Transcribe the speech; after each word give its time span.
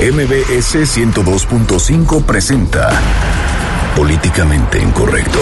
MBS 0.00 0.76
102.5 0.96 2.24
presenta 2.24 2.88
Políticamente 3.96 4.80
Incorrecto. 4.80 5.40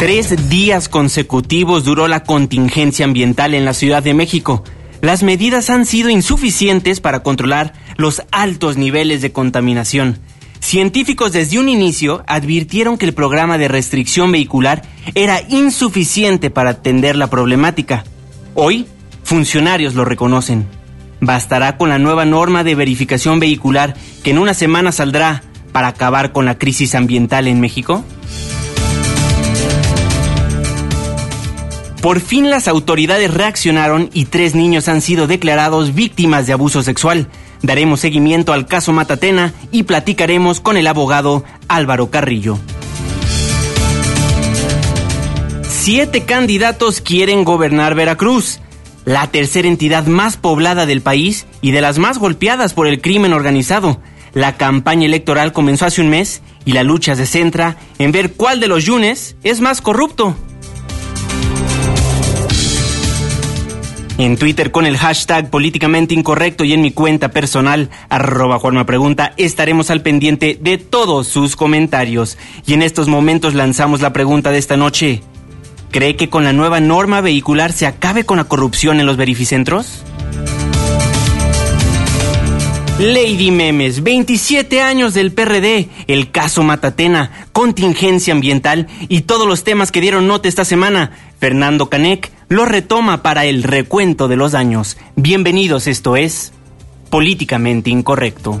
Tres 0.00 0.48
días 0.48 0.88
consecutivos 0.88 1.84
duró 1.84 2.08
la 2.08 2.24
contingencia 2.24 3.04
ambiental 3.04 3.54
en 3.54 3.64
la 3.64 3.72
Ciudad 3.72 4.02
de 4.02 4.14
México. 4.14 4.64
Las 5.00 5.22
medidas 5.22 5.70
han 5.70 5.86
sido 5.86 6.10
insuficientes 6.10 6.98
para 6.98 7.22
controlar 7.22 7.74
los 7.96 8.24
altos 8.32 8.76
niveles 8.76 9.22
de 9.22 9.30
contaminación. 9.30 10.18
Científicos 10.58 11.30
desde 11.30 11.60
un 11.60 11.68
inicio 11.68 12.24
advirtieron 12.26 12.98
que 12.98 13.06
el 13.06 13.14
programa 13.14 13.58
de 13.58 13.68
restricción 13.68 14.32
vehicular 14.32 14.82
era 15.14 15.40
insuficiente 15.48 16.50
para 16.50 16.70
atender 16.70 17.14
la 17.14 17.28
problemática. 17.30 18.02
Hoy, 18.56 18.88
funcionarios 19.24 19.94
lo 19.94 20.04
reconocen. 20.04 20.66
¿Bastará 21.20 21.76
con 21.76 21.88
la 21.88 21.98
nueva 21.98 22.24
norma 22.24 22.62
de 22.62 22.74
verificación 22.74 23.40
vehicular 23.40 23.94
que 24.22 24.30
en 24.30 24.38
una 24.38 24.54
semana 24.54 24.92
saldrá 24.92 25.42
para 25.72 25.88
acabar 25.88 26.32
con 26.32 26.44
la 26.44 26.58
crisis 26.58 26.94
ambiental 26.94 27.48
en 27.48 27.60
México? 27.60 28.04
Por 32.04 32.20
fin 32.20 32.50
las 32.50 32.68
autoridades 32.68 33.32
reaccionaron 33.32 34.10
y 34.12 34.26
tres 34.26 34.54
niños 34.54 34.88
han 34.88 35.00
sido 35.00 35.26
declarados 35.26 35.94
víctimas 35.94 36.46
de 36.46 36.52
abuso 36.52 36.82
sexual. 36.82 37.28
Daremos 37.62 38.00
seguimiento 38.00 38.52
al 38.52 38.66
caso 38.66 38.92
Matatena 38.92 39.54
y 39.72 39.84
platicaremos 39.84 40.60
con 40.60 40.76
el 40.76 40.86
abogado 40.86 41.44
Álvaro 41.66 42.10
Carrillo. 42.10 42.58
Siete 45.62 46.24
candidatos 46.24 47.00
quieren 47.00 47.42
gobernar 47.42 47.94
Veracruz, 47.94 48.60
la 49.04 49.26
tercera 49.28 49.68
entidad 49.68 50.06
más 50.06 50.36
poblada 50.36 50.86
del 50.86 51.02
país 51.02 51.46
y 51.60 51.70
de 51.70 51.80
las 51.80 51.98
más 51.98 52.18
golpeadas 52.18 52.74
por 52.74 52.86
el 52.86 53.00
crimen 53.00 53.32
organizado. 53.32 54.00
La 54.32 54.56
campaña 54.56 55.06
electoral 55.06 55.52
comenzó 55.52 55.86
hace 55.86 56.00
un 56.00 56.08
mes 56.08 56.42
y 56.64 56.72
la 56.72 56.82
lucha 56.82 57.14
se 57.14 57.26
centra 57.26 57.76
en 57.98 58.12
ver 58.12 58.32
cuál 58.32 58.60
de 58.60 58.68
los 58.68 58.84
yunes 58.84 59.36
es 59.44 59.60
más 59.60 59.80
corrupto. 59.80 60.36
En 64.16 64.36
Twitter 64.36 64.70
con 64.70 64.86
el 64.86 64.96
hashtag 64.96 65.50
políticamente 65.50 66.14
incorrecto 66.14 66.62
y 66.62 66.72
en 66.72 66.82
mi 66.82 66.92
cuenta 66.92 67.32
personal, 67.32 67.90
arroba 68.08 68.60
Juanma 68.60 68.86
Pregunta, 68.86 69.34
estaremos 69.36 69.90
al 69.90 70.02
pendiente 70.02 70.56
de 70.60 70.78
todos 70.78 71.26
sus 71.26 71.56
comentarios. 71.56 72.38
Y 72.64 72.74
en 72.74 72.82
estos 72.82 73.08
momentos 73.08 73.54
lanzamos 73.54 74.00
la 74.02 74.12
pregunta 74.12 74.52
de 74.52 74.58
esta 74.58 74.76
noche. 74.76 75.22
¿Cree 75.94 76.16
que 76.16 76.28
con 76.28 76.42
la 76.42 76.52
nueva 76.52 76.80
norma 76.80 77.20
vehicular 77.20 77.70
se 77.72 77.86
acabe 77.86 78.26
con 78.26 78.36
la 78.36 78.42
corrupción 78.42 78.98
en 78.98 79.06
los 79.06 79.16
verificentros? 79.16 80.02
Lady 82.98 83.52
Memes, 83.52 84.02
27 84.02 84.82
años 84.82 85.14
del 85.14 85.30
PRD, 85.30 85.88
el 86.08 86.32
caso 86.32 86.64
Matatena, 86.64 87.46
contingencia 87.52 88.34
ambiental 88.34 88.88
y 89.08 89.20
todos 89.20 89.46
los 89.46 89.62
temas 89.62 89.92
que 89.92 90.00
dieron 90.00 90.26
nota 90.26 90.48
esta 90.48 90.64
semana. 90.64 91.12
Fernando 91.38 91.88
Canek 91.88 92.32
lo 92.48 92.64
retoma 92.64 93.22
para 93.22 93.44
el 93.44 93.62
recuento 93.62 94.26
de 94.26 94.34
los 94.34 94.50
daños. 94.50 94.96
Bienvenidos, 95.14 95.86
esto 95.86 96.16
es 96.16 96.52
Políticamente 97.08 97.90
Incorrecto. 97.90 98.60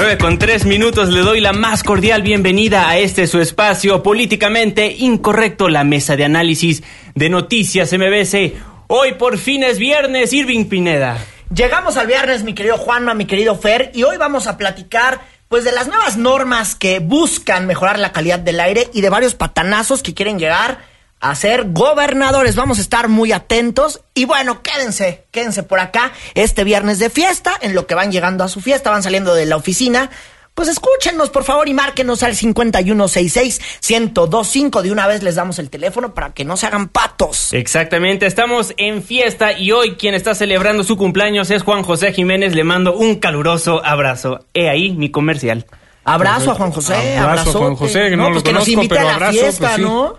Nueve 0.00 0.16
con 0.16 0.38
tres 0.38 0.64
minutos 0.64 1.08
le 1.08 1.22
doy 1.22 1.40
la 1.40 1.52
más 1.52 1.82
cordial 1.82 2.22
bienvenida 2.22 2.88
a 2.88 2.98
este 2.98 3.26
su 3.26 3.40
espacio 3.40 4.00
políticamente 4.00 4.94
incorrecto, 4.96 5.68
la 5.68 5.82
mesa 5.82 6.14
de 6.14 6.24
análisis 6.24 6.84
de 7.16 7.28
noticias 7.28 7.92
MBC. 7.92 8.54
Hoy 8.86 9.14
por 9.14 9.38
fin 9.38 9.64
es 9.64 9.80
viernes, 9.80 10.32
Irving 10.32 10.66
Pineda. 10.66 11.18
Llegamos 11.52 11.96
al 11.96 12.06
viernes, 12.06 12.44
mi 12.44 12.54
querido 12.54 12.76
Juanma, 12.78 13.12
mi 13.14 13.24
querido 13.24 13.58
Fer, 13.58 13.90
y 13.92 14.04
hoy 14.04 14.18
vamos 14.18 14.46
a 14.46 14.56
platicar 14.56 15.20
pues 15.48 15.64
de 15.64 15.72
las 15.72 15.88
nuevas 15.88 16.16
normas 16.16 16.76
que 16.76 17.00
buscan 17.00 17.66
mejorar 17.66 17.98
la 17.98 18.12
calidad 18.12 18.38
del 18.38 18.60
aire 18.60 18.88
y 18.92 19.00
de 19.00 19.10
varios 19.10 19.34
patanazos 19.34 20.04
que 20.04 20.14
quieren 20.14 20.38
llegar 20.38 20.78
a 21.20 21.34
ser 21.34 21.72
gobernadores. 21.72 22.56
Vamos 22.56 22.78
a 22.78 22.80
estar 22.80 23.08
muy 23.08 23.32
atentos 23.32 24.00
y 24.14 24.24
bueno, 24.24 24.62
quédense, 24.62 25.24
quédense 25.30 25.62
por 25.62 25.78
acá 25.80 26.12
este 26.34 26.64
viernes 26.64 26.98
de 26.98 27.10
fiesta, 27.10 27.52
en 27.60 27.74
lo 27.74 27.86
que 27.86 27.94
van 27.94 28.10
llegando 28.12 28.44
a 28.44 28.48
su 28.48 28.60
fiesta, 28.60 28.90
van 28.90 29.02
saliendo 29.02 29.34
de 29.34 29.46
la 29.46 29.56
oficina. 29.56 30.10
Pues 30.54 30.68
escúchenos, 30.68 31.30
por 31.30 31.44
favor, 31.44 31.66
y 31.68 31.74
márquenos 31.74 32.22
al 32.24 32.34
5166-1025. 32.34 34.82
De 34.82 34.90
una 34.90 35.06
vez 35.06 35.22
les 35.22 35.36
damos 35.36 35.60
el 35.60 35.70
teléfono 35.70 36.14
para 36.14 36.30
que 36.30 36.44
no 36.44 36.56
se 36.56 36.66
hagan 36.66 36.88
patos. 36.88 37.52
Exactamente, 37.52 38.26
estamos 38.26 38.74
en 38.76 39.04
fiesta 39.04 39.52
y 39.52 39.70
hoy 39.70 39.94
quien 39.94 40.14
está 40.14 40.34
celebrando 40.34 40.82
su 40.82 40.96
cumpleaños 40.96 41.52
es 41.52 41.62
Juan 41.62 41.84
José 41.84 42.12
Jiménez. 42.12 42.56
Le 42.56 42.64
mando 42.64 42.96
un 42.96 43.20
caluroso 43.20 43.84
abrazo. 43.84 44.46
He 44.52 44.68
ahí 44.68 44.90
mi 44.90 45.12
comercial. 45.12 45.64
Abrazo 46.02 46.50
a 46.50 46.56
Juan 46.56 46.72
José, 46.72 47.16
abrazo. 47.16 47.50
a 47.50 47.52
Juan 47.60 47.76
José, 47.76 48.10
que 48.10 48.16
no, 48.16 48.24
lo 48.24 48.30
pues 48.32 48.42
que 48.42 48.50
conozco, 48.50 48.60
nos 48.60 48.68
invite 48.68 48.96
pero 48.96 49.06
a 49.06 49.10
la 49.10 49.14
abrazo, 49.14 49.38
fiesta, 49.38 49.66
pues 49.66 49.76
sí. 49.76 49.82
¿no? 49.82 50.18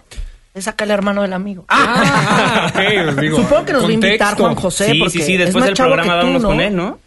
Es 0.53 0.67
acá 0.67 0.83
el 0.85 0.91
hermano 0.91 1.21
del 1.21 1.33
amigo. 1.33 1.65
Ah, 1.69 2.71
ok, 2.73 3.09
os 3.09 3.17
digo, 3.17 3.37
Supongo 3.37 3.65
que 3.65 3.73
nos 3.73 3.83
va 3.85 3.89
a 3.89 3.91
invitar. 3.91 4.35
Juan 4.35 4.55
José. 4.55 4.91
sí, 4.91 4.99
porque 4.99 5.11
sí, 5.19 5.23
sí, 5.23 5.33
es 5.33 5.39
después 5.39 5.65
del 5.65 5.73
programa 5.75 6.15
vámonos 6.15 6.41
¿no? 6.41 6.47
con 6.49 6.59
él, 6.61 6.75
¿no? 6.75 6.99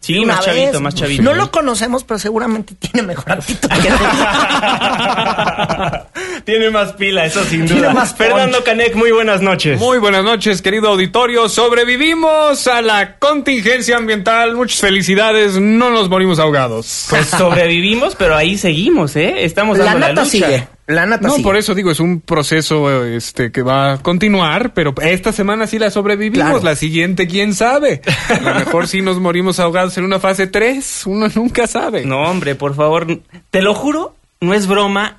Sí, 0.00 0.18
Una 0.18 0.34
más 0.34 0.46
vez. 0.46 0.54
chavito, 0.56 0.80
más 0.80 0.94
chavito. 0.96 1.22
No 1.22 1.32
lo 1.32 1.52
conocemos, 1.52 2.02
pero 2.02 2.18
seguramente 2.18 2.74
tiene 2.78 3.06
mejor 3.06 3.30
actitud 3.32 3.68
que 3.68 3.88
tú. 3.88 3.94
Tiene 6.44 6.70
más 6.70 6.92
pila, 6.94 7.24
eso 7.24 7.44
sin 7.44 7.66
Tiene 7.66 7.82
duda. 7.82 7.94
más 7.94 8.14
Fernando. 8.16 8.64
Canek, 8.64 8.96
muy 8.96 9.12
buenas 9.12 9.42
noches. 9.42 9.78
Muy 9.78 9.98
buenas 9.98 10.24
noches, 10.24 10.60
querido 10.60 10.88
auditorio. 10.88 11.48
Sobrevivimos 11.48 12.66
a 12.66 12.82
la 12.82 13.16
contingencia 13.18 13.96
ambiental. 13.96 14.56
Muchas 14.56 14.80
felicidades. 14.80 15.60
No 15.60 15.90
nos 15.90 16.08
morimos 16.08 16.40
ahogados. 16.40 17.06
Pues 17.10 17.26
sobrevivimos, 17.28 18.16
pero 18.16 18.34
ahí 18.36 18.58
seguimos, 18.58 19.14
¿eh? 19.14 19.44
Estamos 19.44 19.78
La 19.78 19.84
dando 19.84 20.00
la, 20.00 20.08
nata 20.08 20.22
lucha. 20.24 20.30
sigue. 20.30 20.68
La 20.92 21.06
nata 21.06 21.26
No, 21.28 21.34
sigue. 21.34 21.44
por 21.44 21.56
eso 21.56 21.74
digo, 21.74 21.90
es 21.90 22.00
un 22.00 22.20
proceso 22.20 23.04
este 23.04 23.50
que 23.52 23.62
va 23.62 23.94
a 23.94 23.98
continuar, 24.02 24.74
pero 24.74 24.94
esta 25.02 25.32
semana 25.32 25.66
sí 25.66 25.78
la 25.78 25.90
sobrevivimos, 25.90 26.48
Claro. 26.50 26.62
la 26.64 26.76
siguiente 26.76 27.26
quién 27.26 27.54
sabe. 27.54 28.02
A 28.28 28.40
lo 28.40 28.54
mejor 28.66 28.88
sí 28.88 29.02
nos 29.02 29.18
morimos 29.18 29.58
ahogados 29.60 29.96
en 29.98 30.04
una 30.04 30.20
fase 30.20 30.46
3, 30.46 31.02
uno 31.06 31.28
nunca 31.34 31.66
sabe. 31.66 32.04
No, 32.04 32.22
hombre, 32.22 32.54
por 32.54 32.74
favor. 32.74 33.06
Te 33.50 33.62
lo 33.62 33.74
juro, 33.74 34.14
no 34.40 34.54
es 34.54 34.66
broma. 34.66 35.18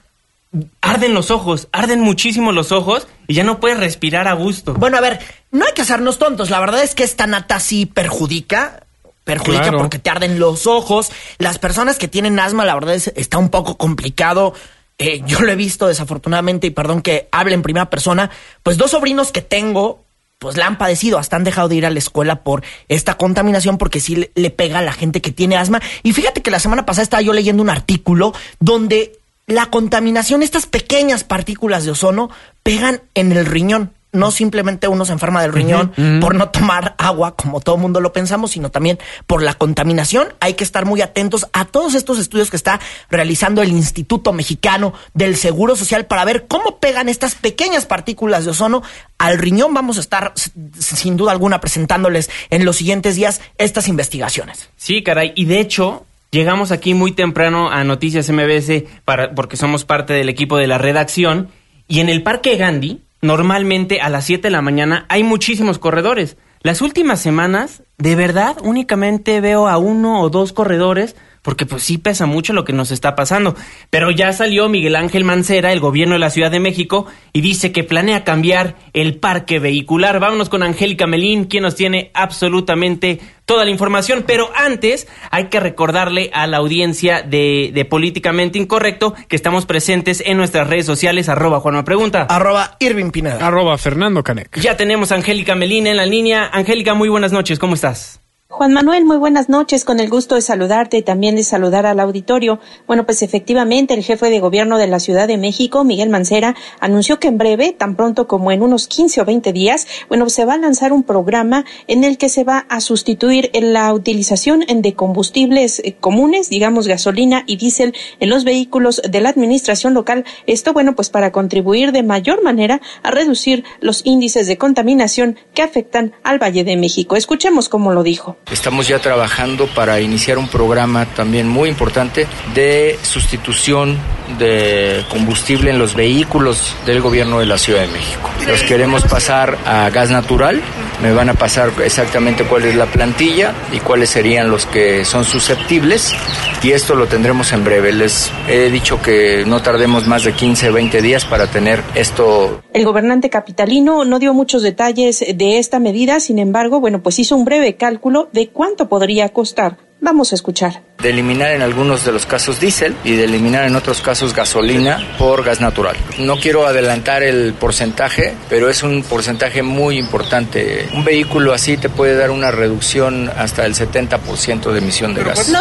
Arden 0.81 1.16
los 1.16 1.31
ojos, 1.31 1.67
arden 1.72 2.00
muchísimo 2.01 2.51
los 2.51 2.72
ojos 2.72 3.07
y 3.28 3.34
ya 3.34 3.44
no 3.44 3.59
puedes 3.59 3.79
respirar 3.79 4.28
a 4.28 4.34
gusto. 4.34 4.75
Bueno, 4.75 4.97
a 4.97 5.01
ver, 5.01 5.19
no 5.50 5.66
hay 5.66 5.73
que 5.73 5.81
hacernos 5.81 6.19
tontos. 6.19 6.51
La 6.51 6.59
verdad 6.59 6.84
es 6.84 6.94
que 6.94 7.03
esta 7.03 7.25
nata 7.25 7.59
sí 7.59 7.88
perjudica. 7.88 8.84
Perjudica 9.23 9.63
Claro. 9.63 9.78
porque 9.79 9.97
te 9.97 10.11
arden 10.11 10.38
los 10.38 10.67
ojos. 10.67 11.11
Las 11.40 11.57
personas 11.57 11.97
que 11.97 12.07
tienen 12.07 12.40
asma, 12.40 12.66
la 12.66 12.75
verdad 12.75 12.94
es 12.94 13.11
está 13.16 13.40
un 13.40 13.50
poco 13.50 13.78
complicado. 13.78 14.53
Eh, 14.98 15.22
yo 15.26 15.40
lo 15.42 15.52
he 15.52 15.56
visto 15.56 15.88
desafortunadamente 15.88 16.68
y 16.68 16.72
perdón 16.72 17.02
que 17.02 17.28
hable 17.31 17.56
en 17.56 17.62
primera 17.62 17.90
persona. 17.90 18.30
Pues 18.62 18.78
dos 18.78 18.92
sobrinos 18.92 19.31
que 19.31 19.42
tengo, 19.42 20.04
pues 20.40 20.58
la 20.58 20.68
han 20.68 20.78
padecido, 20.78 21.18
hasta 21.18 21.36
han 21.36 21.44
dejado 21.44 21.70
de 21.70 21.76
ir 21.76 21.86
a 21.86 21.90
la 21.90 22.00
escuela 22.00 22.44
por 22.44 22.64
esta 22.90 23.16
contaminación 23.16 23.78
porque 23.78 24.00
sí 24.00 24.16
le, 24.16 24.32
le 24.35 24.50
pega 24.50 24.79
a 24.79 24.84
la 24.84 24.94
gente 24.94 25.22
que 25.22 25.32
tiene 25.32 25.58
asma. 25.58 25.82
Y 26.03 26.14
fíjate 26.14 26.41
que 26.41 26.52
la 26.52 26.59
semana 26.59 26.85
pasada 26.85 27.03
estaba 27.03 27.22
yo 27.22 27.34
leyendo 27.34 27.64
un 27.64 27.70
artículo 27.70 28.34
donde 28.59 29.20
la 29.47 29.66
contaminación, 29.67 30.44
estas 30.44 30.66
pequeñas 30.66 31.23
partículas 31.23 31.84
de 31.84 31.91
ozono, 31.91 32.29
pegan 32.64 33.02
en 33.14 33.32
el 33.32 33.46
riñón. 33.46 33.91
No 34.14 34.32
simplemente 34.32 34.88
uno 34.88 35.06
se 35.06 35.12
enferma 35.12 35.42
del 35.42 35.52
riñón 35.52 35.92
por 36.22 36.36
no 36.36 36.50
tomar 36.50 36.96
agua, 36.98 37.36
como 37.36 37.60
todo 37.60 37.78
mundo 37.78 38.00
lo 38.00 38.14
pensamos, 38.14 38.52
sino 38.52 38.70
también 38.70 39.00
por 39.28 39.42
la 39.42 39.56
contaminación. 39.56 40.34
Hay 40.40 40.54
que 40.54 40.64
estar 40.64 40.86
muy 40.86 41.02
atentos 41.02 41.48
a 41.52 41.66
todos 41.66 41.96
estos 41.96 42.20
estudios 42.20 42.50
que 42.50 42.56
está 42.56 42.80
realizando 43.10 43.62
el 43.62 43.70
Instituto 43.70 44.32
Mexicano 44.32 44.94
del 45.14 45.36
Seguro 45.36 45.76
Social 45.76 46.06
para 46.06 46.26
ver 46.26 46.46
cómo 46.48 46.78
pegan 46.78 47.10
estas 47.10 47.36
pequeñas 47.36 47.86
partículas 47.86 48.46
de 48.46 48.52
ozono 48.52 48.84
al 49.18 49.38
riñón. 49.40 49.74
Vamos 49.74 49.98
a 49.98 50.02
estar, 50.02 50.34
sin 50.78 51.18
duda 51.18 51.32
alguna, 51.32 51.60
presentándoles 51.60 52.30
en 52.50 52.66
los 52.66 52.76
siguientes 52.76 53.16
días 53.16 53.42
estas 53.58 53.88
investigaciones. 53.88 54.70
Sí, 54.78 55.02
caray. 55.02 55.34
Y 55.36 55.46
de 55.46 55.60
hecho, 55.60 56.06
llegamos 56.32 56.72
aquí 56.72 56.94
muy 56.94 57.14
temprano 57.14 57.72
a 57.72 57.84
Noticias 57.84 58.30
MBS 58.30 58.84
para, 59.06 59.34
porque 59.34 59.58
somos 59.58 59.86
parte 59.86 60.14
del 60.14 60.30
equipo 60.30 60.58
de 60.58 60.68
la 60.68 60.78
redacción. 60.78 61.50
Y 61.88 62.00
en 62.00 62.10
el 62.10 62.24
Parque 62.24 62.56
Gandhi, 62.58 63.02
normalmente 63.23 64.02
a 64.02 64.09
las 64.09 64.25
7 64.25 64.43
de 64.43 64.52
la 64.52 64.61
mañana 64.61 65.05
hay 65.09 65.23
muchísimos 65.23 65.79
corredores. 65.79 66.37
Las 66.61 66.81
últimas 66.81 67.20
semanas, 67.20 67.81
de 67.97 68.16
verdad, 68.16 68.58
únicamente 68.64 69.41
veo 69.41 69.67
a 69.67 69.78
uno 69.78 70.22
o 70.22 70.29
dos 70.29 70.53
corredores 70.53 71.16
porque 71.43 71.66
pues 71.67 71.84
sí 71.84 71.99
pesa 71.99 72.25
mucho 72.25 72.53
lo 72.53 72.66
que 72.66 72.73
nos 72.73 72.90
está 72.90 73.16
pasando. 73.16 73.55
Pero 73.91 74.09
ya 74.09 74.34
salió 74.34 74.69
Miguel 74.69 74.95
Ángel 74.95 75.23
Mancera, 75.25 75.72
el 75.72 75.79
gobierno 75.79 76.16
de 76.16 76.19
la 76.19 76.31
Ciudad 76.31 76.49
de 76.49 76.59
México, 76.59 77.05
y 77.34 77.41
dice 77.41 77.72
que 77.72 77.84
planea 77.84 78.23
cambiar 78.23 78.75
el 78.93 79.17
parque 79.17 79.59
vehicular. 79.59 80.19
Vámonos 80.19 80.49
con 80.49 80.63
Angélica 80.63 81.05
Melín, 81.05 81.45
quien 81.45 81.63
nos 81.63 81.75
tiene 81.75 82.09
absolutamente 82.13 83.19
toda 83.45 83.66
la 83.66 83.72
información. 83.72 84.23
Pero 84.25 84.49
antes 84.55 85.07
hay 85.29 85.45
que 85.49 85.59
recordarle 85.59 86.31
a 86.34 86.47
la 86.47 86.57
audiencia 86.57 87.22
de, 87.22 87.72
de 87.73 87.85
Políticamente 87.85 88.57
Incorrecto 88.57 89.13
que 89.28 89.35
estamos 89.35 89.66
presentes 89.66 90.23
en 90.25 90.37
nuestras 90.37 90.67
redes 90.67 90.85
sociales, 90.85 91.28
arroba 91.28 91.59
Juanma 91.59 91.84
Pregunta. 91.84 92.23
Arroba 92.29 92.78
Irving 92.79 93.11
Pineda. 93.11 93.45
Arroba 93.45 93.78
Fernando 93.78 94.23
Canec. 94.23 94.59
Ya 94.61 94.78
tenemos 94.78 95.11
a 95.11 95.16
Angélica 95.16 95.55
Melín 95.55 95.87
en 95.87 95.97
la 95.97 96.05
línea. 96.05 96.49
Angélica, 96.53 96.93
muy 96.93 97.09
buenas 97.09 97.34
noches, 97.34 97.59
¿cómo 97.59 97.75
estás? 97.75 98.22
Juan 98.55 98.72
Manuel, 98.72 99.03
muy 99.03 99.17
buenas 99.17 99.50
noches. 99.50 99.84
Con 99.84 100.00
el 100.00 100.11
gusto 100.11 100.35
de 100.35 100.41
saludarte 100.41 100.97
y 100.97 101.02
también 101.02 101.35
de 101.35 101.44
saludar 101.44 101.88
al 101.88 102.00
auditorio. 102.00 102.59
Bueno, 102.85 103.03
pues 103.03 103.23
efectivamente 103.23 103.96
el 103.96 104.03
jefe 104.03 104.29
de 104.29 104.40
gobierno 104.40 104.78
de 104.78 104.85
la 104.85 105.00
Ciudad 105.00 105.28
de 105.28 105.40
México, 105.40 105.84
Miguel 105.84 106.09
Mancera, 106.11 106.55
anunció 106.79 107.20
que 107.20 107.29
en 107.29 107.40
breve, 107.40 107.72
tan 107.72 107.96
pronto 107.96 108.28
como 108.28 108.52
en 108.52 108.61
unos 108.61 108.88
15 108.88 109.22
o 109.22 109.26
20 109.26 109.53
días, 109.53 109.88
bueno, 110.08 110.29
se 110.29 110.46
va 110.46 110.53
a 110.53 110.59
lanzar 110.59 110.94
un 110.94 111.02
programa 111.02 111.66
en 111.88 112.03
el 112.03 112.20
que 112.20 112.29
se 112.29 112.44
va 112.44 112.67
a 112.70 112.79
sustituir 112.79 113.50
la 113.55 113.91
utilización 113.91 114.64
de 114.67 114.94
combustibles 114.94 115.79
eh, 115.79 115.96
comunes, 116.00 116.52
digamos 116.52 116.88
gasolina 116.88 117.46
y 117.47 117.58
diésel 117.58 117.96
en 118.20 118.29
los 118.29 118.44
vehículos 118.44 119.02
de 119.09 119.20
la 119.20 119.29
administración 119.29 119.96
local. 119.96 120.26
Esto, 120.46 120.73
bueno, 120.73 120.94
pues 120.94 121.09
para 121.09 121.32
contribuir 121.32 121.91
de 121.91 122.03
mayor 122.03 122.44
manera 122.44 122.82
a 123.02 123.09
reducir 123.09 123.64
los 123.79 124.05
índices 124.05 124.46
de 124.46 124.59
contaminación 124.59 125.40
que 125.55 125.64
afectan 125.64 126.14
al 126.22 126.38
Valle 126.38 126.64
de 126.64 126.78
México. 126.78 127.16
Escuchemos 127.16 127.67
cómo 127.67 127.91
lo 127.91 128.03
dijo. 128.03 128.38
Estamos 128.51 128.87
ya 128.87 128.99
trabajando 128.99 129.67
para 129.67 129.99
iniciar 129.99 130.37
un 130.37 130.47
programa 130.47 131.05
también 131.05 131.47
muy 131.47 131.69
importante 131.69 132.28
de 132.53 132.99
sustitución 133.01 133.97
de 134.37 135.03
combustible 135.09 135.69
en 135.69 135.79
los 135.79 135.95
vehículos 135.95 136.75
del 136.85 137.01
gobierno 137.01 137.40
de 137.40 137.45
la 137.45 137.57
Ciudad 137.57 137.81
de 137.81 137.87
México. 137.87 138.29
Los 138.47 138.63
queremos 138.63 139.03
pasar 139.03 139.57
a 139.66 139.90
gas 139.90 140.09
natural. 140.11 140.61
Me 141.01 141.11
van 141.11 141.29
a 141.29 141.34
pasar 141.34 141.72
exactamente 141.84 142.43
cuál 142.43 142.66
es 142.66 142.75
la 142.75 142.85
plantilla 142.85 143.53
y 143.72 143.79
cuáles 143.79 144.09
serían 144.09 144.49
los 144.49 144.66
que 144.66 145.05
son 145.05 145.23
susceptibles. 145.23 146.13
Y 146.61 146.72
esto 146.72 146.95
lo 146.95 147.07
tendremos 147.07 147.51
en 147.51 147.63
breve. 147.63 147.91
Les 147.91 148.31
he 148.47 148.69
dicho 148.69 149.01
que 149.01 149.43
no 149.45 149.61
tardemos 149.61 150.07
más 150.07 150.23
de 150.23 150.34
15, 150.34 150.72
20 150.72 151.01
días 151.01 151.25
para 151.25 151.47
tener 151.47 151.81
esto. 151.95 152.61
El 152.73 152.85
gobernante 152.85 153.29
capitalino 153.29 154.05
no 154.05 154.19
dio 154.19 154.34
muchos 154.34 154.61
detalles 154.61 155.19
de 155.19 155.59
esta 155.59 155.79
medida, 155.79 156.19
sin 156.19 156.40
embargo, 156.40 156.79
bueno, 156.79 157.01
pues 157.01 157.19
hizo 157.19 157.35
un 157.35 157.45
breve 157.45 157.75
cálculo 157.75 158.29
de 158.34 158.50
cuánto 158.50 158.90
podría 158.90 159.30
costar. 159.30 159.78
Vamos 160.02 160.34
a 160.34 160.35
escuchar. 160.35 160.82
De 161.03 161.09
eliminar 161.09 161.52
en 161.52 161.61
algunos 161.61 162.05
de 162.05 162.11
los 162.11 162.26
casos 162.26 162.59
diésel 162.59 162.96
y 163.03 163.16
de 163.16 163.26
eliminar 163.26 163.66
en 163.66 163.76
otros 163.76 164.02
casos 164.02 164.34
gasolina 164.34 165.16
por 165.20 165.44
gas 165.44 165.61
natural. 165.61 165.96
No 166.17 166.38
quiero 166.38 166.66
adelantar 166.66 167.23
el 167.23 167.53
porcentaje, 167.53 168.34
pero 168.50 168.70
es 168.70 168.84
un 168.84 169.03
porcentaje 169.03 169.61
muy 169.61 170.00
importante. 170.00 170.88
Un 170.94 171.03
vehículo 171.03 171.53
así 171.53 171.78
te 171.78 171.90
puede 171.90 172.16
dar 172.16 172.32
una 172.32 172.52
reducción 172.52 173.29
hasta 173.38 173.66
el 173.66 173.76
70% 173.76 174.72
de 174.72 174.78
emisión 174.79 175.14
de 175.14 175.23
gas. 175.23 175.52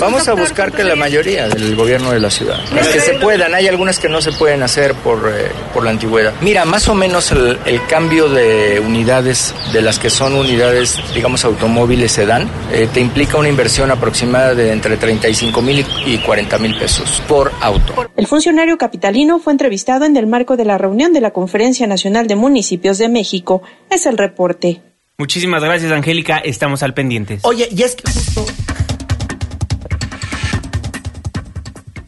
Vamos 0.00 0.28
a 0.28 0.34
buscar 0.34 0.72
que 0.72 0.84
la 0.84 0.96
mayoría 0.96 1.48
del 1.48 1.74
gobierno 1.74 2.12
de 2.12 2.20
la 2.20 2.30
ciudad, 2.30 2.58
las 2.74 2.88
que 2.88 3.00
se 3.00 3.14
puedan, 3.14 3.54
hay 3.54 3.68
algunas 3.68 3.98
que 3.98 4.08
no 4.08 4.20
se 4.20 4.32
pueden 4.32 4.62
hacer 4.62 4.94
por, 4.94 5.32
eh, 5.34 5.50
por 5.74 5.84
la 5.84 5.90
antigüedad. 5.90 6.32
Mira, 6.40 6.64
más 6.64 6.88
o 6.88 6.94
menos 6.94 7.32
el, 7.32 7.58
el, 7.64 7.84
cambio 7.86 8.28
de 8.28 8.80
unidades, 8.84 9.54
de 9.72 9.82
las 9.82 9.98
que 9.98 10.10
son 10.10 10.34
unidades, 10.34 10.98
digamos, 11.14 11.44
automóviles 11.44 12.12
sedán, 12.12 12.48
eh, 12.72 12.88
te 12.92 13.00
implica 13.00 13.36
una 13.36 13.48
inversión 13.48 13.90
aproximada 13.90 14.54
de 14.54 14.72
entre 14.76 14.96
35 14.96 15.62
mil 15.62 15.84
y 16.04 16.18
40 16.18 16.58
mil 16.58 16.78
pesos 16.78 17.22
por 17.26 17.50
auto. 17.60 18.08
El 18.14 18.26
funcionario 18.26 18.76
capitalino 18.76 19.38
fue 19.38 19.52
entrevistado 19.52 20.04
en 20.04 20.16
el 20.16 20.26
marco 20.26 20.56
de 20.56 20.64
la 20.64 20.78
reunión 20.78 21.12
de 21.12 21.20
la 21.20 21.32
Conferencia 21.32 21.86
Nacional 21.86 22.26
de 22.26 22.36
Municipios 22.36 22.98
de 22.98 23.08
México. 23.08 23.62
Es 23.90 24.06
el 24.06 24.18
reporte. 24.18 24.82
Muchísimas 25.18 25.64
gracias, 25.64 25.90
Angélica. 25.92 26.38
Estamos 26.38 26.82
al 26.82 26.92
pendiente. 26.92 27.38
Oye, 27.42 27.68
y 27.70 27.82
es 27.82 27.96
que 27.96 28.10
justo... 28.10 28.46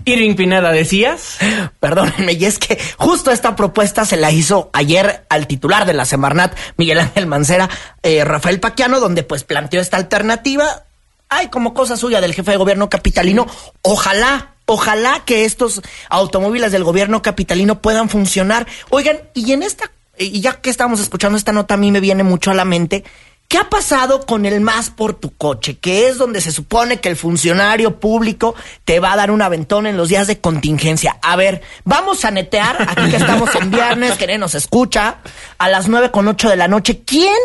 Irving 0.04 0.36
Pineda, 0.36 0.72
¿decías? 0.72 1.38
Perdónenme, 1.80 2.32
y 2.32 2.44
es 2.46 2.58
que 2.58 2.78
justo 2.96 3.30
esta 3.30 3.54
propuesta 3.56 4.06
se 4.06 4.16
la 4.16 4.30
hizo 4.30 4.70
ayer 4.72 5.26
al 5.28 5.46
titular 5.46 5.86
de 5.86 5.92
la 5.92 6.06
Semarnat, 6.06 6.56
Miguel 6.78 7.00
Ángel 7.00 7.26
Mancera, 7.26 7.68
eh, 8.02 8.24
Rafael 8.24 8.58
Paquiano, 8.58 9.00
donde 9.00 9.22
pues 9.22 9.44
planteó 9.44 9.80
esta 9.80 9.98
alternativa 9.98 10.84
Ay, 11.28 11.48
como 11.48 11.75
cosa 11.75 11.96
suya 11.96 12.20
del 12.20 12.34
jefe 12.34 12.52
de 12.52 12.56
gobierno 12.56 12.88
capitalino. 12.88 13.46
Ojalá, 13.82 14.54
ojalá 14.66 15.22
que 15.25 15.44
estos 15.44 15.82
automóviles 16.08 16.72
del 16.72 16.84
gobierno 16.84 17.22
capitalino 17.22 17.82
puedan 17.82 18.08
funcionar. 18.08 18.66
Oigan, 18.90 19.20
y 19.34 19.52
en 19.52 19.62
esta, 19.62 19.90
y 20.19 20.40
ya 20.40 20.60
que 20.60 20.70
estamos 20.70 21.00
escuchando 21.00 21.36
esta 21.36 21.52
nota, 21.52 21.75
a 21.75 21.76
mí 21.78 21.92
me 21.92 22.00
viene 22.00 22.25
mucho 22.25 22.50
a 22.50 22.54
la 22.54 22.64
mente. 22.64 23.04
¿Qué 23.48 23.56
ha 23.56 23.70
pasado 23.70 24.26
con 24.26 24.44
el 24.44 24.60
más 24.60 24.90
por 24.90 25.14
tu 25.14 25.34
coche? 25.34 25.78
Que 25.78 26.08
es 26.08 26.19
donde 26.19 26.42
se 26.42 26.52
supone 26.52 27.00
que 27.00 27.08
el 27.08 27.16
funcionario 27.16 27.98
público 27.98 28.54
te 28.84 29.00
va 29.00 29.12
a 29.12 29.16
dar 29.16 29.30
un 29.30 29.40
aventón 29.40 29.86
en 29.86 29.96
los 29.96 30.10
días 30.10 30.26
de 30.26 30.38
contingencia. 30.38 31.16
A 31.22 31.34
ver, 31.34 31.62
vamos 31.84 32.26
a 32.26 32.30
netear, 32.30 32.76
aquí 32.82 33.08
que 33.10 33.16
estamos 33.16 33.54
en 33.54 33.70
viernes, 33.70 34.19
que 34.19 34.36
nos 34.36 34.54
escucha, 34.54 35.20
a 35.56 35.69
las 35.70 35.88
nueve 35.88 36.10
con 36.10 36.28
ocho 36.28 36.50
de 36.50 36.56
la 36.56 36.69
noche. 36.69 37.00
¿Quién 37.06 37.38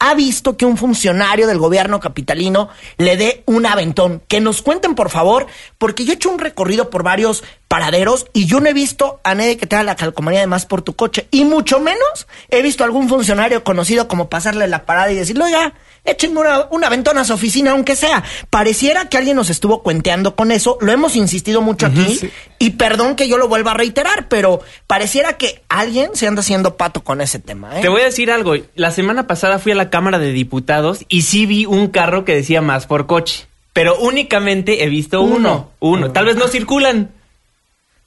ha 0.00 0.14
visto 0.14 0.56
que 0.56 0.64
un 0.64 0.76
funcionario 0.76 1.46
del 1.46 1.58
gobierno 1.58 1.98
capitalino 1.98 2.68
le 2.98 3.16
dé 3.16 3.42
un 3.46 3.66
aventón. 3.66 4.22
Que 4.28 4.40
nos 4.40 4.62
cuenten, 4.62 4.94
por 4.94 5.10
favor, 5.10 5.46
porque 5.76 6.04
yo 6.04 6.12
he 6.12 6.14
hecho 6.16 6.30
un 6.30 6.38
recorrido 6.38 6.88
por 6.88 7.02
varios 7.02 7.42
paraderos 7.66 8.26
y 8.32 8.46
yo 8.46 8.60
no 8.60 8.68
he 8.68 8.72
visto 8.72 9.20
a 9.24 9.34
nadie 9.34 9.56
que 9.56 9.66
tenga 9.66 9.82
la 9.82 9.96
calcomanía 9.96 10.40
de 10.40 10.46
más 10.46 10.66
por 10.66 10.82
tu 10.82 10.94
coche. 10.94 11.26
Y 11.30 11.44
mucho 11.44 11.80
menos 11.80 12.28
he 12.48 12.62
visto 12.62 12.84
a 12.84 12.86
algún 12.86 13.08
funcionario 13.08 13.64
conocido 13.64 14.08
como 14.08 14.28
pasarle 14.28 14.68
la 14.68 14.86
parada 14.86 15.10
y 15.10 15.16
decirle, 15.16 15.44
oiga, 15.44 15.74
échenme 16.10 16.40
una, 16.40 16.66
una 16.70 16.88
ventona 16.88 17.22
a 17.22 17.24
su 17.24 17.32
oficina, 17.32 17.72
aunque 17.72 17.96
sea. 17.96 18.24
Pareciera 18.50 19.08
que 19.08 19.16
alguien 19.16 19.36
nos 19.36 19.50
estuvo 19.50 19.82
cuenteando 19.82 20.36
con 20.36 20.50
eso. 20.50 20.78
Lo 20.80 20.92
hemos 20.92 21.16
insistido 21.16 21.62
mucho 21.62 21.86
aquí. 21.86 22.20
Y 22.58 22.70
perdón 22.70 23.16
que 23.16 23.28
yo 23.28 23.38
lo 23.38 23.48
vuelva 23.48 23.72
a 23.72 23.74
reiterar, 23.74 24.28
pero 24.28 24.60
pareciera 24.86 25.36
que 25.36 25.62
alguien 25.68 26.10
se 26.14 26.26
anda 26.26 26.40
haciendo 26.40 26.76
pato 26.76 27.02
con 27.02 27.20
ese 27.20 27.38
tema. 27.38 27.78
¿eh? 27.78 27.82
Te 27.82 27.88
voy 27.88 28.02
a 28.02 28.06
decir 28.06 28.30
algo. 28.30 28.54
La 28.74 28.90
semana 28.90 29.26
pasada 29.26 29.58
fui 29.58 29.72
a 29.72 29.76
la 29.76 29.90
Cámara 29.90 30.18
de 30.18 30.32
Diputados 30.32 31.04
y 31.08 31.22
sí 31.22 31.46
vi 31.46 31.66
un 31.66 31.88
carro 31.88 32.24
que 32.24 32.34
decía 32.34 32.62
más 32.62 32.86
por 32.86 33.06
coche. 33.06 33.46
Pero 33.72 33.96
únicamente 33.98 34.82
he 34.82 34.88
visto 34.88 35.22
uno. 35.22 35.70
Uno. 35.78 36.10
Tal 36.10 36.24
vez 36.24 36.36
no 36.36 36.48
circulan. 36.48 37.12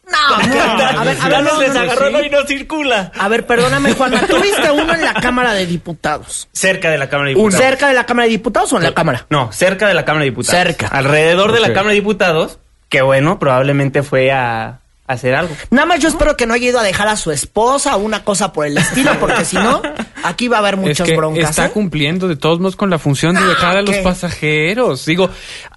No, 0.10 0.36
a 0.36 1.04
ver, 1.04 1.18
a 1.22 1.30
ver, 1.30 1.44
no, 1.44 1.62
les 1.62 1.76
agarró 1.76 2.24
y 2.24 2.30
no 2.30 2.44
circula. 2.46 3.12
A 3.18 3.28
ver, 3.28 3.46
perdóname, 3.46 3.94
Juana. 3.94 4.22
¿Tú 4.28 4.42
viste 4.42 4.70
uno 4.72 4.94
en 4.94 5.04
la 5.04 5.14
Cámara 5.14 5.54
de 5.54 5.66
Diputados? 5.66 6.50
Cerca 6.52 6.90
de 6.90 6.98
la 6.98 7.10
Cámara 7.10 7.30
de 7.30 7.36
Diputados. 7.36 7.64
¿Cerca 7.64 7.88
de 7.88 7.94
la 7.94 8.06
Cámara 8.06 8.26
de 8.26 8.32
Diputados 8.32 8.74
o 8.74 8.78
en 8.78 8.84
la 8.84 8.94
Cámara? 8.94 9.26
No, 9.30 9.52
cerca 9.52 9.88
de 9.88 9.94
la 9.94 10.04
Cámara 10.04 10.24
de 10.24 10.32
Diputados. 10.32 10.60
Cerca. 10.60 10.88
Alrededor 10.88 11.54
de 11.54 11.60
la 11.60 11.68
Cámara 11.74 11.90
de 11.90 11.96
Diputados, 11.96 12.60
que 12.90 13.02
bueno, 13.02 13.40
probablemente 13.40 14.04
fue 14.04 14.32
a 14.32 14.82
hacer 15.12 15.36
algo. 15.36 15.56
Nada 15.70 15.86
más 15.86 16.00
yo 16.00 16.10
espero 16.10 16.36
que 16.36 16.46
no 16.46 16.54
haya 16.54 16.70
ido 16.70 16.80
a 16.80 16.84
dejar 16.84 17.08
a 17.08 17.16
su 17.16 17.32
esposa 17.32 17.96
o 17.96 18.00
una 18.00 18.24
cosa 18.24 18.54
por 18.54 18.66
el 18.66 18.78
estilo, 18.78 19.12
porque 19.20 19.46
si 19.46 19.58
no, 19.58 19.82
aquí 20.24 20.48
va 20.48 20.58
a 20.58 20.60
haber 20.60 20.78
muchas 20.78 21.02
es 21.02 21.12
que 21.12 21.18
broncas. 21.18 21.50
Está 21.50 21.68
¿eh? 21.68 21.72
cumpliendo 21.72 22.28
de 22.28 22.36
todos 22.36 22.60
modos 22.60 22.76
con 22.76 22.90
la 22.90 23.00
función 23.00 23.36
de 23.36 23.46
dejar 23.46 23.78
a 23.78 23.82
los 23.82 23.96
¿qué? 23.96 24.02
pasajeros. 24.02 25.06
Digo, 25.06 25.30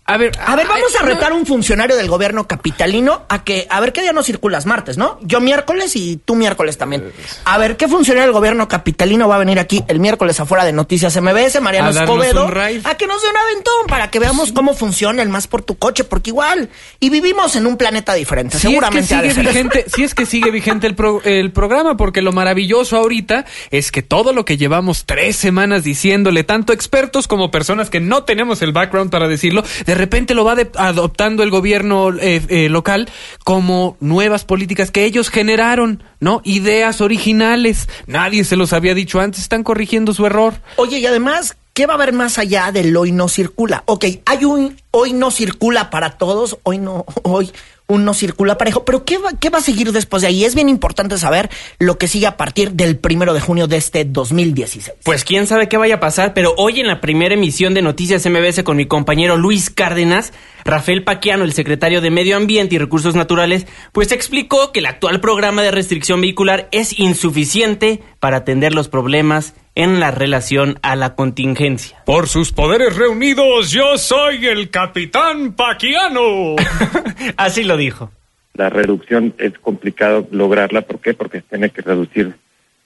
a 0.06 0.16
ver. 0.18 0.32
A 0.44 0.54
ver, 0.56 0.66
vamos 0.66 0.94
a 1.00 1.04
retar 1.04 1.32
a 1.32 1.34
un 1.34 1.46
funcionario 1.46 1.96
del 1.96 2.08
gobierno 2.08 2.46
capitalino 2.46 3.22
a 3.28 3.42
que, 3.44 3.66
a 3.70 3.80
ver 3.80 3.92
qué 3.92 4.02
día 4.02 4.12
no 4.12 4.22
circulas 4.22 4.66
martes, 4.66 4.98
¿no? 4.98 5.18
Yo 5.22 5.40
miércoles 5.40 5.96
y 5.96 6.16
tú 6.24 6.34
miércoles 6.34 6.76
también. 6.78 7.10
A 7.44 7.56
ver, 7.58 7.76
¿qué 7.76 7.88
funcionario 7.88 8.24
del 8.26 8.32
gobierno 8.32 8.68
capitalino 8.68 9.28
va 9.28 9.36
a 9.36 9.38
venir 9.38 9.58
aquí 9.58 9.82
el 9.88 10.00
miércoles 10.00 10.38
afuera 10.40 10.64
de 10.64 10.72
Noticias 10.72 11.16
MBS, 11.20 11.60
Mariano 11.60 11.88
A 11.88 11.92
Escobedo? 12.04 12.42
A 12.84 12.96
que 12.96 13.06
nos 13.06 13.22
dé 13.22 13.28
un 13.30 13.36
aventón 13.36 13.86
para 13.88 14.10
que 14.10 14.18
veamos 14.18 14.52
cómo 14.52 14.74
funciona 14.74 15.22
el 15.22 15.28
más 15.28 15.46
por 15.46 15.62
tu 15.62 15.76
coche, 15.76 16.04
porque 16.04 16.30
igual, 16.30 16.68
y 17.00 17.10
vivimos 17.10 17.56
en 17.56 17.66
un 17.66 17.76
planeta 17.76 18.12
diferente, 18.14 18.58
Si 18.58 18.68
seguramente 18.68 19.14
es 19.14 19.22
que 19.22 19.30
sigue 19.30 19.42
vigente, 19.48 19.84
si 19.88 20.04
es 20.04 20.14
que 20.14 20.26
sigue 20.26 20.50
vigente 20.50 20.86
el, 20.86 20.94
pro- 20.94 21.22
el 21.24 21.50
programa, 21.52 21.96
porque 21.96 22.20
lo 22.22 22.32
maravilloso 22.32 22.96
ahorita 22.96 23.44
es 23.70 23.90
que 23.90 24.02
todo 24.02 24.32
lo 24.32 24.44
que 24.44 24.56
llevamos 24.56 25.04
tres 25.06 25.36
semanas 25.36 25.82
diciéndole, 25.84 26.44
tanto 26.44 26.72
expertos 26.72 27.26
como 27.26 27.50
personas 27.50 27.88
que 27.90 28.00
no 28.00 28.24
tenemos 28.24 28.60
el 28.62 28.72
background 28.72 29.10
para 29.10 29.28
decirlo, 29.28 29.64
de 29.86 29.93
repente 29.94 30.34
lo 30.34 30.44
va 30.44 30.54
de- 30.54 30.70
adoptando 30.76 31.42
el 31.42 31.50
gobierno 31.50 32.10
eh, 32.18 32.42
eh, 32.48 32.68
local 32.68 33.08
como 33.44 33.96
nuevas 34.00 34.44
políticas 34.44 34.90
que 34.90 35.04
ellos 35.04 35.28
generaron, 35.30 36.02
¿no? 36.20 36.40
Ideas 36.44 37.00
originales. 37.00 37.88
Nadie 38.06 38.44
se 38.44 38.56
los 38.56 38.72
había 38.72 38.94
dicho 38.94 39.20
antes, 39.20 39.40
están 39.42 39.62
corrigiendo 39.62 40.12
su 40.14 40.26
error. 40.26 40.54
Oye, 40.76 40.98
y 40.98 41.06
además, 41.06 41.56
¿qué 41.72 41.86
va 41.86 41.94
a 41.94 41.96
haber 41.96 42.12
más 42.12 42.38
allá 42.38 42.70
del 42.72 42.96
hoy 42.96 43.12
no 43.12 43.28
circula? 43.28 43.82
Ok, 43.86 44.04
hay 44.26 44.44
un 44.44 44.76
hoy 44.90 45.12
no 45.12 45.30
circula 45.30 45.90
para 45.90 46.18
todos, 46.18 46.58
hoy 46.62 46.78
no, 46.78 47.04
hoy, 47.22 47.50
un 47.86 48.04
no 48.04 48.14
circula 48.14 48.56
parejo. 48.56 48.84
Pero 48.84 49.04
¿qué 49.04 49.18
va, 49.18 49.30
¿qué 49.38 49.50
va 49.50 49.58
a 49.58 49.62
seguir 49.62 49.92
después 49.92 50.22
de 50.22 50.28
ahí? 50.28 50.44
Es 50.44 50.54
bien 50.54 50.68
importante 50.68 51.18
saber 51.18 51.50
lo 51.78 51.98
que 51.98 52.08
sigue 52.08 52.26
a 52.26 52.36
partir 52.36 52.72
del 52.72 52.96
primero 52.96 53.34
de 53.34 53.40
junio 53.40 53.66
de 53.66 53.76
este 53.76 54.04
2016. 54.04 54.92
Pues 55.02 55.24
quién 55.24 55.46
sabe 55.46 55.68
qué 55.68 55.76
vaya 55.76 55.96
a 55.96 56.00
pasar, 56.00 56.34
pero 56.34 56.54
hoy 56.56 56.80
en 56.80 56.86
la 56.86 57.00
primera 57.00 57.34
emisión 57.34 57.74
de 57.74 57.82
Noticias 57.82 58.26
MBS 58.26 58.62
con 58.62 58.76
mi 58.76 58.86
compañero 58.86 59.36
Luis 59.36 59.70
Cárdenas, 59.70 60.32
Rafael 60.64 61.04
Paquiano, 61.04 61.44
el 61.44 61.52
secretario 61.52 62.00
de 62.00 62.10
Medio 62.10 62.36
Ambiente 62.36 62.74
y 62.74 62.78
Recursos 62.78 63.14
Naturales, 63.14 63.66
pues 63.92 64.12
explicó 64.12 64.72
que 64.72 64.80
el 64.80 64.86
actual 64.86 65.20
programa 65.20 65.62
de 65.62 65.70
restricción 65.70 66.20
vehicular 66.20 66.68
es 66.72 66.98
insuficiente 66.98 68.02
para 68.18 68.38
atender 68.38 68.74
los 68.74 68.88
problemas 68.88 69.54
en 69.74 69.98
la 69.98 70.10
relación 70.10 70.78
a 70.82 70.94
la 70.96 71.14
contingencia. 71.14 72.02
Por 72.06 72.28
sus 72.28 72.52
poderes 72.52 72.96
reunidos, 72.96 73.70
yo 73.70 73.98
soy 73.98 74.46
el 74.46 74.70
capitán 74.70 75.54
Paquiano. 75.54 76.54
Así 77.36 77.64
lo 77.64 77.73
dijo. 77.76 78.10
La 78.54 78.70
reducción 78.70 79.34
es 79.38 79.58
complicado 79.58 80.26
lograrla, 80.30 80.82
¿por 80.82 81.00
qué? 81.00 81.14
Porque 81.14 81.40
se 81.40 81.46
tiene 81.48 81.70
que 81.70 81.82
reducir 81.82 82.34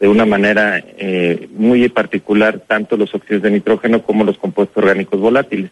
de 0.00 0.08
una 0.08 0.24
manera 0.24 0.82
eh, 0.96 1.48
muy 1.52 1.88
particular 1.88 2.60
tanto 2.66 2.96
los 2.96 3.14
óxidos 3.14 3.42
de 3.42 3.50
nitrógeno 3.50 4.02
como 4.02 4.24
los 4.24 4.38
compuestos 4.38 4.76
orgánicos 4.76 5.20
volátiles. 5.20 5.70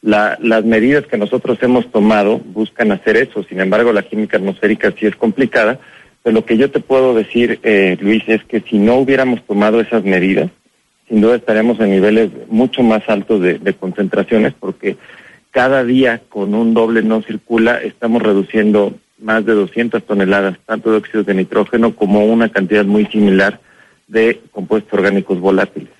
La, 0.00 0.38
las 0.40 0.64
medidas 0.64 1.06
que 1.06 1.18
nosotros 1.18 1.58
hemos 1.62 1.90
tomado 1.90 2.38
buscan 2.38 2.92
hacer 2.92 3.16
eso, 3.16 3.42
sin 3.42 3.60
embargo 3.60 3.92
la 3.92 4.02
química 4.02 4.38
atmosférica 4.38 4.92
sí 4.98 5.06
es 5.06 5.16
complicada, 5.16 5.78
pero 6.22 6.34
lo 6.34 6.44
que 6.44 6.56
yo 6.56 6.70
te 6.70 6.80
puedo 6.80 7.14
decir, 7.14 7.60
eh, 7.62 7.96
Luis, 8.00 8.22
es 8.26 8.42
que 8.44 8.60
si 8.60 8.78
no 8.78 8.96
hubiéramos 8.96 9.44
tomado 9.44 9.80
esas 9.80 10.04
medidas, 10.04 10.50
sin 11.08 11.20
duda 11.20 11.36
estaríamos 11.36 11.80
en 11.80 11.90
niveles 11.90 12.30
mucho 12.48 12.82
más 12.82 13.08
altos 13.08 13.40
de, 13.40 13.58
de 13.58 13.74
concentraciones, 13.74 14.54
porque 14.58 14.96
cada 15.50 15.84
día 15.84 16.22
con 16.28 16.54
un 16.54 16.74
doble 16.74 17.02
no 17.02 17.22
circula 17.22 17.78
estamos 17.82 18.22
reduciendo 18.22 18.94
más 19.18 19.44
de 19.44 19.54
200 19.54 20.04
toneladas, 20.04 20.58
tanto 20.66 20.90
de 20.90 20.98
óxidos 20.98 21.26
de 21.26 21.34
nitrógeno 21.34 21.94
como 21.94 22.24
una 22.24 22.48
cantidad 22.48 22.84
muy 22.84 23.06
similar 23.06 23.60
de 24.06 24.40
compuestos 24.52 24.92
orgánicos 24.92 25.40
volátiles. 25.40 25.90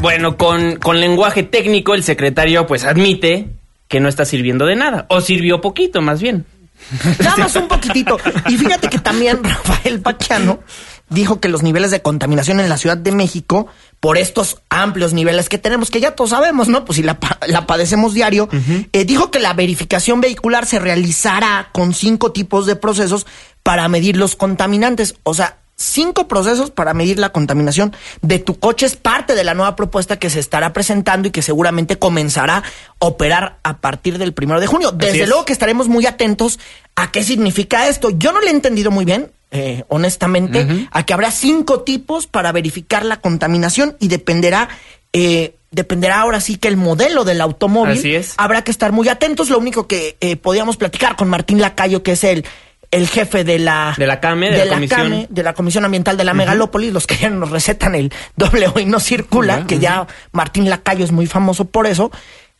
Bueno, 0.00 0.36
con, 0.36 0.76
con 0.76 1.00
lenguaje 1.00 1.44
técnico, 1.44 1.94
el 1.94 2.02
secretario 2.02 2.66
pues 2.66 2.84
admite 2.84 3.46
que 3.86 4.00
no 4.00 4.08
está 4.08 4.24
sirviendo 4.24 4.66
de 4.66 4.74
nada, 4.74 5.06
o 5.08 5.20
sirvió 5.20 5.60
poquito 5.60 6.02
más 6.02 6.20
bien. 6.20 6.44
Nada 7.20 7.36
más 7.36 7.54
un 7.56 7.68
poquitito. 7.68 8.18
Y 8.48 8.56
fíjate 8.56 8.88
que 8.88 8.98
también 8.98 9.38
Rafael 9.44 10.00
Paquiano 10.00 10.60
dijo 11.12 11.40
que 11.40 11.48
los 11.48 11.62
niveles 11.62 11.90
de 11.90 12.02
contaminación 12.02 12.60
en 12.60 12.68
la 12.68 12.78
Ciudad 12.78 12.96
de 12.96 13.12
México, 13.12 13.66
por 14.00 14.18
estos 14.18 14.58
amplios 14.68 15.12
niveles 15.12 15.48
que 15.48 15.58
tenemos, 15.58 15.90
que 15.90 16.00
ya 16.00 16.16
todos 16.16 16.30
sabemos, 16.30 16.68
¿no? 16.68 16.84
Pues 16.84 16.96
si 16.96 17.02
la, 17.02 17.18
la 17.46 17.66
padecemos 17.66 18.14
diario, 18.14 18.48
eh, 18.92 19.04
dijo 19.04 19.30
que 19.30 19.38
la 19.38 19.52
verificación 19.54 20.20
vehicular 20.20 20.66
se 20.66 20.78
realizará 20.78 21.68
con 21.72 21.94
cinco 21.94 22.32
tipos 22.32 22.66
de 22.66 22.76
procesos 22.76 23.26
para 23.62 23.88
medir 23.88 24.16
los 24.16 24.34
contaminantes. 24.34 25.14
O 25.22 25.34
sea, 25.34 25.58
cinco 25.76 26.28
procesos 26.28 26.70
para 26.70 26.94
medir 26.94 27.18
la 27.18 27.30
contaminación 27.30 27.94
de 28.22 28.38
tu 28.38 28.58
coche 28.58 28.86
es 28.86 28.96
parte 28.96 29.34
de 29.34 29.44
la 29.44 29.54
nueva 29.54 29.76
propuesta 29.76 30.18
que 30.18 30.30
se 30.30 30.40
estará 30.40 30.72
presentando 30.72 31.28
y 31.28 31.30
que 31.30 31.42
seguramente 31.42 31.98
comenzará 31.98 32.58
a 32.58 33.06
operar 33.06 33.58
a 33.62 33.78
partir 33.78 34.18
del 34.18 34.32
primero 34.32 34.60
de 34.60 34.66
junio. 34.66 34.92
Desde 34.92 35.22
es. 35.22 35.28
luego 35.28 35.44
que 35.44 35.52
estaremos 35.52 35.88
muy 35.88 36.06
atentos 36.06 36.58
a 36.96 37.10
qué 37.10 37.24
significa 37.24 37.88
esto. 37.88 38.10
Yo 38.10 38.32
no 38.32 38.40
le 38.40 38.48
he 38.48 38.50
entendido 38.50 38.90
muy 38.90 39.04
bien. 39.04 39.30
Eh, 39.52 39.84
honestamente, 39.88 40.88
a 40.90 41.04
que 41.04 41.12
habrá 41.12 41.30
cinco 41.30 41.82
tipos 41.82 42.26
para 42.26 42.52
verificar 42.52 43.04
la 43.04 43.20
contaminación 43.20 43.96
y 44.00 44.08
dependerá, 44.08 44.70
eh, 45.12 45.56
dependerá 45.70 46.20
ahora 46.20 46.40
sí 46.40 46.56
que 46.56 46.68
el 46.68 46.78
modelo 46.78 47.24
del 47.24 47.40
automóvil. 47.42 47.98
Así 47.98 48.14
es. 48.14 48.32
Habrá 48.38 48.64
que 48.64 48.70
estar 48.70 48.92
muy 48.92 49.10
atentos. 49.10 49.50
Lo 49.50 49.58
único 49.58 49.86
que 49.86 50.16
eh, 50.20 50.36
podíamos 50.36 50.78
platicar 50.78 51.16
con 51.16 51.28
Martín 51.28 51.60
Lacayo, 51.60 52.02
que 52.02 52.12
es 52.12 52.24
el, 52.24 52.46
el 52.90 53.08
jefe 53.08 53.44
de 53.44 53.58
la, 53.58 53.94
De 53.98 54.06
la 54.06 54.20
CAME, 54.20 54.50
de 54.50 54.64
la 54.64 54.74
Comisión. 54.74 55.00
CAME, 55.00 55.26
de 55.28 55.42
la 55.42 55.52
Comisión 55.52 55.84
Ambiental 55.84 56.16
de 56.16 56.24
la 56.24 56.32
Megalópolis, 56.32 56.90
los 56.90 57.06
que 57.06 57.16
ya 57.16 57.28
nos 57.28 57.50
recetan 57.50 57.94
el 57.94 58.10
doble 58.36 58.68
hoy 58.74 58.86
no 58.86 59.00
circula, 59.00 59.66
que 59.66 59.78
ya 59.78 60.06
Martín 60.32 60.70
Lacayo 60.70 61.04
es 61.04 61.12
muy 61.12 61.26
famoso 61.26 61.66
por 61.66 61.86
eso, 61.86 62.10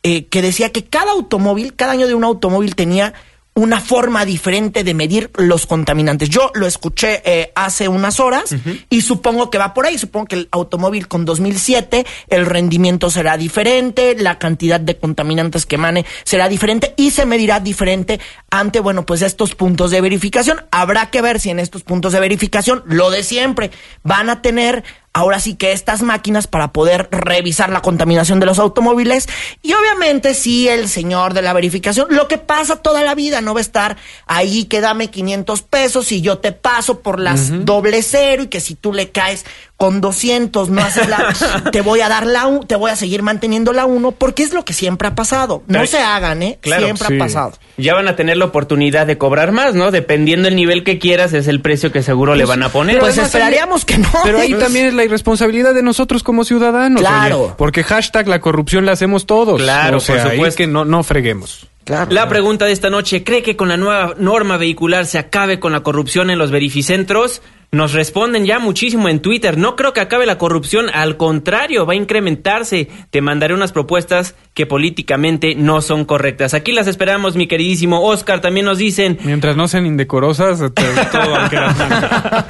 eh, 0.03 0.25
que 0.25 0.43
decía 0.43 0.71
que 0.71 0.85
cada 0.85 1.11
automóvil, 1.11 1.75
cada 1.75 1.93
año 1.93 2.07
de 2.07 2.13
un 2.13 2.23
automóvil 2.23 2.75
tenía 2.75 3.13
una 3.55 3.79
forma 3.79 4.25
diferente 4.25 4.83
de 4.83 4.93
medir 4.93 5.29
los 5.35 5.67
contaminantes. 5.67 6.29
Yo 6.29 6.51
lo 6.55 6.65
escuché 6.65 7.21
eh, 7.23 7.51
hace 7.55 7.87
unas 7.87 8.19
horas 8.19 8.55
y 8.89 9.01
supongo 9.01 9.49
que 9.49 9.59
va 9.59 9.73
por 9.73 9.85
ahí. 9.85 9.97
Supongo 9.97 10.25
que 10.25 10.35
el 10.35 10.47
automóvil 10.51 11.07
con 11.07 11.23
2007, 11.25 12.05
el 12.29 12.45
rendimiento 12.45 13.11
será 13.11 13.37
diferente, 13.37 14.15
la 14.17 14.39
cantidad 14.39 14.79
de 14.79 14.97
contaminantes 14.97 15.65
que 15.65 15.75
emane 15.75 16.05
será 16.23 16.49
diferente 16.49 16.93
y 16.97 17.11
se 17.11 17.25
medirá 17.25 17.59
diferente 17.59 18.19
ante, 18.49 18.79
bueno, 18.79 19.05
pues 19.05 19.21
estos 19.21 19.53
puntos 19.53 19.91
de 19.91 20.01
verificación. 20.01 20.65
Habrá 20.71 21.11
que 21.11 21.21
ver 21.21 21.39
si 21.39 21.51
en 21.51 21.59
estos 21.59 21.83
puntos 21.83 22.13
de 22.13 22.19
verificación, 22.19 22.83
lo 22.85 23.11
de 23.11 23.23
siempre, 23.23 23.69
van 24.03 24.29
a 24.29 24.41
tener 24.41 24.83
ahora 25.13 25.39
sí 25.39 25.55
que 25.55 25.71
estas 25.71 26.01
máquinas 26.01 26.47
para 26.47 26.73
poder 26.73 27.07
revisar 27.11 27.69
la 27.69 27.81
contaminación 27.81 28.39
de 28.39 28.47
los 28.47 28.59
automóviles 28.59 29.29
y 29.61 29.73
obviamente 29.73 30.33
sí 30.33 30.67
el 30.67 30.89
señor 30.89 31.33
de 31.33 31.43
la 31.43 31.53
verificación, 31.53 32.07
lo 32.09 32.27
que 32.27 32.39
pasa 32.39 32.77
toda 32.77 33.03
la 33.03 33.13
vida, 33.15 33.41
no 33.41 33.53
va 33.53 33.59
a 33.59 33.61
estar 33.61 33.97
ahí 34.25 34.65
que 34.65 34.81
dame 34.81 35.09
500 35.09 35.61
pesos 35.61 36.11
y 36.11 36.21
yo 36.21 36.39
te 36.39 36.51
paso 36.51 37.01
por 37.01 37.19
las 37.19 37.65
doble 37.65 38.01
cero 38.01 38.43
y 38.43 38.47
que 38.47 38.59
si 38.59 38.75
tú 38.75 38.91
le 38.91 39.11
caes 39.11 39.45
con 39.77 40.01
200 40.01 40.69
no 40.69 40.81
haces 40.81 41.09
la 41.09 41.33
te 41.71 41.81
voy 41.81 42.01
a 42.01 42.09
dar 42.09 42.25
la 42.25 42.43
te 42.67 42.75
voy 42.75 42.89
a 42.89 42.95
seguir 42.95 43.21
manteniendo 43.21 43.73
la 43.73 43.85
uno 43.85 44.11
porque 44.11 44.43
es 44.43 44.53
lo 44.53 44.65
que 44.65 44.73
siempre 44.73 45.07
ha 45.07 45.15
pasado. 45.15 45.63
No 45.67 45.79
Pero- 45.79 45.87
se 45.87 45.99
hagan, 45.99 46.41
¿eh? 46.41 46.57
Claro, 46.61 46.85
siempre 46.85 47.07
sí. 47.07 47.15
ha 47.15 47.19
pasado. 47.19 47.53
Ya 47.77 47.93
van 47.93 48.07
a 48.07 48.15
tener 48.15 48.37
la 48.37 48.45
oportunidad 48.45 49.07
de 49.07 49.17
cobrar 49.17 49.51
más, 49.51 49.73
¿no? 49.75 49.91
Dependiendo 49.91 50.45
del 50.45 50.55
nivel 50.55 50.83
que 50.83 50.99
quieras, 50.99 51.33
es 51.33 51.47
el 51.47 51.59
precio 51.59 51.91
que 51.91 52.01
seguro 52.03 52.35
le 52.35 52.45
van 52.45 52.63
a 52.63 52.69
poner. 52.69 52.99
Pues 52.99 53.17
esperaríamos 53.17 53.83
que 53.85 53.97
no. 53.97 54.09
Pero 54.23 54.39
ahí 54.39 54.53
¿eh? 54.53 54.57
también 54.57 54.85
es 54.85 54.93
la 54.93 55.02
irresponsabilidad 55.03 55.73
de 55.73 55.83
nosotros 55.83 56.23
como 56.23 56.43
ciudadanos. 56.43 57.01
Claro. 57.01 57.41
oye, 57.41 57.53
porque 57.57 57.83
hashtag 57.83 58.27
la 58.27 58.39
corrupción 58.39 58.85
la 58.85 58.93
hacemos 58.93 59.25
todos. 59.25 59.61
Claro, 59.61 59.97
o 59.97 59.99
sea, 59.99 60.17
por 60.17 60.27
ahí 60.31 60.37
supuesto. 60.37 60.57
que 60.57 60.67
no, 60.67 60.85
no 60.85 61.03
freguemos. 61.03 61.67
Claro. 61.83 62.11
La 62.11 62.29
pregunta 62.29 62.65
de 62.65 62.71
esta 62.71 62.89
noche, 62.89 63.23
¿cree 63.23 63.43
que 63.43 63.57
con 63.57 63.67
la 63.67 63.77
nueva 63.77 64.15
norma 64.17 64.57
vehicular 64.57 65.05
se 65.05 65.17
acabe 65.17 65.59
con 65.59 65.73
la 65.73 65.81
corrupción 65.81 66.29
en 66.29 66.39
los 66.39 66.49
verificentros? 66.49 67.41
Nos 67.73 67.93
responden 67.93 68.45
ya 68.45 68.59
muchísimo 68.59 69.09
en 69.09 69.19
Twitter. 69.19 69.57
No 69.57 69.75
creo 69.75 69.93
que 69.93 69.99
acabe 69.99 70.27
la 70.27 70.37
corrupción, 70.37 70.85
al 70.93 71.17
contrario, 71.17 71.87
va 71.87 71.93
a 71.93 71.95
incrementarse. 71.95 72.87
Te 73.09 73.19
mandaré 73.19 73.55
unas 73.55 73.71
propuestas 73.71 74.35
que 74.53 74.67
políticamente 74.67 75.55
no 75.55 75.81
son 75.81 76.05
correctas. 76.05 76.53
Aquí 76.53 76.71
las 76.71 76.85
esperamos, 76.87 77.35
mi 77.35 77.47
queridísimo 77.47 78.01
Oscar. 78.03 78.41
También 78.41 78.67
nos 78.67 78.77
dicen, 78.77 79.17
Mientras 79.23 79.57
no 79.57 79.67
sean 79.67 79.87
indecorosas, 79.87 80.59
te- 80.59 80.83
todo 81.11 81.31
va 81.31 81.45
a 81.45 81.49
quedar 81.49 81.75
mal. 81.75 82.45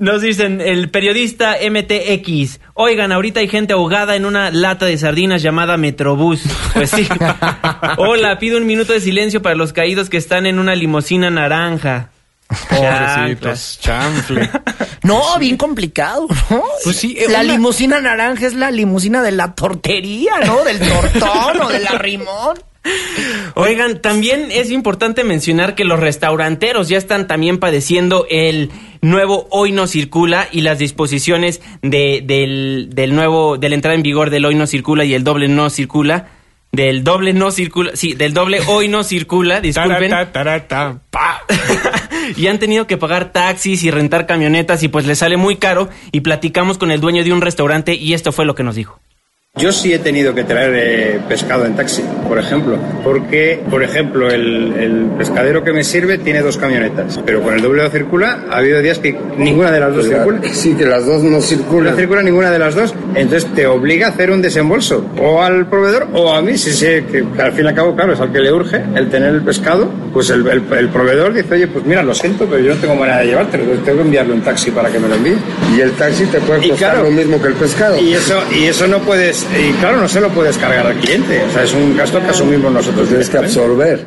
nos 0.00 0.22
dicen 0.22 0.60
el 0.60 0.90
periodista 0.90 1.54
MTX. 1.70 2.58
Oigan, 2.74 3.12
ahorita 3.12 3.38
hay 3.40 3.48
gente 3.48 3.74
ahogada 3.74 4.16
en 4.16 4.24
una 4.26 4.50
lata 4.50 4.86
de 4.86 4.98
sardinas 4.98 5.42
llamada 5.42 5.76
Metrobús. 5.76 6.42
Pues 6.74 6.90
sí. 6.90 7.06
Hola, 7.96 8.38
pido 8.38 8.58
un 8.58 8.66
minuto 8.66 8.92
de 8.92 9.00
silencio 9.00 9.40
para 9.40 9.54
los 9.54 9.72
caídos 9.72 10.10
que 10.10 10.16
están 10.16 10.46
en 10.46 10.58
una 10.58 10.74
limusina 10.74 11.30
naranja. 11.30 12.10
Pobrecitos, 12.68 13.78
chanfle. 13.80 14.48
No, 15.02 15.20
bien 15.40 15.56
complicado, 15.56 16.28
¿no? 16.50 16.62
Pues 16.84 16.96
sí, 16.96 17.16
eh, 17.18 17.26
la 17.28 17.40
una- 17.40 17.52
limusina 17.54 18.00
naranja 18.00 18.46
es 18.46 18.54
la 18.54 18.70
limusina 18.70 19.20
de 19.22 19.32
la 19.32 19.54
tortería, 19.54 20.34
¿no? 20.46 20.62
Del 20.64 20.78
tortón 20.78 21.60
o 21.62 21.68
de 21.68 21.80
la 21.80 21.90
rimón. 21.98 22.56
Oigan, 23.54 24.00
también 24.02 24.48
es 24.50 24.70
importante 24.70 25.24
mencionar 25.24 25.74
que 25.74 25.84
los 25.84 26.00
restauranteros 26.00 26.88
ya 26.88 26.98
están 26.98 27.26
también 27.26 27.58
padeciendo 27.58 28.26
el 28.30 28.70
nuevo 29.02 29.46
Hoy 29.50 29.72
no 29.72 29.86
circula 29.86 30.48
y 30.50 30.60
las 30.62 30.78
disposiciones 30.78 31.60
de, 31.82 32.22
del, 32.24 32.90
del 32.92 33.14
nuevo, 33.14 33.56
de 33.58 33.68
la 33.68 33.74
entrada 33.76 33.94
en 33.96 34.02
vigor 34.02 34.30
del 34.30 34.44
Hoy 34.44 34.54
no 34.54 34.66
circula 34.66 35.04
y 35.04 35.14
el 35.14 35.24
doble 35.24 35.48
no 35.48 35.68
circula. 35.70 36.28
Del 36.72 37.04
doble 37.04 37.34
no 37.34 37.50
circula, 37.50 37.90
sí, 37.94 38.14
del 38.14 38.32
doble 38.32 38.60
hoy 38.66 38.88
no 38.88 39.04
circula, 39.04 39.60
disculpen. 39.60 40.08
Tarata, 40.08 40.32
tarata, 40.32 41.00
pa. 41.10 41.42
y 42.36 42.46
han 42.46 42.58
tenido 42.58 42.86
que 42.86 42.96
pagar 42.96 43.32
taxis 43.32 43.82
y 43.82 43.90
rentar 43.90 44.26
camionetas 44.26 44.82
y 44.82 44.88
pues 44.88 45.06
les 45.06 45.18
sale 45.18 45.36
muy 45.36 45.56
caro 45.56 45.88
y 46.10 46.20
platicamos 46.20 46.78
con 46.78 46.90
el 46.90 47.00
dueño 47.00 47.24
de 47.24 47.32
un 47.32 47.40
restaurante 47.40 47.94
y 47.94 48.14
esto 48.14 48.32
fue 48.32 48.44
lo 48.44 48.54
que 48.54 48.62
nos 48.62 48.74
dijo. 48.74 49.00
Yo 49.54 49.70
sí 49.70 49.92
he 49.92 49.98
tenido 49.98 50.34
que 50.34 50.44
traer 50.44 50.72
eh, 50.74 51.20
pescado 51.28 51.66
en 51.66 51.76
taxi, 51.76 52.02
por 52.26 52.38
ejemplo, 52.38 52.78
porque, 53.04 53.60
por 53.68 53.82
ejemplo, 53.82 54.30
el, 54.30 54.72
el 54.72 55.06
pescadero 55.18 55.62
que 55.62 55.74
me 55.74 55.84
sirve 55.84 56.16
tiene 56.16 56.40
dos 56.40 56.56
camionetas, 56.56 57.20
pero 57.26 57.42
con 57.42 57.52
el 57.52 57.60
doble 57.60 57.82
no 57.82 57.90
circula, 57.90 58.44
ha 58.50 58.56
habido 58.56 58.80
días 58.80 58.98
que 58.98 59.14
ninguna 59.36 59.70
de 59.70 59.78
las 59.80 59.94
dos 59.94 60.06
circula. 60.08 60.40
Sí, 60.54 60.72
que 60.74 60.86
las 60.86 61.04
dos 61.04 61.22
no 61.22 61.32
No 61.32 61.40
circulan. 61.42 61.94
circula 61.96 62.22
ninguna 62.22 62.50
de 62.50 62.58
las 62.58 62.74
dos, 62.74 62.94
entonces 63.14 63.46
te 63.54 63.66
obliga 63.66 64.06
a 64.06 64.10
hacer 64.12 64.30
un 64.30 64.40
desembolso, 64.40 65.04
o 65.20 65.42
al 65.42 65.66
proveedor 65.68 66.08
o 66.14 66.32
a 66.32 66.40
mí, 66.40 66.56
si 66.56 66.72
sé 66.72 67.04
que, 67.04 67.22
que 67.36 67.42
al 67.42 67.52
fin 67.52 67.66
y 67.66 67.68
al 67.68 67.74
cabo, 67.74 67.94
claro, 67.94 68.14
es 68.14 68.20
al 68.20 68.32
que 68.32 68.40
le 68.40 68.50
urge 68.50 68.82
el 68.94 69.10
tener 69.10 69.34
el 69.34 69.42
pescado, 69.42 69.86
pues 70.14 70.30
el, 70.30 70.46
el- 70.48 70.62
el 70.78 70.88
proveedor 70.88 71.34
dice, 71.34 71.52
oye, 71.56 71.66
pues 71.66 71.84
mira, 71.84 72.02
lo 72.02 72.14
siento, 72.14 72.46
pero 72.46 72.58
yo 72.62 72.74
no 72.74 72.80
tengo 72.80 72.94
manera 72.94 73.18
de 73.18 73.26
llevártelo, 73.26 73.64
entonces 73.64 73.84
tengo 73.84 73.98
que 73.98 74.04
enviarle 74.06 74.32
un 74.32 74.40
taxi 74.40 74.70
para 74.70 74.88
que 74.88 74.98
me 74.98 75.08
lo 75.08 75.14
envíe. 75.16 75.36
Y 75.76 75.80
el 75.82 75.92
taxi 75.92 76.24
te 76.24 76.38
puede 76.40 76.70
costar 76.70 76.92
claro, 76.94 77.02
lo 77.04 77.10
mismo 77.10 77.38
que 77.42 77.48
el 77.48 77.54
pescado. 77.54 78.00
Y 78.00 78.14
eso, 78.14 78.40
y 78.58 78.64
eso 78.64 78.86
no 78.88 78.98
puedes 79.00 79.41
y 79.58 79.72
claro, 79.74 80.00
no 80.00 80.08
se 80.08 80.20
lo 80.20 80.28
puedes 80.30 80.56
cargar 80.58 80.86
al 80.86 80.96
cliente. 80.98 81.42
O 81.44 81.50
sea, 81.50 81.64
es 81.64 81.72
un 81.72 81.96
gasto 81.96 82.20
que 82.20 82.28
asumimos 82.28 82.72
nosotros. 82.72 83.08
Tienes 83.08 83.28
que 83.28 83.38
absorber. 83.38 84.06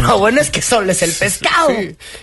Lo 0.00 0.18
bueno 0.18 0.40
es 0.40 0.50
que 0.50 0.62
solo 0.62 0.90
es 0.92 1.02
el 1.02 1.10
pescado. 1.12 1.68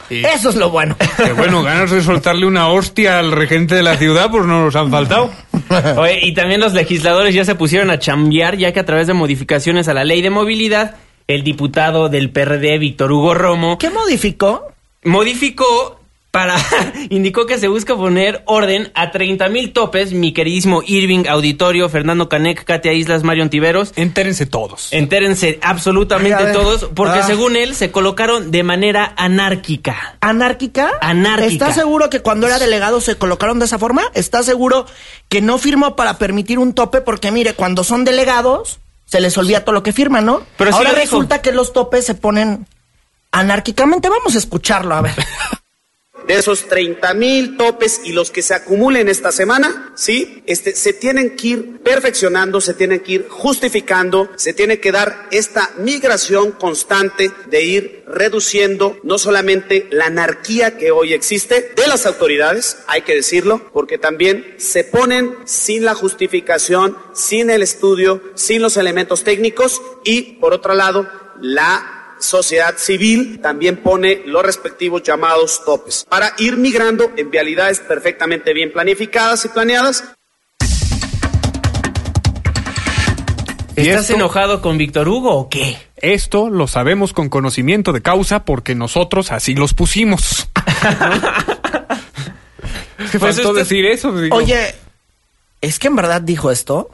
Sí. 0.07 0.23
Eso 0.25 0.49
es 0.49 0.55
lo 0.55 0.69
bueno. 0.69 0.95
Que 1.17 1.33
bueno, 1.33 1.61
ganas 1.61 1.91
de 1.91 2.01
soltarle 2.01 2.45
una 2.45 2.67
hostia 2.69 3.19
al 3.19 3.31
regente 3.31 3.75
de 3.75 3.83
la 3.83 3.97
ciudad, 3.97 4.31
pues 4.31 4.45
no 4.45 4.63
nos 4.65 4.75
han 4.75 4.89
faltado. 4.89 5.31
Oye, 5.97 6.19
y 6.25 6.33
también 6.33 6.61
los 6.61 6.73
legisladores 6.73 7.33
ya 7.35 7.45
se 7.45 7.55
pusieron 7.55 7.89
a 7.91 7.99
chambear, 7.99 8.57
ya 8.57 8.71
que 8.71 8.79
a 8.79 8.85
través 8.85 9.07
de 9.07 9.13
modificaciones 9.13 9.88
a 9.88 9.93
la 9.93 10.03
ley 10.03 10.21
de 10.21 10.29
movilidad, 10.29 10.95
el 11.27 11.43
diputado 11.43 12.09
del 12.09 12.31
PRD, 12.31 12.79
Víctor 12.79 13.11
Hugo 13.11 13.33
Romo, 13.33 13.77
¿Qué 13.77 13.89
modificó? 13.89 14.71
modificó 15.03 15.98
para. 16.31 16.55
indicó 17.09 17.45
que 17.45 17.57
se 17.57 17.67
busca 17.67 17.95
poner 17.95 18.43
orden 18.45 18.91
a 18.93 19.12
30 19.12 19.50
mil 19.50 19.74
topes, 19.74 20.13
mi 20.13 20.31
queridísimo 20.33 20.81
Irving 20.86 21.25
Auditorio, 21.27 21.89
Fernando 21.89 22.29
Canec, 22.29 22.63
Katia 22.63 22.93
Islas, 22.93 23.24
Mario 23.24 23.43
Antiveros. 23.43 23.93
Entérense 23.95 24.45
todos. 24.45 24.89
Entérense 24.91 25.59
absolutamente 25.62 26.43
Ay, 26.43 26.53
todos, 26.53 26.89
porque 26.95 27.19
Ah. 27.19 27.24
según 27.24 27.55
él 27.55 27.75
se 27.75 27.91
colocaron 27.91 28.51
de 28.51 28.63
manera 28.63 29.13
anárquica. 29.17 30.17
¿Anárquica? 30.21 30.91
Anárquica. 31.01 31.51
¿Estás 31.51 31.75
seguro 31.75 32.09
que 32.09 32.19
cuando 32.21 32.48
era 32.48 32.59
delegado 32.59 33.01
se 33.01 33.15
colocaron 33.15 33.59
de 33.59 33.65
esa 33.65 33.79
forma? 33.79 34.03
¿Estás 34.13 34.45
seguro 34.45 34.86
que 35.29 35.41
no 35.41 35.57
firmó 35.57 35.95
para 35.95 36.17
permitir 36.17 36.59
un 36.59 36.74
tope? 36.74 37.01
Porque 37.01 37.31
mire, 37.31 37.53
cuando 37.53 37.83
son 37.83 38.05
delegados, 38.05 38.79
se 39.05 39.19
les 39.19 39.36
olvida 39.38 39.62
todo 39.62 39.74
lo 39.74 39.81
que 39.83 39.93
firman, 39.93 40.25
¿no? 40.25 40.43
Pero 40.57 40.71
sí 40.71 40.77
Ahora 40.77 40.91
resulta 40.91 41.41
que 41.41 41.51
los 41.51 41.74
topes 41.74 42.05
se 42.05 42.13
ponen 42.13 42.67
anárquicamente. 43.31 44.09
Vamos 44.09 44.36
a 44.36 44.38
escucharlo, 44.38 44.93
a 44.95 45.01
ver. 45.01 45.13
de 46.27 46.35
esos 46.35 46.67
30 46.67 47.13
mil 47.13 47.57
topes 47.57 48.01
y 48.03 48.13
los 48.13 48.31
que 48.31 48.41
se 48.41 48.53
acumulen 48.53 49.09
esta 49.09 49.31
semana, 49.31 49.91
¿sí? 49.95 50.43
Este, 50.45 50.75
se 50.75 50.93
tienen 50.93 51.35
que 51.35 51.47
ir 51.47 51.79
perfeccionando, 51.79 52.61
se 52.61 52.73
tienen 52.73 52.99
que 52.99 53.11
ir 53.13 53.27
justificando, 53.29 54.29
se 54.35 54.53
tiene 54.53 54.79
que 54.79 54.91
dar 54.91 55.27
esta 55.31 55.71
migración 55.77 56.51
constante 56.51 57.31
de 57.47 57.63
ir 57.63 58.03
reduciendo 58.07 58.97
no 59.03 59.17
solamente 59.17 59.88
la 59.91 60.05
anarquía 60.05 60.77
que 60.77 60.91
hoy 60.91 61.13
existe 61.13 61.73
de 61.75 61.88
las 61.88 62.05
autoridades, 62.05 62.77
hay 62.88 63.01
que 63.01 63.15
decirlo, 63.15 63.69
porque 63.71 63.97
también 63.97 64.55
se 64.57 64.83
ponen 64.83 65.35
sin 65.45 65.85
la 65.85 65.95
justificación, 65.95 66.97
sin 67.13 67.49
el 67.49 67.61
estudio, 67.61 68.21
sin 68.35 68.61
los 68.61 68.77
elementos 68.77 69.23
técnicos 69.23 69.81
y, 70.03 70.33
por 70.33 70.53
otro 70.53 70.73
lado, 70.73 71.07
la 71.41 71.98
sociedad 72.19 72.75
civil 72.77 73.39
también 73.41 73.77
pone 73.77 74.21
los 74.25 74.43
respectivos 74.43 75.03
llamados 75.03 75.63
topes 75.65 76.05
para 76.09 76.33
ir 76.38 76.57
migrando 76.57 77.11
en 77.17 77.31
vialidades 77.31 77.79
perfectamente 77.79 78.53
bien 78.53 78.71
planificadas 78.73 79.45
y 79.45 79.49
planeadas 79.49 80.03
¿Y 83.75 83.81
¿Estás 83.88 84.01
esto? 84.03 84.15
enojado 84.15 84.61
con 84.61 84.77
Víctor 84.77 85.07
Hugo 85.07 85.33
o 85.35 85.47
qué? 85.49 85.77
Esto 85.95 86.49
lo 86.49 86.67
sabemos 86.67 87.13
con 87.13 87.29
conocimiento 87.29 87.93
de 87.93 88.01
causa 88.01 88.43
porque 88.43 88.75
nosotros 88.75 89.31
así 89.31 89.55
los 89.55 89.73
pusimos. 89.73 90.49
¿Qué 93.11 93.17
Pues 93.19 93.35
faltó 93.35 93.49
usted- 93.51 93.61
decir 93.61 93.85
eso? 93.85 94.11
Digo, 94.19 94.35
Oye, 94.35 94.75
¿es 95.61 95.79
que 95.79 95.88
en 95.88 95.95
verdad 95.95 96.19
dijo 96.21 96.51
esto? 96.51 96.89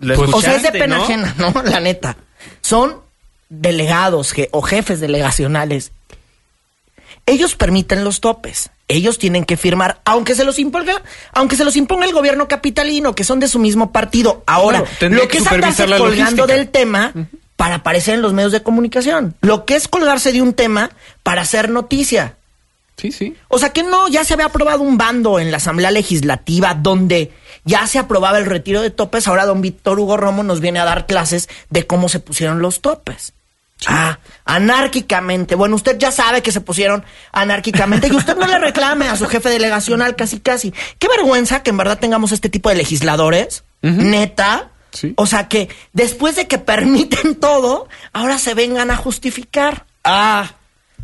Lo 0.00 0.16
Pues- 0.16 0.30
O 0.34 0.40
sea, 0.40 0.56
es 0.56 0.64
de 0.64 0.72
pena 0.72 0.96
¿no? 0.98 1.04
ajena, 1.04 1.34
¿no? 1.38 1.54
La 1.64 1.78
neta. 1.78 2.16
Son 2.60 3.00
delegados 3.60 4.34
o 4.50 4.62
jefes 4.62 5.00
delegacionales. 5.00 5.92
Ellos 7.26 7.54
permiten 7.54 8.04
los 8.04 8.20
topes. 8.20 8.70
Ellos 8.86 9.18
tienen 9.18 9.44
que 9.44 9.56
firmar, 9.56 10.00
aunque 10.04 10.34
se 10.34 10.44
los 10.44 10.58
imponga, 10.58 11.00
aunque 11.32 11.56
se 11.56 11.64
los 11.64 11.74
imponga 11.76 12.04
el 12.04 12.12
gobierno 12.12 12.48
capitalino, 12.48 13.14
que 13.14 13.24
son 13.24 13.40
de 13.40 13.48
su 13.48 13.58
mismo 13.58 13.92
partido. 13.92 14.42
Ahora, 14.46 14.84
Claro, 14.98 15.14
lo 15.14 15.22
que 15.22 15.28
que 15.28 15.38
es 15.38 15.46
andarse 15.46 15.86
colgando 15.86 16.08
logística. 16.08 16.46
del 16.46 16.68
tema 16.68 17.12
para 17.56 17.76
aparecer 17.76 18.14
en 18.16 18.22
los 18.22 18.34
medios 18.34 18.52
de 18.52 18.62
comunicación. 18.62 19.34
Lo 19.40 19.64
que 19.64 19.76
es 19.76 19.88
colgarse 19.88 20.32
de 20.32 20.42
un 20.42 20.52
tema 20.52 20.90
para 21.22 21.42
hacer 21.42 21.70
noticia. 21.70 22.36
Sí, 22.96 23.10
sí. 23.10 23.34
O 23.48 23.58
sea 23.58 23.70
que 23.70 23.82
no, 23.82 24.06
ya 24.08 24.22
se 24.24 24.34
había 24.34 24.46
aprobado 24.46 24.82
un 24.82 24.98
bando 24.98 25.40
en 25.40 25.50
la 25.50 25.56
Asamblea 25.56 25.90
Legislativa 25.90 26.74
donde 26.74 27.32
ya 27.64 27.86
se 27.86 27.98
aprobaba 27.98 28.38
el 28.38 28.46
retiro 28.46 28.82
de 28.82 28.90
topes. 28.90 29.26
Ahora 29.26 29.46
don 29.46 29.62
Víctor 29.62 29.98
Hugo 29.98 30.16
Romo 30.16 30.42
nos 30.42 30.60
viene 30.60 30.78
a 30.78 30.84
dar 30.84 31.06
clases 31.06 31.48
de 31.70 31.86
cómo 31.86 32.08
se 32.08 32.20
pusieron 32.20 32.60
los 32.60 32.80
topes. 32.82 33.32
Ah, 33.88 34.18
anárquicamente. 34.44 35.54
Bueno, 35.54 35.76
usted 35.76 35.98
ya 35.98 36.10
sabe 36.10 36.42
que 36.42 36.52
se 36.52 36.60
pusieron 36.60 37.04
anárquicamente 37.32 38.08
y 38.08 38.12
usted 38.16 38.36
no 38.36 38.46
le 38.46 38.58
reclame 38.58 39.08
a 39.08 39.16
su 39.16 39.26
jefe 39.26 39.48
delegacional 39.48 40.16
casi 40.16 40.40
casi. 40.40 40.72
Qué 40.98 41.08
vergüenza 41.08 41.62
que 41.62 41.70
en 41.70 41.76
verdad 41.76 41.98
tengamos 41.98 42.32
este 42.32 42.48
tipo 42.48 42.68
de 42.68 42.76
legisladores. 42.76 43.64
Neta. 43.82 44.70
Sí. 44.92 45.12
O 45.16 45.26
sea 45.26 45.48
que 45.48 45.68
después 45.92 46.36
de 46.36 46.46
que 46.46 46.58
permiten 46.58 47.34
todo, 47.34 47.88
ahora 48.12 48.38
se 48.38 48.54
vengan 48.54 48.90
a 48.90 48.96
justificar. 48.96 49.86
Ah, 50.04 50.52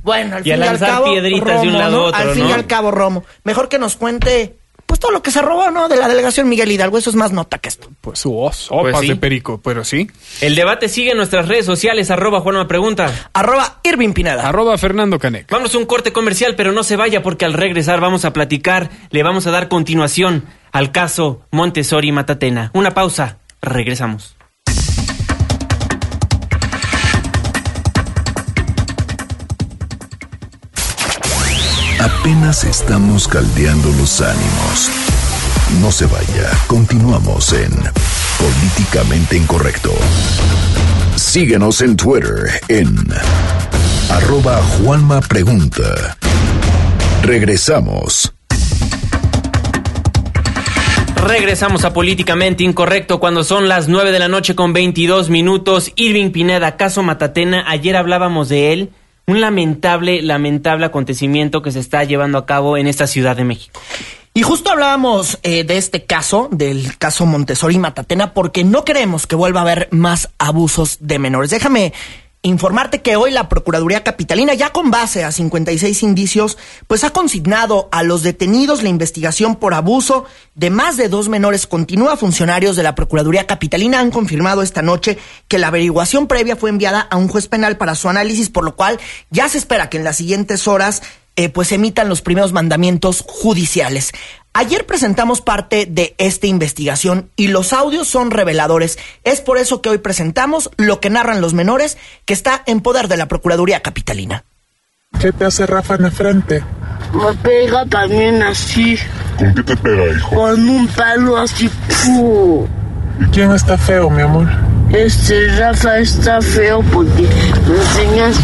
bueno, 0.03 0.37
al 0.37 0.47
Y 0.47 0.53
a 0.53 0.55
fin 0.55 0.63
y 0.63 0.67
al 0.67 0.71
lanzar 0.73 0.89
cabo, 0.89 1.05
piedritas 1.07 1.63
de 1.63 1.69
un 1.69 1.79
lado 1.79 1.87
a 1.87 1.91
¿no? 1.91 2.05
otro, 2.07 2.21
Al 2.21 2.31
fin 2.35 2.49
y 2.49 2.53
al 2.53 2.67
cabo, 2.67 2.91
Romo. 2.91 3.25
Mejor 3.45 3.69
que 3.69 3.79
nos 3.79 3.97
cuente, 3.97 4.59
pues 5.01 5.09
todo 5.09 5.13
lo 5.13 5.23
que 5.23 5.31
se 5.31 5.41
robó, 5.43 5.71
¿no? 5.71 5.89
De 5.89 5.97
la 5.97 6.09
delegación 6.09 6.49
Miguel 6.49 6.71
Hidalgo. 6.71 6.99
Eso 6.99 7.11
es 7.11 7.17
más 7.17 7.33
nota 7.33 7.59
que 7.59 7.69
esto. 7.69 7.89
Pues 8.01 8.19
su 8.19 8.31
sopas 8.31 8.69
Pues 8.69 8.99
sí. 9.01 9.09
de 9.09 9.17
perico, 9.17 9.61
pero 9.63 9.83
sí. 9.83 10.09
El 10.41 10.55
debate 10.55 10.89
sigue 10.89 11.13
en 11.13 11.17
nuestras 11.17 11.49
redes 11.49 11.67
sociales, 11.67 12.11
arroba 12.11 12.41
Juanma 12.41 12.69
Pregunta. 12.69 13.31
Arroba 13.33 13.81
Irving 13.83 14.13
Pineda. 14.13 14.49
Arroba 14.49 14.77
Fernando 14.79 15.19
Canec. 15.19 15.51
Vamos 15.51 15.75
a 15.75 15.79
un 15.79 15.87
corte 15.87 16.13
comercial, 16.13 16.55
pero 16.57 16.73
no 16.73 16.83
se 16.83 16.97
vaya 16.97 17.23
porque 17.23 17.45
al 17.45 17.55
regresar 17.55 18.01
vamos 18.01 18.25
a 18.25 18.33
platicar, 18.33 18.91
le 19.11 19.23
vamos 19.23 19.47
a 19.47 19.51
dar 19.51 19.69
continuación 19.69 20.45
al 20.73 20.93
caso 20.93 21.43
Montessori 21.51 22.13
Matatena. 22.13 22.71
Una 22.75 22.93
pausa, 22.93 23.39
regresamos. 23.63 24.37
Apenas 32.01 32.65
estamos 32.65 33.29
caldeando 33.29 33.91
los 33.99 34.23
ánimos. 34.23 34.91
No 35.83 35.93
se 35.93 36.07
vaya, 36.07 36.51
continuamos 36.67 37.53
en 37.53 37.71
Políticamente 38.39 39.37
Incorrecto. 39.37 39.93
Síguenos 41.17 41.83
en 41.83 41.99
Twitter 41.99 42.59
en 42.69 42.97
arroba 44.09 44.63
Juanma 44.63 45.21
Pregunta. 45.21 46.17
Regresamos. 47.23 48.33
Regresamos 51.17 51.85
a 51.85 51.93
Políticamente 51.93 52.65
Incorrecto 52.65 53.21
cuando 53.21 53.45
son 53.45 53.69
las 53.69 53.89
9 53.89 54.11
de 54.11 54.19
la 54.19 54.29
noche 54.29 54.55
con 54.55 54.73
22 54.73 55.29
minutos. 55.29 55.93
Irving 55.97 56.31
Pineda, 56.31 56.79
caso 56.79 57.03
Matatena, 57.03 57.67
ayer 57.69 57.95
hablábamos 57.95 58.49
de 58.49 58.73
él. 58.73 58.91
Un 59.31 59.41
lamentable, 59.41 60.23
lamentable 60.23 60.87
acontecimiento 60.87 61.63
que 61.63 61.71
se 61.71 61.79
está 61.79 62.03
llevando 62.03 62.37
a 62.37 62.47
cabo 62.47 62.77
en 62.77 62.89
esta 62.89 63.07
Ciudad 63.07 63.37
de 63.37 63.45
México. 63.45 63.81
Y 64.35 64.43
justo 64.43 64.73
hablábamos 64.73 65.39
eh, 65.45 65.63
de 65.63 65.77
este 65.77 66.05
caso, 66.05 66.49
del 66.51 66.99
caso 66.99 67.27
Montessori 67.27 67.79
Matatena, 67.79 68.35
porque 68.35 68.65
no 68.65 68.85
queremos 68.85 69.29
que 69.29 69.37
vuelva 69.37 69.61
a 69.61 69.63
haber 69.63 69.89
más 69.93 70.31
abusos 70.41 70.99
de 70.99 71.21
menores. 71.21 71.51
Déjame 71.51 71.93
informarte 72.43 73.03
que 73.03 73.17
hoy 73.17 73.31
la 73.31 73.49
Procuraduría 73.49 74.03
Capitalina, 74.03 74.55
ya 74.55 74.71
con 74.71 74.91
base 74.91 75.25
a 75.25 75.33
56 75.33 76.03
indicios, 76.03 76.57
pues 76.87 77.05
ha 77.05 77.11
consignado 77.11 77.89
a 77.93 78.03
los 78.03 78.23
detenidos 78.23 78.83
la 78.83 78.89
investigación 78.89 79.57
por 79.57 79.75
abuso 79.75 80.25
de 80.55 80.71
más 80.71 80.97
de 80.97 81.09
dos 81.09 81.29
menores. 81.29 81.67
Continúa 81.67 82.17
funcionarios 82.17 82.77
de 82.77 82.83
la 82.83 82.95
Procuraduría 82.95 83.47
Capitalina 83.47 84.01
han 84.01 84.11
confirmado 84.11 84.63
esta 84.63 84.81
noche 84.81 85.19
que 85.49 85.59
la 85.59 85.69
averiguación 85.69 86.27
previa 86.27 86.57
fue 86.57 86.71
enviada 86.71 87.01
a 87.01 87.17
un 87.17 87.29
juez 87.29 87.47
penal 87.47 87.77
para 87.77 87.95
su 87.95 88.09
análisis, 88.09 88.49
por 88.49 88.65
lo 88.65 88.75
cual 88.75 88.99
ya 89.31 89.49
se 89.49 89.59
espera 89.59 89.91
que 89.91 89.99
en 89.99 90.05
las 90.05 90.17
siguientes 90.17 90.67
horas 90.67 91.03
eh, 91.37 91.49
pues 91.49 91.73
emitan 91.73 92.09
los 92.09 92.23
primeros 92.23 92.53
mandamientos 92.53 93.23
judiciales. 93.27 94.13
Ayer 94.53 94.85
presentamos 94.85 95.41
parte 95.41 95.87
de 95.87 96.15
esta 96.19 96.49
investigación 96.49 97.31
y 97.37 97.49
los 97.49 97.73
audios 97.73 98.09
son 98.09 98.33
reveladores. 98.33 98.99
Es 99.23 99.41
por 99.41 99.59
eso 99.59 99.81
que 99.81 99.91
hoy 99.91 99.99
presentamos 99.99 100.71
lo 100.77 100.99
que 101.01 101.09
narran 101.09 101.41
los 101.41 101.55
menores 101.55 101.99
que 102.25 102.35
está 102.35 102.63
en 102.67 102.81
poder 102.81 103.07
de 103.07 103.17
la 103.17 103.29
Procuraduría 103.29 103.81
Capitalina. 103.81 104.45
¿Qué 105.21 105.31
te 105.33 105.45
hace 105.45 105.67
Rafa 105.67 105.95
en 105.95 106.03
la 106.03 106.11
frente? 106.11 106.65
Me 107.13 107.33
pega 107.43 107.87
también 107.87 108.43
así, 108.43 108.97
¿Con 109.39 109.55
qué 109.55 109.63
te 109.63 109.77
pega, 109.77 110.05
hijo? 110.17 110.31
con 110.35 110.69
un 110.69 110.87
palo 110.89 111.37
así. 111.37 111.71
¿Y 113.21 113.25
quién 113.33 113.53
está 113.53 113.79
feo, 113.79 114.11
mi 114.11 114.23
amor? 114.23 114.49
Este 114.93 115.47
Rafa 115.59 115.99
está 115.99 116.41
feo 116.43 116.83
porque 116.93 117.23
me 117.69 117.77
enseña 117.77 118.33
su, 118.33 118.43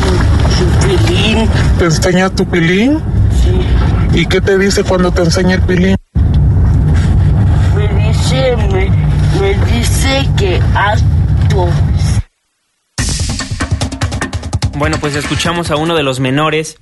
su 0.57 0.87
pilín. 0.87 1.49
¿Te 1.79 1.85
enseña 1.87 2.31
tu 2.31 2.47
pilín? 2.47 3.01
Sí. 3.43 3.61
¿Y 4.17 4.25
qué 4.25 4.41
te 4.41 4.57
dice 4.57 4.83
cuando 4.83 5.13
te 5.13 5.21
enseña 5.21 5.57
el 5.57 5.63
pilín? 5.63 5.95
Me 7.75 7.87
dice, 8.03 8.57
me, 8.73 8.89
me 9.39 9.55
dice 9.67 10.27
que 10.39 10.59
alto. 10.75 11.69
Bueno, 14.79 14.97
pues 15.01 15.17
escuchamos 15.17 15.71
a 15.71 15.77
uno 15.77 15.95
de 15.95 16.03
los 16.03 16.19
menores 16.19 16.79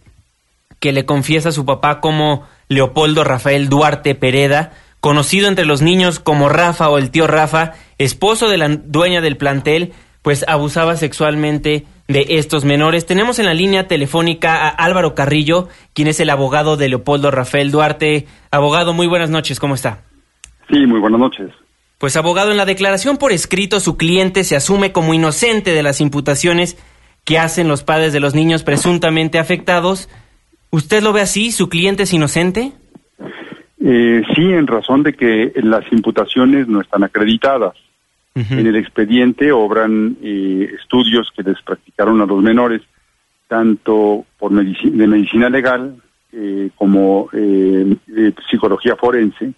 que 0.79 0.93
le 0.93 1.05
confiesa 1.07 1.49
a 1.49 1.53
su 1.53 1.67
papá 1.67 2.01
como 2.01 2.47
Leopoldo 2.69 3.25
Rafael 3.25 3.69
Duarte 3.69 4.15
Pereda 4.15 4.71
conocido 5.01 5.49
entre 5.49 5.65
los 5.65 5.83
niños 5.83 6.21
como 6.21 6.49
Rafa 6.49 6.89
o 6.89 6.99
el 6.99 7.11
tío 7.11 7.27
Rafa, 7.27 7.73
esposo 7.99 8.49
de 8.49 8.59
la 8.59 8.69
dueña 8.69 9.21
del 9.21 9.37
plantel, 9.37 9.93
pues 10.25 10.43
abusaba 10.49 10.97
sexualmente 10.97 11.85
de 12.09 12.25
estos 12.31 12.65
menores. 12.65 13.05
Tenemos 13.05 13.39
en 13.39 13.45
la 13.45 13.53
línea 13.53 13.89
telefónica 13.89 14.67
a 14.67 14.71
Álvaro 14.71 15.15
Carrillo, 15.15 15.69
quien 15.93 16.09
es 16.09 16.19
el 16.19 16.31
abogado 16.31 16.79
de 16.79 16.89
Leopoldo 16.89 17.31
Rafael 17.31 17.71
Duarte. 17.71 18.25
Abogado, 18.51 18.95
muy 18.95 19.07
buenas 19.07 19.29
noches, 19.29 19.61
¿cómo 19.61 19.75
está? 19.75 20.01
Sí, 20.71 20.87
muy 20.87 20.99
buenas 20.99 21.21
noches. 21.21 21.51
Pues 21.99 22.17
abogado, 22.17 22.53
en 22.53 22.57
la 22.57 22.65
declaración 22.65 23.19
por 23.19 23.33
escrito 23.33 23.81
su 23.81 23.99
cliente 23.99 24.45
se 24.45 24.57
asume 24.57 24.93
como 24.93 25.13
inocente 25.13 25.75
de 25.75 25.83
las 25.83 26.01
imputaciones 26.01 26.79
que 27.25 27.39
hacen 27.39 27.69
los 27.69 27.85
padres 27.85 28.15
de 28.15 28.21
los 28.21 28.35
niños 28.35 28.63
presuntamente 28.63 29.39
afectados. 29.39 30.09
¿Usted 30.71 31.03
lo 31.03 31.13
ve 31.13 31.21
así? 31.21 31.53
¿Su 31.53 31.69
cliente 31.69 32.05
es 32.05 32.15
inocente? 32.15 32.73
Eh, 33.79 34.23
sí, 34.35 34.43
en 34.43 34.67
razón 34.67 35.03
de 35.03 35.13
que 35.13 35.53
las 35.57 35.85
imputaciones 35.93 36.67
no 36.67 36.81
están 36.81 37.05
acreditadas. 37.05 37.75
En 38.35 38.67
el 38.67 38.75
expediente 38.75 39.53
obran 39.53 40.17
eh, 40.21 40.69
estudios 40.81 41.31
que 41.37 41.45
les 41.45 41.61
practicaron 41.63 42.21
a 42.21 42.27
los 42.27 42.43
menores, 42.43 42.83
tanto 43.47 44.27
por 44.37 44.51
de 44.51 45.07
medicina 45.07 45.49
legal 45.49 45.97
eh, 46.33 46.71
como 46.75 47.29
eh, 47.33 47.97
de 48.07 48.35
psicología 48.51 48.97
forense, 48.97 49.53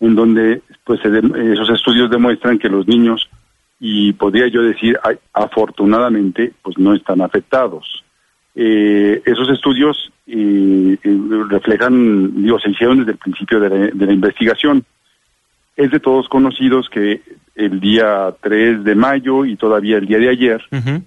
en 0.00 0.14
donde 0.16 0.62
pues 0.82 1.00
esos 1.04 1.70
estudios 1.70 2.10
demuestran 2.10 2.58
que 2.58 2.68
los 2.68 2.88
niños 2.88 3.28
y 3.78 4.12
podría 4.12 4.48
yo 4.48 4.62
decir 4.62 4.98
afortunadamente 5.32 6.52
pues 6.62 6.76
no 6.78 6.94
están 6.94 7.20
afectados. 7.20 8.04
esos 8.54 9.50
estudios 9.50 10.12
reflejan, 11.48 12.42
digo, 12.42 12.58
se 12.58 12.70
hicieron 12.70 12.98
desde 12.98 13.12
el 13.12 13.18
principio 13.18 13.60
de 13.60 13.68
la, 13.68 13.76
de 13.86 14.06
la 14.06 14.12
investigación. 14.12 14.84
Es 15.76 15.90
de 15.90 16.00
todos 16.00 16.28
conocidos 16.28 16.88
que 16.88 17.22
el 17.54 17.80
día 17.80 18.34
3 18.42 18.84
de 18.84 18.94
mayo 18.94 19.44
y 19.44 19.56
todavía 19.56 19.96
el 19.96 20.06
día 20.06 20.18
de 20.18 20.28
ayer 20.28 20.62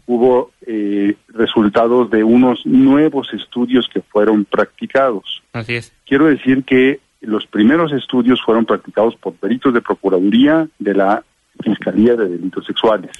hubo 0.08 0.52
eh, 0.66 1.16
resultados 1.30 2.10
de 2.10 2.24
unos 2.24 2.66
nuevos 2.66 3.34
estudios 3.34 3.88
que 3.92 4.02
fueron 4.02 4.46
practicados. 4.46 5.42
Así 5.54 5.76
es. 5.76 5.94
Quiero 6.06 6.26
decir 6.26 6.64
que 6.64 7.00
los 7.22 7.46
primeros 7.46 7.92
estudios 7.92 8.42
fueron 8.42 8.66
practicados 8.66 9.16
por 9.16 9.34
peritos 9.34 9.74
de 9.74 9.82
Procuraduría 9.82 10.68
de 10.80 10.94
la 10.94 11.24
Fiscalía 11.64 12.16
de 12.16 12.30
Delitos 12.30 12.66
Sexuales 12.66 13.12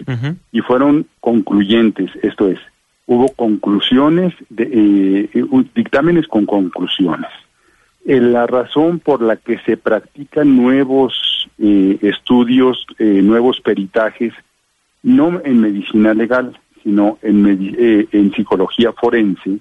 y 0.52 0.62
fueron 0.62 1.08
concluyentes, 1.20 2.10
esto 2.24 2.48
es, 2.48 2.60
hubo 3.06 3.28
conclusiones, 3.30 4.34
de, 4.50 5.30
eh, 5.34 5.64
dictámenes 5.76 6.28
con 6.28 6.46
conclusiones. 6.46 7.30
Eh, 8.06 8.22
la 8.22 8.48
razón 8.48 9.00
por 9.00 9.22
la 9.22 9.36
que 9.36 9.60
se 9.66 9.76
practican 9.76 10.56
nuevos 10.56 11.39
eh, 11.58 11.98
estudios, 12.02 12.86
eh, 12.98 13.22
nuevos 13.22 13.62
peritajes, 13.62 14.34
no 15.04 15.42
en 15.44 15.62
medicina 15.62 16.14
legal, 16.14 16.60
sino 16.84 17.18
en, 17.22 18.08
en 18.12 18.32
psicología 18.34 18.92
forense, 18.94 19.60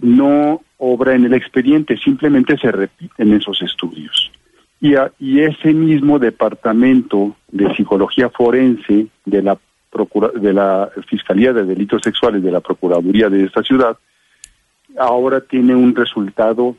no 0.00 0.60
obra 0.78 1.14
en 1.14 1.24
el 1.24 1.34
expediente, 1.34 1.96
simplemente 1.96 2.56
se 2.58 2.72
repiten 2.72 3.32
esos 3.32 3.62
estudios. 3.62 4.30
Y, 4.80 4.94
y 5.20 5.40
ese 5.40 5.72
mismo 5.72 6.18
departamento 6.18 7.36
de 7.52 7.72
psicología 7.76 8.30
forense 8.30 9.06
de 9.24 9.42
la, 9.42 9.58
de 10.34 10.52
la 10.52 10.90
Fiscalía 11.08 11.52
de 11.52 11.64
Delitos 11.64 12.02
Sexuales 12.02 12.42
de 12.42 12.50
la 12.50 12.60
Procuraduría 12.60 13.28
de 13.28 13.44
esta 13.44 13.62
ciudad, 13.62 13.96
ahora 14.98 15.40
tiene 15.40 15.74
un 15.74 15.94
resultado 15.94 16.76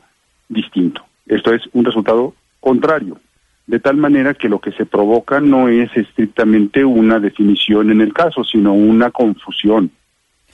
distinto. 0.48 1.02
Esto 1.26 1.54
es 1.54 1.62
un 1.72 1.84
resultado 1.84 2.34
contrario, 2.60 3.18
de 3.66 3.80
tal 3.80 3.96
manera 3.96 4.34
que 4.34 4.48
lo 4.48 4.60
que 4.60 4.72
se 4.72 4.86
provoca 4.86 5.40
no 5.40 5.68
es 5.68 5.94
estrictamente 5.96 6.84
una 6.84 7.18
definición 7.18 7.90
en 7.90 8.00
el 8.00 8.12
caso, 8.12 8.44
sino 8.44 8.74
una 8.74 9.10
confusión. 9.10 9.90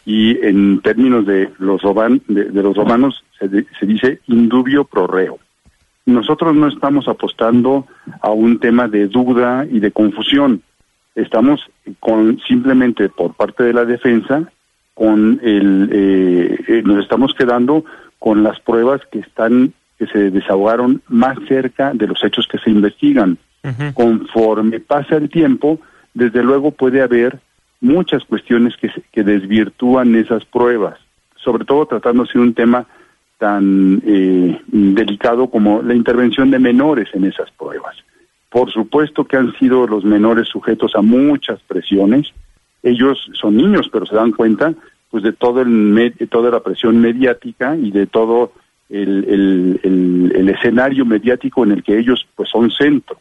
Y 0.07 0.44
en 0.44 0.81
términos 0.81 1.27
de 1.27 1.51
los, 1.59 1.83
de, 2.29 2.62
los 2.62 2.77
romanos 2.77 3.25
se, 3.38 3.49
se 3.79 3.87
dice 3.87 4.20
indubio 4.27 4.85
pro 4.85 5.07
reo. 5.07 5.38
Nosotros 6.07 6.55
no 6.55 6.68
estamos 6.68 7.09
apostando 7.09 7.87
a 8.20 8.31
un 8.31 8.59
tema 8.59 8.88
de 8.88 9.07
duda 9.07 9.66
y 9.70 9.81
de 9.81 9.92
confusión. 9.92 10.62
Estamos 11.14 11.61
con 11.99 12.38
simplemente 12.46 13.09
por 13.09 13.35
parte 13.35 13.64
de 13.64 13.73
la 13.73 13.85
defensa 13.85 14.51
con 15.01 15.40
el 15.42 15.88
eh, 15.92 16.59
eh, 16.68 16.83
nos 16.85 17.03
estamos 17.03 17.33
quedando 17.33 17.85
con 18.18 18.42
las 18.42 18.61
pruebas 18.61 19.01
que 19.11 19.20
están 19.20 19.73
que 20.00 20.06
se 20.06 20.30
desahogaron 20.30 21.02
más 21.08 21.36
cerca 21.46 21.92
de 21.92 22.06
los 22.06 22.24
hechos 22.24 22.48
que 22.50 22.56
se 22.56 22.70
investigan. 22.70 23.36
Conforme 23.92 24.80
pasa 24.80 25.16
el 25.16 25.28
tiempo, 25.28 25.78
desde 26.14 26.42
luego 26.42 26.70
puede 26.70 27.02
haber 27.02 27.38
muchas 27.82 28.24
cuestiones 28.24 28.74
que, 28.78 28.90
que 29.12 29.22
desvirtúan 29.22 30.14
esas 30.14 30.46
pruebas, 30.46 30.98
sobre 31.36 31.66
todo 31.66 31.84
tratándose 31.84 32.38
de 32.38 32.44
un 32.44 32.54
tema 32.54 32.86
tan 33.36 34.00
eh, 34.06 34.58
delicado 34.68 35.50
como 35.50 35.82
la 35.82 35.94
intervención 35.94 36.50
de 36.50 36.58
menores 36.58 37.10
en 37.12 37.24
esas 37.24 37.50
pruebas. 37.50 37.94
Por 38.48 38.72
supuesto 38.72 39.26
que 39.26 39.36
han 39.36 39.52
sido 39.58 39.86
los 39.86 40.02
menores 40.02 40.48
sujetos 40.48 40.92
a 40.94 41.02
muchas 41.02 41.60
presiones. 41.60 42.32
Ellos 42.82 43.30
son 43.34 43.58
niños, 43.58 43.90
pero 43.92 44.06
se 44.06 44.14
dan 44.14 44.32
cuenta 44.32 44.72
pues 45.10 45.22
de 45.22 45.34
todo 45.34 45.60
el 45.60 46.14
toda 46.30 46.50
la 46.50 46.60
presión 46.60 46.98
mediática 47.02 47.76
y 47.76 47.90
de 47.90 48.06
todo 48.06 48.52
el, 48.90 49.81
el, 50.35 50.48
escenario 50.48 51.05
mediático 51.05 51.64
en 51.64 51.72
el 51.72 51.83
que 51.83 51.98
ellos 51.98 52.26
pues 52.35 52.48
son 52.50 52.70
centro. 52.70 53.18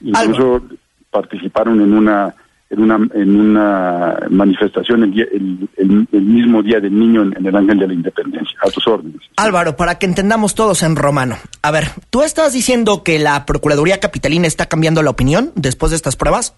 Incluso 0.00 0.62
participaron 1.10 1.80
en 1.80 1.92
una 1.92 2.34
en 2.70 2.80
una 2.80 3.08
en 3.14 3.40
una 3.40 4.18
manifestación 4.30 5.04
el, 5.04 5.68
el, 5.76 6.22
mismo 6.22 6.62
día 6.62 6.80
del 6.80 6.98
niño 6.98 7.22
en, 7.22 7.46
el 7.46 7.54
Ángel 7.54 7.78
de 7.78 7.86
la 7.88 7.92
Independencia. 7.92 8.56
A 8.64 8.70
tus 8.70 8.86
órdenes. 8.86 9.20
Álvaro, 9.36 9.76
para 9.76 9.98
que 9.98 10.06
entendamos 10.06 10.54
todos 10.54 10.82
en 10.82 10.96
romano. 10.96 11.36
A 11.60 11.70
ver, 11.70 11.88
¿tú 12.10 12.22
estás 12.22 12.54
diciendo 12.54 13.02
que 13.02 13.18
la 13.18 13.44
Procuraduría 13.44 14.00
Capitalina 14.00 14.46
está 14.46 14.66
cambiando 14.66 15.02
la 15.02 15.10
opinión 15.10 15.52
después 15.54 15.90
de 15.90 15.96
estas 15.96 16.16
pruebas? 16.16 16.56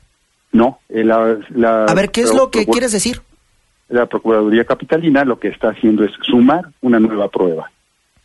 No. 0.52 0.78
Eh, 0.88 1.02
la, 1.02 1.38
la, 1.50 1.86
a 1.86 1.94
ver, 1.94 2.12
¿qué 2.12 2.20
es 2.20 2.32
lo 2.32 2.50
que 2.50 2.66
quieres 2.66 2.92
decir? 2.92 3.22
La 3.88 4.06
Procuraduría 4.06 4.64
Capitalina 4.64 5.24
lo 5.24 5.40
que 5.40 5.48
está 5.48 5.70
haciendo 5.70 6.04
es 6.04 6.12
sumar 6.22 6.68
una 6.80 7.00
nueva 7.00 7.28
prueba 7.28 7.70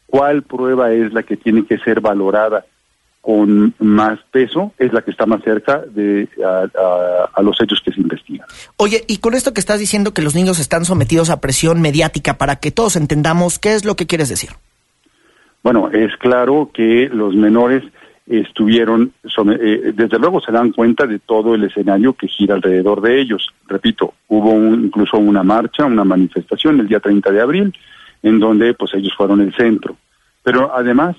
cuál 0.10 0.44
prueba 0.44 0.92
es 0.92 1.14
la 1.14 1.24
que 1.24 1.38
tiene 1.38 1.66
que 1.66 1.78
ser 1.80 2.02
valorada 2.02 2.66
con 3.22 3.74
más 3.80 4.20
peso 4.32 4.74
es 4.78 4.94
la 4.94 5.02
que 5.02 5.12
está 5.12 5.26
más 5.26 5.44
cerca 5.44 5.84
de 5.86 6.28
a, 6.44 7.42
los 7.42 7.60
hechos 7.62 7.82
que 7.84 7.92
se 7.92 8.02
investigan. 8.02 8.48
Oye, 8.78 9.04
y 9.08 9.18
con 9.18 9.34
esto 9.34 9.54
que 9.54 9.60
estás 9.60 9.80
diciendo 9.80 10.14
que 10.14 10.22
los 10.22 10.36
niños 10.36 10.60
están 10.60 10.86
sometidos 10.86 11.30
a 11.30 11.42
presión 11.42 11.82
mediática 11.82 12.38
para 12.38 12.58
que 12.58 12.72
todos 12.72 12.96
entendamos 12.96 13.60
qué 13.60 13.76
es 13.76 13.86
lo 13.86 13.96
que 13.96 14.08
quieres 14.08 14.30
decir. 14.30 14.52
Bueno, 15.64 15.90
es 15.92 16.16
claro 16.18 16.72
que 16.74 17.10
los 17.12 17.36
menores 17.36 17.84
estuvieron, 18.26 19.12
eh, 19.24 19.92
desde 19.94 20.20
luego 20.20 20.40
se 20.40 20.52
dan 20.52 20.72
cuenta 20.72 21.06
de 21.06 21.20
todo 21.20 21.56
el 21.56 21.64
escenario 21.64 22.14
que 22.14 22.28
gira 22.28 22.56
alrededor 22.56 23.02
de 23.02 23.20
ellos. 23.20 23.50
Repito, 23.68 24.14
hubo 24.28 24.54
incluso 24.76 25.18
una 25.18 25.44
marcha, 25.44 25.86
una 25.86 26.04
manifestación 26.04 26.80
el 26.80 26.88
día 26.88 27.00
30 27.00 27.32
de 27.32 27.42
abril, 27.42 27.74
en 28.24 28.40
donde 28.40 28.74
pues 28.74 28.94
ellos 28.94 29.14
fueron 29.16 29.42
el 29.42 29.54
centro. 29.54 29.96
Pero 30.44 30.74
además, 30.74 31.16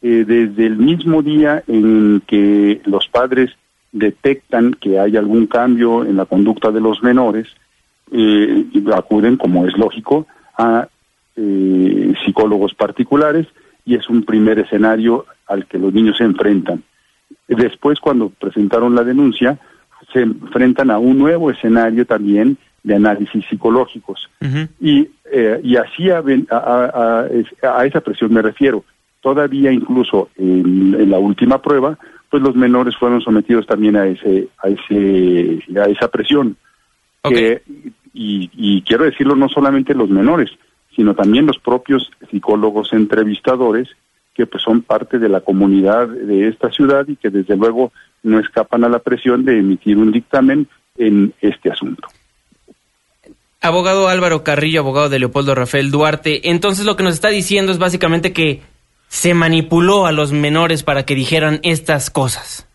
eh, 0.00 0.24
desde 0.26 0.66
el 0.66 0.76
mismo 0.76 1.22
día 1.22 1.62
en 1.66 2.22
que 2.26 2.80
los 2.84 3.08
padres 3.08 3.50
detectan 3.92 4.72
que 4.72 4.98
hay 4.98 5.16
algún 5.16 5.46
cambio 5.46 6.04
en 6.04 6.16
la 6.16 6.24
conducta 6.24 6.70
de 6.70 6.80
los 6.80 7.02
menores, 7.02 7.48
eh, 8.10 8.66
acuden, 8.94 9.36
como 9.36 9.66
es 9.66 9.76
lógico, 9.76 10.26
a 10.58 10.88
eh, 11.36 12.14
psicólogos 12.24 12.74
particulares 12.74 13.46
y 13.84 13.94
es 13.94 14.08
un 14.08 14.22
primer 14.22 14.58
escenario 14.58 15.26
al 15.46 15.66
que 15.66 15.78
los 15.78 15.92
niños 15.92 16.16
se 16.18 16.24
enfrentan. 16.24 16.82
Después, 17.48 18.00
cuando 18.00 18.30
presentaron 18.30 18.94
la 18.94 19.04
denuncia, 19.04 19.58
se 20.12 20.20
enfrentan 20.20 20.90
a 20.90 20.98
un 20.98 21.18
nuevo 21.18 21.50
escenario 21.50 22.06
también 22.06 22.58
de 22.82 22.94
análisis 22.94 23.44
psicológicos. 23.48 24.28
y, 24.80 25.08
eh, 25.30 25.60
y 25.62 25.76
así 25.76 26.10
a, 26.10 26.22
a, 26.50 27.26
a, 27.62 27.86
esa 27.86 28.00
presión 28.00 28.32
me 28.32 28.42
refiero. 28.42 28.84
Todavía 29.20 29.70
incluso 29.70 30.30
en, 30.36 31.08
la 31.10 31.18
última 31.18 31.62
prueba, 31.62 31.96
pues 32.28 32.42
los 32.42 32.56
menores 32.56 32.96
fueron 32.96 33.20
sometidos 33.20 33.66
también 33.66 33.96
a 33.96 34.06
ese 34.06 34.48
a 34.62 34.68
ese 34.68 35.62
a 35.78 35.84
esa 35.84 36.08
presión. 36.08 36.56
y, 37.30 38.50
y 38.52 38.82
quiero 38.82 39.04
decirlo 39.04 39.36
no 39.36 39.48
solamente 39.48 39.94
los 39.94 40.10
menores, 40.10 40.50
sino 40.94 41.14
también 41.14 41.46
los 41.46 41.58
propios 41.58 42.10
psicólogos 42.30 42.92
entrevistadores 42.92 43.88
que 44.34 44.46
pues 44.46 44.62
son 44.62 44.82
parte 44.82 45.18
de 45.18 45.28
la 45.28 45.40
comunidad 45.40 46.08
de 46.08 46.48
esta 46.48 46.70
ciudad 46.70 47.06
y 47.06 47.16
que 47.16 47.30
desde 47.30 47.56
luego 47.56 47.92
no 48.22 48.38
escapan 48.38 48.84
a 48.84 48.88
la 48.88 48.98
presión 48.98 49.44
de 49.44 49.58
emitir 49.58 49.98
un 49.98 50.10
dictamen 50.10 50.66
en 50.96 51.34
este 51.40 51.70
asunto. 51.70 52.08
Abogado 53.62 54.08
Álvaro 54.08 54.42
Carrillo, 54.42 54.80
abogado 54.80 55.08
de 55.08 55.18
Leopoldo 55.20 55.54
Rafael 55.54 55.90
Duarte. 55.90 56.50
Entonces 56.50 56.84
lo 56.84 56.96
que 56.96 57.04
nos 57.04 57.14
está 57.14 57.28
diciendo 57.28 57.70
es 57.72 57.78
básicamente 57.78 58.32
que 58.32 58.60
se 59.08 59.34
manipuló 59.34 60.06
a 60.06 60.12
los 60.12 60.32
menores 60.32 60.82
para 60.82 61.04
que 61.04 61.14
dijeran 61.14 61.60
estas 61.62 62.10
cosas. 62.10 62.66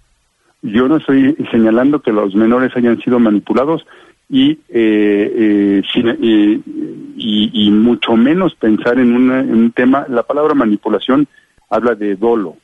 Yo 0.61 0.87
no 0.87 0.97
estoy 0.97 1.35
señalando 1.51 2.01
que 2.01 2.11
los 2.11 2.33
menores 2.35 2.71
hayan 2.75 2.99
sido 3.01 3.19
manipulados 3.19 3.85
y, 4.29 4.51
eh, 4.51 4.59
eh, 4.69 5.81
sin- 5.93 6.07
eh, 6.09 6.61
y, 7.17 7.49
y 7.67 7.71
mucho 7.71 8.13
menos 8.15 8.55
pensar 8.55 8.97
en, 8.99 9.13
una- 9.13 9.39
en 9.41 9.53
un 9.55 9.71
tema. 9.71 10.05
La 10.09 10.23
palabra 10.23 10.53
manipulación 10.53 11.27
habla 11.69 11.95
de 11.95 12.15
dolo, 12.15 12.55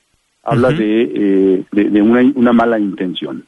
habla 0.43 0.71
de, 0.71 1.01
eh, 1.03 1.63
de, 1.71 1.89
de 1.89 2.01
una, 2.01 2.21
una 2.35 2.53
mala 2.53 2.79
intención. 2.79 3.45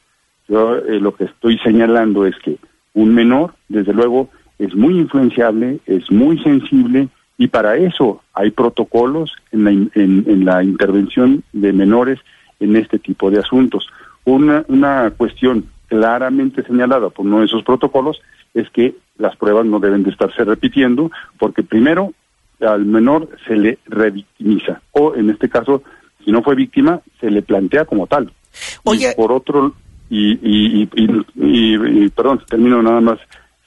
Yo 0.48 0.76
eh, 0.76 1.00
lo 1.00 1.14
que 1.14 1.24
estoy 1.24 1.58
señalando 1.58 2.26
es 2.26 2.34
que 2.44 2.56
un 2.94 3.14
menor, 3.14 3.54
desde 3.68 3.92
luego, 3.92 4.30
es 4.58 4.74
muy 4.74 4.98
influenciable, 4.98 5.78
es 5.86 6.10
muy 6.10 6.38
sensible 6.42 7.08
y 7.38 7.48
para 7.48 7.76
eso 7.76 8.22
hay 8.34 8.50
protocolos 8.50 9.32
en 9.52 9.64
la, 9.64 9.72
in- 9.72 9.90
en, 9.94 10.24
en 10.26 10.44
la 10.44 10.62
intervención 10.62 11.42
de 11.52 11.72
menores 11.72 12.18
en 12.60 12.76
este 12.76 12.98
tipo 12.98 13.30
de 13.30 13.38
asuntos. 13.40 13.88
Una, 14.24 14.64
una 14.68 15.10
cuestión 15.16 15.66
claramente 15.88 16.62
señalada 16.64 17.10
por 17.10 17.26
uno 17.26 17.40
de 17.40 17.46
esos 17.46 17.62
protocolos 17.62 18.20
es 18.54 18.68
que 18.70 18.94
las 19.18 19.36
pruebas 19.36 19.66
no 19.66 19.78
deben 19.80 20.02
de 20.02 20.10
estarse 20.10 20.44
repitiendo 20.44 21.10
porque 21.38 21.62
primero 21.62 22.12
al 22.60 22.86
menor 22.86 23.28
se 23.46 23.54
le 23.56 23.78
revictimiza 23.86 24.80
o 24.92 25.14
en 25.14 25.28
este 25.30 25.48
caso 25.48 25.82
si 26.24 26.32
no 26.32 26.42
fue 26.42 26.54
víctima 26.54 27.00
se 27.20 27.30
le 27.30 27.42
plantea 27.42 27.84
como 27.84 28.06
tal. 28.06 28.32
Oye, 28.84 29.10
Y 29.12 29.14
por 29.14 29.30
otro 29.30 29.74
y, 30.08 30.32
y, 30.42 30.82
y, 30.82 30.88
y- 30.94 31.26
y- 31.36 32.04
y, 32.04 32.08
perdón 32.08 32.40
termino 32.48 32.82
nada 32.82 33.00
más 33.00 33.18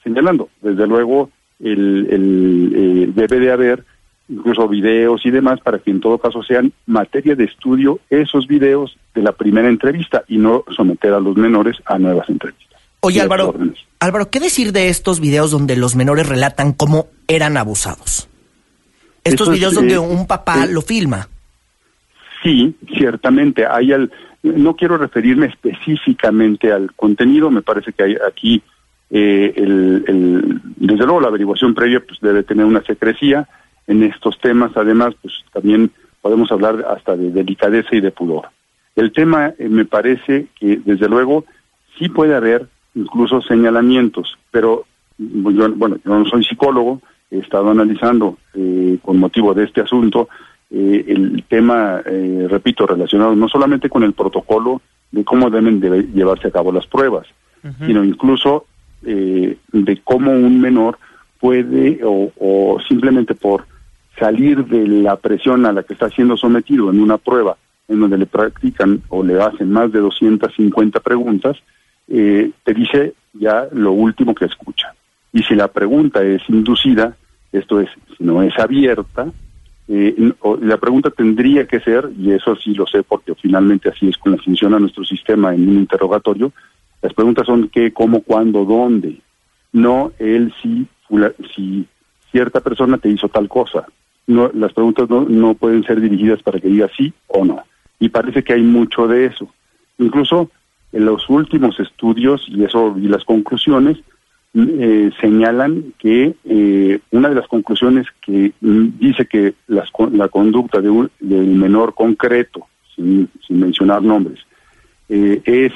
señalando 0.02 0.48
desde 0.60 0.86
luego 0.86 1.30
el, 1.60 2.06
el, 2.10 2.72
eh, 2.74 3.12
debe 3.14 3.38
de 3.38 3.52
haber 3.52 3.84
incluso 4.28 4.68
videos 4.68 5.24
y 5.24 5.30
demás 5.30 5.60
para 5.60 5.78
que 5.78 5.90
en 5.90 6.00
todo 6.00 6.18
caso 6.18 6.42
sean 6.42 6.72
materia 6.86 7.34
de 7.34 7.44
estudio 7.44 7.98
esos 8.08 8.46
videos 8.46 8.96
de 9.14 9.22
la 9.22 9.32
primera 9.32 9.68
entrevista 9.68 10.22
y 10.28 10.38
no 10.38 10.64
someter 10.74 11.12
a 11.12 11.20
los 11.20 11.36
menores 11.36 11.76
a 11.84 11.98
nuevas 11.98 12.28
entrevistas. 12.28 12.80
Oye, 13.00 13.20
Álvaro. 13.20 13.54
Álvaro, 13.98 14.30
¿qué 14.30 14.40
decir 14.40 14.72
de 14.72 14.88
estos 14.88 15.20
videos 15.20 15.50
donde 15.50 15.76
los 15.76 15.96
menores 15.96 16.28
relatan 16.28 16.72
cómo 16.72 17.08
eran 17.28 17.56
abusados? 17.56 18.28
Estos 19.24 19.48
Eso 19.48 19.52
es, 19.52 19.58
videos 19.58 19.74
donde 19.74 19.94
eh, 19.94 19.98
un 19.98 20.26
papá 20.26 20.64
eh, 20.64 20.72
lo 20.72 20.82
filma. 20.82 21.28
Sí, 22.42 22.74
ciertamente. 22.94 23.66
Hay 23.66 23.92
al, 23.92 24.10
no 24.42 24.74
quiero 24.76 24.96
referirme 24.96 25.46
específicamente 25.46 26.72
al 26.72 26.92
contenido, 26.94 27.50
me 27.50 27.62
parece 27.62 27.92
que 27.92 28.02
hay 28.02 28.16
aquí, 28.26 28.62
eh, 29.10 29.52
el, 29.56 30.04
el- 30.06 30.60
desde 30.76 31.04
luego 31.04 31.20
la 31.20 31.28
averiguación 31.28 31.74
previa 31.74 32.00
pues 32.00 32.20
debe 32.20 32.42
tener 32.42 32.64
una 32.64 32.82
secrecía 32.82 33.48
en 33.86 34.02
estos 34.04 34.38
temas, 34.38 34.70
además 34.76 35.14
pues 35.20 35.34
también 35.52 35.90
podemos 36.22 36.50
hablar 36.52 36.84
hasta 36.88 37.16
de 37.16 37.30
delicadeza 37.30 37.94
y 37.96 38.00
de 38.00 38.10
pudor. 38.12 38.48
El 38.96 39.12
tema 39.12 39.52
eh, 39.58 39.68
me 39.68 39.84
parece 39.84 40.46
que 40.58 40.80
desde 40.84 41.08
luego 41.08 41.44
sí 41.98 42.08
puede 42.08 42.34
haber 42.34 42.66
incluso 42.94 43.40
señalamientos, 43.42 44.38
pero 44.50 44.84
mm, 45.18 45.50
yo, 45.56 45.70
bueno, 45.72 45.96
yo 46.04 46.18
no 46.18 46.24
soy 46.26 46.44
psicólogo, 46.44 47.00
he 47.30 47.38
estado 47.38 47.70
analizando 47.70 48.38
eh, 48.54 48.98
con 49.02 49.18
motivo 49.18 49.54
de 49.54 49.64
este 49.64 49.80
asunto 49.80 50.28
eh, 50.70 51.04
el 51.08 51.44
tema, 51.48 52.00
eh, 52.04 52.46
repito, 52.48 52.86
relacionado 52.86 53.34
no 53.34 53.48
solamente 53.48 53.88
con 53.88 54.02
el 54.04 54.12
protocolo 54.12 54.82
de 55.10 55.24
cómo 55.24 55.50
deben 55.50 55.80
de 55.80 56.02
llevarse 56.14 56.48
a 56.48 56.52
cabo 56.52 56.70
las 56.72 56.86
pruebas, 56.86 57.26
sino 57.86 58.04
incluso 58.04 58.66
eh, 59.04 59.56
de 59.72 60.00
cómo 60.02 60.32
un 60.32 60.60
menor 60.60 60.98
puede 61.38 62.00
o, 62.04 62.78
simplemente 62.86 63.34
por 63.34 63.66
salir 64.18 64.66
de 64.66 64.86
la 64.86 65.16
presión 65.16 65.64
a 65.64 65.72
la 65.72 65.82
que 65.82 65.94
está 65.94 66.10
siendo 66.10 66.36
sometido 66.36 66.90
en 66.90 67.00
una 67.00 67.16
prueba 67.16 67.56
en 67.88 68.00
donde 68.00 68.18
le 68.18 68.26
practican 68.26 69.02
o 69.08 69.24
le 69.24 69.40
hacen 69.40 69.72
más 69.72 69.90
de 69.90 70.00
250 70.00 71.00
preguntas, 71.00 71.56
eh, 72.08 72.50
te 72.62 72.74
dice 72.74 73.14
ya 73.32 73.66
lo 73.72 73.92
último 73.92 74.34
que 74.34 74.44
escucha. 74.44 74.94
Y 75.32 75.42
si 75.42 75.54
la 75.54 75.68
pregunta 75.68 76.22
es 76.22 76.42
inducida, 76.48 77.16
esto 77.52 77.80
es, 77.80 77.88
si 78.16 78.24
no 78.24 78.42
es 78.42 78.56
abierta, 78.58 79.32
eh, 79.88 80.32
la 80.60 80.76
pregunta 80.76 81.10
tendría 81.10 81.66
que 81.66 81.80
ser, 81.80 82.10
y 82.16 82.30
eso 82.30 82.54
sí 82.54 82.74
lo 82.74 82.86
sé 82.86 83.02
porque 83.02 83.34
finalmente 83.34 83.88
así 83.88 84.08
es 84.08 84.16
como 84.18 84.38
funciona 84.38 84.78
nuestro 84.78 85.04
sistema 85.04 85.52
en 85.52 85.68
un 85.68 85.78
interrogatorio, 85.78 86.52
las 87.02 87.14
preguntas 87.14 87.46
son 87.46 87.68
qué, 87.68 87.92
cómo, 87.92 88.22
cuándo, 88.22 88.64
dónde, 88.64 89.20
no 89.72 90.12
el 90.18 90.52
si, 90.62 90.86
si 91.54 91.86
cierta 92.30 92.60
persona 92.60 92.98
te 92.98 93.08
hizo 93.08 93.28
tal 93.28 93.48
cosa. 93.48 93.86
No, 94.26 94.50
las 94.54 94.72
preguntas 94.72 95.08
no, 95.08 95.22
no 95.22 95.54
pueden 95.54 95.82
ser 95.84 96.00
dirigidas 96.00 96.42
para 96.42 96.60
que 96.60 96.68
diga 96.68 96.88
sí 96.96 97.12
o 97.26 97.44
no. 97.44 97.62
Y 97.98 98.08
parece 98.10 98.44
que 98.44 98.52
hay 98.52 98.62
mucho 98.62 99.08
de 99.08 99.26
eso. 99.26 99.48
Incluso 99.98 100.50
en 100.92 101.04
los 101.04 101.28
últimos 101.28 101.78
estudios 101.80 102.44
y 102.48 102.64
eso 102.64 102.94
y 102.96 103.08
las 103.08 103.24
conclusiones 103.24 103.98
mm, 104.52 104.66
eh, 104.78 105.10
señalan 105.20 105.94
que 105.98 106.34
eh, 106.44 107.00
una 107.10 107.28
de 107.28 107.34
las 107.34 107.48
conclusiones 107.48 108.06
que 108.20 108.52
mm, 108.60 108.98
dice 108.98 109.26
que 109.26 109.54
las 109.68 109.88
la 110.12 110.28
conducta 110.28 110.80
de 110.80 110.90
un, 110.90 111.10
del 111.20 111.48
menor 111.48 111.94
concreto, 111.94 112.66
sin, 112.94 113.28
sin 113.46 113.60
mencionar 113.60 114.02
nombres, 114.02 114.40
eh, 115.08 115.40
es 115.44 115.72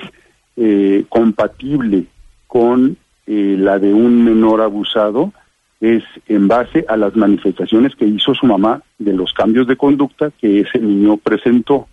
eh, 0.57 1.05
compatible 1.09 2.05
con 2.47 2.97
eh, 3.27 3.57
la 3.59 3.79
de 3.79 3.93
un 3.93 4.25
menor 4.25 4.61
abusado, 4.61 5.33
es 5.81 6.03
en 6.29 6.49
base 6.49 6.85
a 6.89 6.97
las 6.97 7.15
manifestaciones 7.17 7.95
que 7.97 8.07
hizo 8.07 8.35
su 8.35 8.47
mamá 8.47 8.83
de 8.99 9.13
los 9.13 9.33
cambios 9.33 9.67
de 9.67 9.77
conducta 9.77 10.31
que 10.41 10.61
ese 10.61 10.79
niño 10.79 11.17
presentó. 11.19 11.89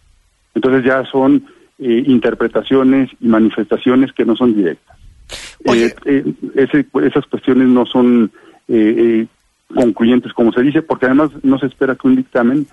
Entonces 0.55 0.85
ya 0.85 1.03
son 1.05 1.45
eh, 1.79 2.03
interpretaciones 2.05 3.09
y 3.19 3.27
manifestaciones 3.27 4.13
que 4.13 4.23
no 4.25 4.35
son 4.35 4.55
directas. 4.55 4.97
Eh, 5.65 5.93
eh, 6.05 6.33
ese- 6.55 6.85
esas 7.07 7.25
cuestiones 7.25 7.67
no 7.67 7.85
son 7.85 8.31
eh, 8.67 8.95
eh, 8.97 9.27
concluyentes, 9.73 10.31
como 10.33 10.51
se 10.53 10.61
dice, 10.61 10.81
porque 10.81 11.07
además 11.07 11.31
no 11.43 11.57
se 11.57 11.65
espera 11.67 11.95
que 11.95 12.07
un 12.07 12.15
dictamen 12.17 12.67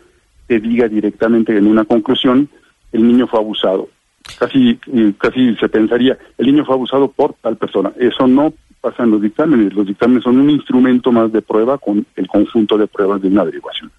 te 0.47 0.61
diga 0.61 0.89
directamente 0.89 1.57
en 1.57 1.67
una 1.67 1.85
conclusión 1.85 2.49
el 2.93 3.07
niño 3.07 3.27
fue 3.27 3.39
abusado. 3.41 3.89
Casi, 4.39 4.79
eh, 4.93 5.13
casi 5.19 5.55
se 5.57 5.69
pensaría, 5.69 6.19
el 6.37 6.47
niño 6.47 6.65
fue 6.65 6.75
abusado 6.75 7.09
por 7.09 7.35
tal 7.35 7.57
persona. 7.57 7.93
Eso 7.99 8.27
no 8.27 8.53
pasa 8.81 9.05
en 9.05 9.11
los 9.11 9.23
dictámenes. 9.23 9.75
Los 9.75 9.87
dictámenes 9.87 10.25
son 10.25 10.39
un 10.39 10.51
instrumento 10.51 11.13
más 11.13 11.33
de 11.33 11.43
prueba 11.43 11.79
con 11.79 12.05
el 12.17 12.27
conjunto 12.27 12.77
de 12.77 12.87
pruebas 12.87 13.23
de 13.23 13.29
una 13.29 13.43
averiguación. 13.43 13.91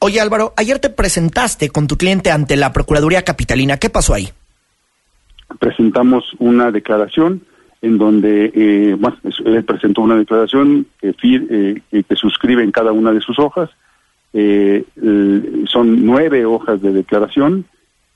Oye, 0.00 0.20
Álvaro, 0.20 0.54
ayer 0.56 0.78
te 0.78 0.90
presentaste 0.90 1.68
con 1.70 1.86
tu 1.86 1.96
cliente 1.96 2.30
ante 2.30 2.56
la 2.56 2.72
Procuraduría 2.72 3.22
Capitalina. 3.22 3.76
¿Qué 3.76 3.90
pasó 3.90 4.14
ahí? 4.14 4.30
presentamos 5.58 6.24
una 6.38 6.70
declaración 6.70 7.42
en 7.82 7.98
donde 7.98 8.52
eh, 8.54 8.96
bueno, 8.98 9.16
él 9.44 9.64
presentó 9.64 10.02
una 10.02 10.16
declaración 10.16 10.86
que, 11.00 11.14
eh, 11.22 11.80
que, 11.90 12.16
suscribe 12.16 12.62
en 12.62 12.72
cada 12.72 12.92
una 12.92 13.12
de 13.12 13.20
sus 13.20 13.38
hojas. 13.38 13.70
Eh, 14.32 14.84
son 15.66 16.04
nueve 16.04 16.44
hojas 16.44 16.82
de 16.82 16.92
declaración. 16.92 17.64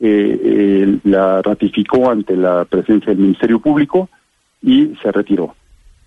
Eh, 0.00 0.40
eh, 0.42 0.98
la 1.04 1.40
ratificó 1.42 2.10
ante 2.10 2.36
la 2.36 2.64
presencia 2.64 3.12
del 3.12 3.22
Ministerio 3.22 3.60
Público 3.60 4.08
y 4.62 4.94
se 5.02 5.12
retiró. 5.12 5.54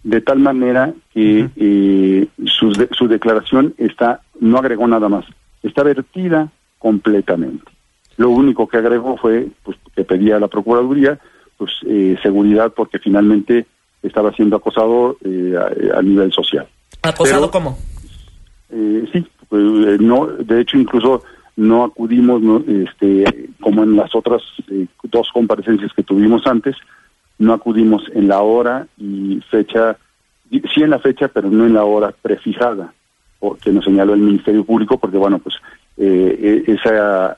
De 0.04 0.22
tal 0.22 0.40
manera 0.40 0.94
que 1.14 1.50
eh, 1.56 2.28
su, 2.46 2.72
de- 2.74 2.90
su 2.92 3.08
declaración 3.08 3.74
está 3.78 4.22
no 4.40 4.58
agregó 4.58 4.88
nada 4.88 5.10
más, 5.10 5.26
está 5.64 5.84
vertida 5.84 6.50
completamente. 6.80 7.66
Lo 8.18 8.30
único 8.30 8.68
que 8.68 8.78
agregó 8.78 9.18
fue 9.18 9.48
pues, 9.64 9.78
que 9.96 10.04
pedía 10.04 10.38
a 10.38 10.40
la 10.40 10.48
Procuraduría 10.48 11.20
pues, 11.58 11.72
eh, 11.88 12.18
seguridad 12.22 12.74
porque 12.76 13.00
finalmente 13.00 13.66
estaba 14.04 14.32
siendo 14.34 14.56
acosado 14.56 15.18
eh, 15.26 15.56
a, 15.94 16.00
a 16.00 16.02
nivel 16.02 16.32
social. 16.32 16.68
¿Acosado 17.02 17.42
Pero- 17.42 17.52
cómo? 17.52 17.78
Eh, 18.70 19.08
sí, 19.14 19.26
pues, 19.50 19.64
eh, 19.64 19.98
no, 20.00 20.28
de 20.28 20.62
hecho 20.62 20.78
incluso 20.78 21.24
no 21.58 21.84
acudimos, 21.84 22.42
no, 22.42 22.64
este, 22.68 23.50
como 23.60 23.84
en 23.84 23.96
las 23.96 24.16
otras 24.16 24.42
eh, 24.70 24.88
dos 25.04 25.30
comparecencias 25.34 25.92
que 25.94 26.04
tuvimos 26.04 26.48
antes, 26.48 26.76
no 27.40 27.54
acudimos 27.54 28.04
en 28.14 28.28
la 28.28 28.42
hora 28.42 28.88
y 28.98 29.42
fecha, 29.52 29.98
sí 30.50 30.82
en 30.82 30.92
la 30.92 31.00
fecha, 31.00 31.28
pero 31.28 31.50
no 31.50 31.66
en 31.66 31.74
la 31.74 31.84
hora 31.84 32.14
prefijada, 32.22 32.94
porque 33.40 33.72
nos 33.72 33.84
señaló 33.84 34.14
el 34.14 34.22
Ministerio 34.22 34.64
Público, 34.64 34.98
porque 34.98 35.18
bueno, 35.18 35.40
pues 35.40 35.56
eh, 35.98 36.64
eh, 36.68 36.72
esa, 36.74 37.38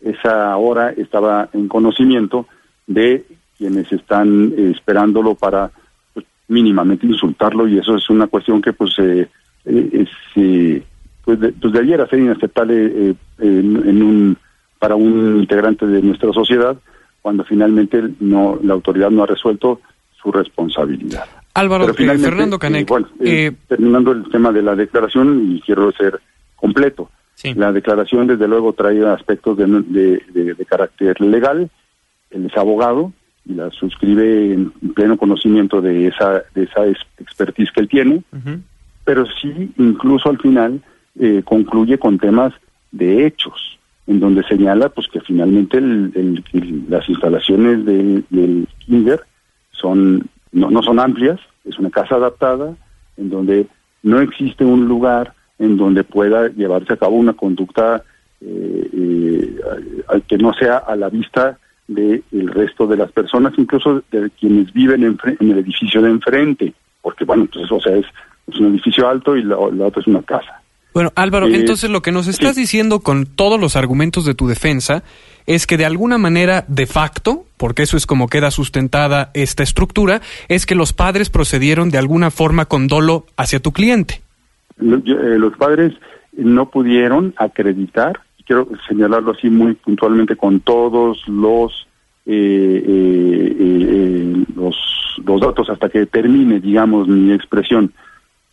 esa 0.00 0.56
hora 0.56 0.90
estaba 0.90 1.48
en 1.52 1.68
conocimiento 1.68 2.46
de 2.86 3.24
quienes 3.56 3.92
están 3.92 4.52
eh, 4.56 4.72
esperándolo 4.74 5.34
para 5.34 5.70
pues, 6.12 6.26
mínimamente 6.48 7.06
insultarlo 7.06 7.68
y 7.68 7.78
eso 7.78 7.94
es 7.94 8.10
una 8.10 8.26
cuestión 8.26 8.60
que 8.60 8.72
pues 8.72 8.98
eh, 8.98 9.28
eh, 9.64 10.82
es, 11.26 11.32
eh, 11.34 11.36
pues, 11.36 11.40
de, 11.40 11.52
pues 11.52 11.72
debiera 11.72 12.06
ser 12.06 12.18
inaceptable 12.20 12.86
eh, 13.10 13.14
en, 13.38 13.88
en 13.88 14.02
un 14.02 14.36
para 14.78 14.94
un 14.96 15.38
integrante 15.40 15.86
de 15.86 16.00
nuestra 16.02 16.32
sociedad 16.32 16.76
cuando 17.20 17.44
finalmente 17.44 18.02
no 18.20 18.58
la 18.62 18.72
autoridad 18.74 19.10
no 19.10 19.22
ha 19.22 19.26
resuelto 19.26 19.80
su 20.22 20.32
responsabilidad. 20.32 21.24
Álvaro, 21.54 21.84
eh, 21.90 21.94
Fernando 21.94 22.56
eh, 22.56 22.84
bueno, 22.88 23.08
eh, 23.20 23.52
terminando 23.68 24.12
el 24.12 24.30
tema 24.30 24.52
de 24.52 24.62
la 24.62 24.74
declaración 24.74 25.52
y 25.56 25.60
quiero 25.60 25.92
ser 25.92 26.20
completo. 26.56 27.10
La 27.54 27.72
declaración, 27.72 28.26
desde 28.26 28.46
luego, 28.48 28.72
trae 28.74 29.02
aspectos 29.06 29.56
de, 29.58 29.66
de- 29.66 30.22
de- 30.32 30.54
de 30.54 30.64
carácter 30.66 31.20
legal. 31.20 31.70
Él 32.30 32.46
es 32.46 32.56
abogado 32.56 33.12
y 33.46 33.54
la 33.54 33.70
suscribe 33.70 34.52
en 34.54 34.70
pleno 34.94 35.16
conocimiento 35.16 35.80
de 35.80 36.06
esa, 36.08 36.42
de 36.54 36.64
esa 36.64 36.86
ex- 36.86 37.06
expertise 37.18 37.70
que 37.72 37.80
él 37.80 37.88
tiene, 37.88 38.22
pero 39.04 39.24
sí, 39.40 39.72
incluso 39.78 40.28
al 40.28 40.38
final, 40.38 40.80
eh, 41.18 41.42
concluye 41.44 41.98
con 41.98 42.18
temas 42.18 42.52
de 42.92 43.26
hechos, 43.26 43.78
en 44.06 44.20
donde 44.20 44.42
señala 44.44 44.88
pues 44.88 45.08
que 45.08 45.20
finalmente 45.20 45.78
el- 45.78 46.44
las 46.88 47.08
instalaciones 47.08 47.84
del, 47.84 48.24
del 48.30 48.66
kinder 48.80 49.20
son 49.72 50.28
no, 50.52 50.70
no 50.70 50.82
son 50.82 50.98
amplias, 50.98 51.38
es 51.64 51.78
una 51.78 51.90
casa 51.90 52.16
adaptada, 52.16 52.74
en 53.16 53.30
donde 53.30 53.66
no 54.02 54.20
existe 54.20 54.64
un 54.64 54.86
lugar 54.88 55.32
en 55.58 55.76
donde 55.76 56.02
pueda 56.04 56.48
llevarse 56.48 56.92
a 56.92 56.96
cabo 56.96 57.16
una 57.16 57.34
conducta 57.34 58.02
eh, 58.40 58.88
eh, 58.92 60.20
que 60.26 60.38
no 60.38 60.52
sea 60.54 60.78
a 60.78 60.96
la 60.96 61.08
vista 61.08 61.58
del 61.86 62.22
resto 62.48 62.86
de 62.86 62.96
las 62.96 63.12
personas, 63.12 63.52
incluso 63.58 64.02
de 64.10 64.30
quienes 64.38 64.72
viven 64.72 65.02
enfre- 65.02 65.36
en 65.40 65.50
el 65.50 65.58
edificio 65.58 66.00
de 66.00 66.10
enfrente, 66.10 66.72
porque 67.02 67.24
bueno, 67.24 67.46
pues 67.52 67.70
o 67.70 67.80
sea, 67.80 67.94
es, 67.96 68.06
es 68.46 68.58
un 68.58 68.68
edificio 68.68 69.08
alto 69.08 69.36
y 69.36 69.42
la 69.42 69.58
otra 69.58 70.00
es 70.00 70.06
una 70.06 70.22
casa. 70.22 70.62
Bueno, 70.92 71.12
Álvaro, 71.14 71.46
Eh, 71.46 71.54
entonces 71.54 71.90
lo 71.90 72.02
que 72.02 72.12
nos 72.12 72.26
estás 72.26 72.56
diciendo 72.56 73.00
con 73.00 73.26
todos 73.26 73.60
los 73.60 73.76
argumentos 73.76 74.24
de 74.24 74.34
tu 74.34 74.48
defensa 74.48 75.02
es 75.46 75.66
que 75.66 75.76
de 75.76 75.84
alguna 75.84 76.18
manera, 76.18 76.64
de 76.68 76.86
facto, 76.86 77.44
porque 77.56 77.82
eso 77.82 77.96
es 77.96 78.06
como 78.06 78.28
queda 78.28 78.50
sustentada 78.50 79.30
esta 79.34 79.62
estructura, 79.62 80.20
es 80.48 80.66
que 80.66 80.74
los 80.74 80.92
padres 80.92 81.30
procedieron 81.30 81.90
de 81.90 81.98
alguna 81.98 82.30
forma 82.30 82.66
con 82.66 82.88
dolo 82.88 83.26
hacia 83.36 83.60
tu 83.60 83.72
cliente. 83.72 84.20
Eh, 84.80 85.38
los 85.38 85.56
padres 85.56 85.94
no 86.36 86.70
pudieron 86.70 87.34
acreditar, 87.36 88.20
y 88.38 88.44
quiero 88.44 88.68
señalarlo 88.88 89.32
así 89.32 89.50
muy 89.50 89.74
puntualmente 89.74 90.36
con 90.36 90.60
todos 90.60 91.26
los 91.28 91.86
eh, 92.26 92.84
eh, 92.86 93.56
eh, 93.58 94.44
los, 94.54 94.76
los 95.24 95.40
datos 95.40 95.68
hasta 95.70 95.88
que 95.88 96.06
termine, 96.06 96.60
digamos, 96.60 97.08
mi 97.08 97.32
expresión. 97.32 97.92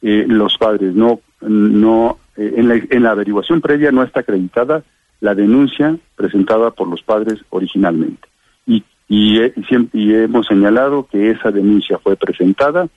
Eh, 0.02 0.26
los 0.28 0.58
padres 0.58 0.96
no, 0.96 1.20
no 1.42 2.18
eh, 2.38 2.54
en, 2.58 2.68
la, 2.68 2.76
en 2.76 3.04
la 3.04 3.12
averiguación 3.12 3.62
previa 3.62 3.92
no 3.92 4.04
está 4.04 4.22
acreditada 4.22 4.84
la 5.20 5.34
denuncia 5.36 5.98
presentada 6.16 6.72
por 6.72 6.88
los 6.88 7.02
padres 7.02 7.40
originalmente. 7.50 8.28
Y, 8.66 8.84
y, 9.10 9.40
eh, 9.40 9.54
y 9.56 10.00
y 10.00 10.14
hemos 10.16 10.48
señalado 10.48 11.08
que 11.12 11.32
esa 11.32 11.52
denuncia 11.52 11.98
fue 11.98 12.16
presentada, 12.16 12.88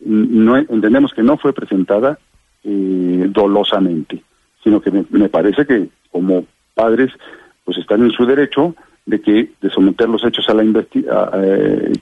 no 0.00 0.56
entendemos 0.56 1.12
que 1.12 1.22
no 1.22 1.36
fue 1.38 1.52
presentada 1.52 2.18
eh, 2.64 3.26
dolosamente, 3.30 4.22
sino 4.62 4.80
que 4.80 4.90
me, 4.90 5.04
me 5.10 5.28
parece 5.28 5.66
que 5.66 5.88
como 6.10 6.44
padres 6.74 7.12
pues 7.64 7.78
están 7.78 8.02
en 8.02 8.10
su 8.10 8.24
derecho 8.26 8.74
de 9.06 9.20
que 9.20 9.50
de 9.60 9.70
someter 9.70 10.08
los 10.08 10.24
hechos 10.24 10.48
a 10.48 10.54
la 10.54 10.62
a, 10.62 11.30
eh, 11.42 11.92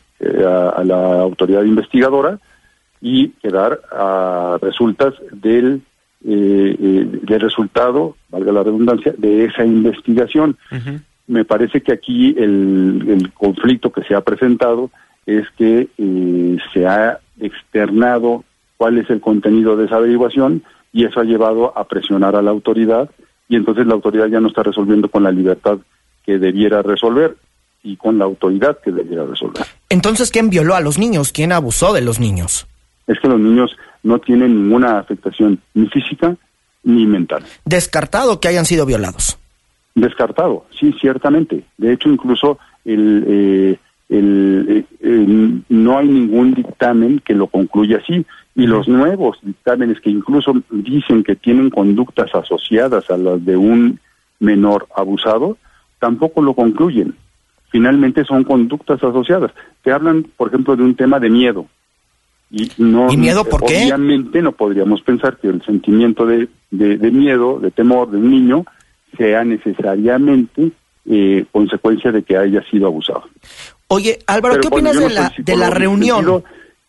a- 0.44 0.68
a 0.76 0.85
la 0.85 1.20
autoridad 1.20 1.62
investigadora 1.64 2.38
y 3.00 3.28
quedar 3.42 3.80
a 3.92 4.59
resultas 4.62 5.14
del 5.32 5.82
del 6.34 7.40
resultado, 7.40 8.16
valga 8.30 8.52
la 8.52 8.62
redundancia, 8.62 9.14
de 9.16 9.44
esa 9.44 9.64
investigación. 9.64 10.56
Me 11.26 11.44
parece 11.44 11.80
que 11.80 11.92
aquí 11.92 12.34
el, 12.38 13.04
el 13.08 13.32
conflicto 13.32 13.90
que 13.90 14.02
se 14.04 14.14
ha 14.14 14.20
presentado 14.20 14.90
es 15.26 15.44
que 15.58 15.88
eh, 15.98 16.56
se 16.72 16.86
ha 16.86 17.18
externado 17.40 18.44
cuál 18.76 18.98
es 18.98 19.10
el 19.10 19.20
contenido 19.20 19.76
de 19.76 19.86
esa 19.86 19.96
averiguación 19.96 20.62
y 20.92 21.04
eso 21.04 21.20
ha 21.20 21.24
llevado 21.24 21.76
a 21.76 21.84
presionar 21.84 22.36
a 22.36 22.42
la 22.42 22.52
autoridad 22.52 23.10
y 23.48 23.56
entonces 23.56 23.86
la 23.86 23.94
autoridad 23.94 24.28
ya 24.28 24.40
no 24.40 24.48
está 24.48 24.62
resolviendo 24.62 25.08
con 25.08 25.24
la 25.24 25.32
libertad 25.32 25.78
que 26.24 26.38
debiera 26.38 26.82
resolver 26.82 27.36
y 27.82 27.96
con 27.96 28.18
la 28.18 28.24
autoridad 28.24 28.78
que 28.82 28.90
debiera 28.90 29.24
resolver. 29.24 29.64
Entonces, 29.88 30.30
¿quién 30.30 30.50
violó 30.50 30.74
a 30.74 30.80
los 30.80 30.98
niños? 30.98 31.32
¿Quién 31.32 31.52
abusó 31.52 31.92
de 31.92 32.00
los 32.00 32.18
niños? 32.18 32.66
Es 33.06 33.18
que 33.20 33.28
los 33.28 33.38
niños 33.38 33.76
no 34.07 34.21
tienen 34.21 34.55
ninguna 34.55 34.99
afectación 34.99 35.61
ni 35.75 35.88
física 35.88 36.37
ni 36.85 37.07
mental. 37.07 37.42
Descartado 37.64 38.40
que 38.40 38.49
hayan 38.49 38.64
sido 38.64 38.87
violados. 38.87 39.38
Descartado, 39.95 40.66
sí, 40.79 40.95
ciertamente. 41.01 41.64
De 41.77 41.92
hecho, 41.92 42.09
incluso 42.09 42.59
el, 42.85 43.25
eh, 43.27 43.79
el, 44.09 44.66
eh, 44.69 44.85
eh, 45.01 45.61
no 45.69 45.99
hay 45.99 46.07
ningún 46.07 46.55
dictamen 46.55 47.21
que 47.25 47.35
lo 47.35 47.49
concluya 47.49 47.99
así. 47.99 48.25
Y 48.55 48.66
los 48.66 48.87
nuevos 48.87 49.38
dictámenes 49.42 50.01
que 50.01 50.11
incluso 50.11 50.53
dicen 50.71 51.25
que 51.25 51.35
tienen 51.35 51.71
conductas 51.71 52.33
asociadas 52.35 53.11
a 53.11 53.16
las 53.16 53.45
de 53.45 53.57
un 53.57 53.99
menor 54.38 54.87
abusado, 54.95 55.59
tampoco 55.99 56.42
lo 56.42 56.55
concluyen. 56.55 57.14
Finalmente 57.71 58.25
son 58.25 58.45
conductas 58.45 59.03
asociadas. 59.03 59.51
Te 59.83 59.92
hablan, 59.92 60.27
por 60.37 60.49
ejemplo, 60.49 60.77
de 60.77 60.85
un 60.85 60.95
tema 60.95 61.19
de 61.19 61.31
miedo. 61.31 61.66
Y, 62.50 62.70
no, 62.78 63.12
¿Y 63.12 63.16
miedo 63.16 63.44
por 63.44 63.64
qué? 63.64 63.85
Obviamente 63.85 64.40
no 64.40 64.52
podríamos 64.52 65.02
pensar 65.02 65.37
que 65.38 65.48
el 65.48 65.62
sentimiento 65.64 66.24
de, 66.26 66.48
de, 66.70 66.96
de 66.96 67.11
miedo, 67.11 67.59
de 67.59 67.70
temor 67.70 68.11
de 68.11 68.18
un 68.18 68.30
niño, 68.30 68.64
sea 69.16 69.44
necesariamente 69.44 70.70
eh, 71.06 71.44
consecuencia 71.52 72.12
de 72.12 72.22
que 72.22 72.37
haya 72.37 72.62
sido 72.70 72.87
abusado. 72.87 73.24
Oye, 73.88 74.18
Álvaro, 74.26 74.54
Pero 74.54 74.62
¿qué 74.62 74.68
opinas 74.68 74.94
no 74.96 75.02
de 75.02 75.11
la, 75.14 75.32
de 75.37 75.56
la 75.56 75.70
reunión? 75.70 76.16
sentido. 76.16 76.44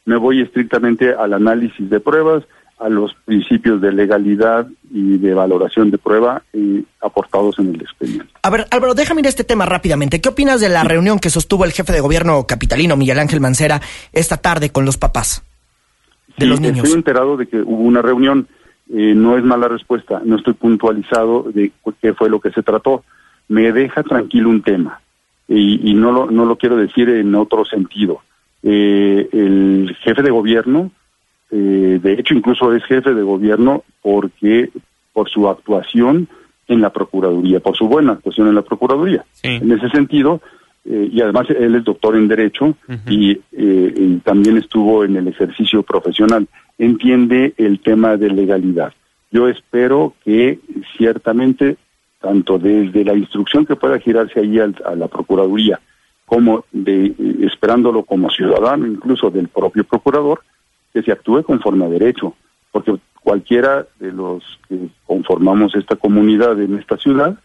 Me 0.06 0.18
voy 0.18 0.42
estrictamente 0.42 1.14
al 1.14 1.34
análisis 1.34 1.90
de 1.90 2.00
pruebas, 2.00 2.44
a 2.80 2.90
los 2.90 3.14
principios 3.26 3.82
de 3.82 3.92
legalidad 3.92 4.68
y 4.92 5.18
de 5.18 5.34
valoración 5.34 5.90
de 5.90 5.98
prueba 5.98 6.44
eh, 6.54 6.84
aportados 7.02 7.58
en 7.60 7.74
el 7.74 7.82
expediente. 7.82 8.28
A 8.44 8.50
ver, 8.52 8.68
Álvaro, 8.70 8.94
déjame 8.94 9.22
ir 9.22 9.26
a 9.26 9.30
este 9.30 9.44
tema 9.44 9.66
rápidamente. 9.66 10.22
¿Qué 10.22 10.30
opinas 10.30 10.62
de 10.62 10.70
la 10.70 10.84
reunión 10.84 11.20
que 11.20 11.30
sostuvo 11.30 11.66
el 11.66 11.72
jefe 11.72 11.92
de 11.92 12.02
gobierno 12.02 12.46
capitalino, 12.46 12.96
Miguel 12.96 13.20
Ángel 13.20 13.42
Mancera, 13.42 13.82
esta 14.14 14.38
tarde 14.38 14.70
con 14.70 14.86
los 14.86 14.98
papás 14.98 15.44
de 16.38 16.46
Sí, 16.46 16.50
los 16.50 16.62
niños? 16.62 16.78
Estoy 16.80 16.94
enterado 16.94 17.38
de 17.38 17.48
que 17.48 17.60
hubo 17.62 17.82
una 17.84 18.02
reunión. 18.02 18.48
eh, 18.94 19.14
no 19.14 19.38
es 19.38 19.44
mala 19.44 19.68
respuesta. 19.68 20.22
No 20.24 20.38
estoy 20.38 20.54
puntualizado 20.54 21.44
de 21.54 21.72
qué 22.02 22.14
fue 22.14 22.30
lo 22.30 22.40
que 22.40 22.52
se 22.52 22.64
trató. 22.64 23.04
Me 23.50 23.72
deja 23.74 24.02
tranquilo 24.04 24.50
un 24.50 24.62
tema. 24.62 25.02
Y, 25.50 25.92
y 25.92 25.94
no, 25.94 26.12
lo, 26.12 26.32
no 26.32 26.46
lo 26.46 26.56
quiero 26.58 26.78
decir 26.78 27.10
en 27.10 27.36
otro 27.36 27.66
sentido. 27.66 28.22
Eh, 28.64 29.28
el 29.34 29.96
jefe 30.02 30.22
de 30.24 30.30
gobierno, 30.32 30.92
eh, 31.52 32.00
de 32.02 32.14
hecho 32.14 32.34
incluso 32.34 32.74
es 32.74 32.84
jefe 32.86 33.14
de 33.14 33.22
gobierno 33.24 33.84
porque 34.02 34.70
por 35.14 35.30
su 35.30 35.48
actuación 35.50 36.28
en 36.68 36.82
la 36.82 36.90
Procuraduría, 36.92 37.60
por 37.62 37.76
su 37.78 37.88
buena 37.88 38.14
actuación 38.14 38.48
en 38.48 38.56
la 38.56 38.62
Procuraduría. 38.62 39.26
En 39.44 39.72
ese 39.72 39.90
sentido, 39.90 40.42
eh, 40.90 41.10
y 41.12 41.22
además 41.22 41.48
él 41.50 41.76
es 41.76 41.84
doctor 41.84 42.16
en 42.16 42.28
Derecho 42.28 42.76
y, 43.08 43.32
eh, 43.52 43.94
y 43.96 44.16
también 44.24 44.58
estuvo 44.58 45.04
en 45.04 45.16
el 45.18 45.28
ejercicio 45.28 45.84
profesional, 45.84 46.48
entiende 46.78 47.54
el 47.58 47.80
tema 47.80 48.16
de 48.18 48.30
legalidad. 48.30 48.94
Yo 49.32 49.48
espero 49.50 50.14
que 50.24 50.60
ciertamente, 50.98 51.76
tanto 52.22 52.58
desde 52.58 53.04
la 53.04 53.14
instrucción 53.16 53.66
que 53.66 53.76
pueda 53.76 54.00
girarse 54.00 54.40
ahí 54.40 54.60
al- 54.60 54.82
a 54.86 54.96
la 54.96 55.08
Procuraduría, 55.08 55.80
como 56.26 56.64
de 56.72 57.08
eh, 57.08 57.14
esperándolo 57.42 58.04
como 58.04 58.30
ciudadano, 58.30 58.88
incluso 58.88 59.30
del 59.30 59.48
propio 59.50 59.84
procurador, 59.84 60.42
que 60.94 61.02
se 61.04 61.12
actúe 61.12 61.44
conforme 61.44 61.86
a 61.86 61.90
derecho, 61.90 62.34
porque 62.72 62.96
cualquiera 63.22 63.86
de 64.00 64.12
los 64.14 64.44
que 64.70 64.78
conformamos 65.06 65.76
esta 65.76 65.96
comunidad 65.98 66.62
en 66.62 66.78
esta 66.78 66.96
ciudad, 66.98 67.38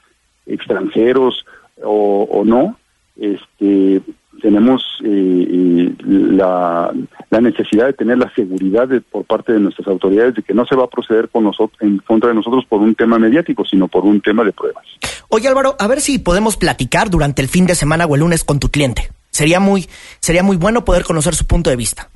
extranjeros 0.46 1.44
o, 1.83 2.28
o 2.31 2.44
no, 2.44 2.76
este, 3.16 4.01
tenemos 4.40 4.83
eh, 5.05 5.92
la, 6.07 6.92
la 7.31 7.40
necesidad 7.40 7.87
de 7.87 7.92
tener 7.92 8.18
la 8.18 8.33
seguridad 8.35 8.88
de- 8.88 9.01
por 9.01 9.25
parte 9.25 9.53
de 9.53 9.61
nuestras 9.61 9.87
autoridades 9.88 10.35
de 10.35 10.42
que 10.42 10.55
no 10.55 10.64
se 10.66 10.75
va 10.77 10.85
a 10.85 10.88
proceder 10.90 11.29
con 11.29 11.44
nosotros, 11.44 11.79
en 11.81 11.98
contra 11.98 12.31
de 12.31 12.35
nosotros 12.35 12.64
por 12.68 12.81
un 12.81 12.94
tema 12.94 13.18
mediático, 13.18 13.64
sino 13.64 13.88
por 13.88 14.05
un 14.05 14.20
tema 14.20 14.42
de 14.44 14.53
pruebas. 14.53 14.85
Oye, 15.29 15.48
Álvaro, 15.48 15.77
a 15.79 15.87
ver 15.87 16.01
si 16.01 16.18
podemos 16.18 16.57
platicar 16.57 17.11
durante 17.11 17.42
el 17.42 17.48
fin 17.48 17.66
de 17.66 17.75
semana 17.75 18.07
o 18.07 18.14
el 18.14 18.20
lunes 18.20 18.44
con 18.44 18.59
tu 18.59 18.68
cliente. 18.70 19.11
Sería 19.31 19.61
muy, 19.61 19.87
sería 20.20 20.42
muy 20.42 20.57
bueno 20.57 20.85
poder 20.85 21.05
conocer 21.05 21.35
su 21.35 21.46
punto 21.46 21.70
de 21.70 21.77
vista. 21.77 22.09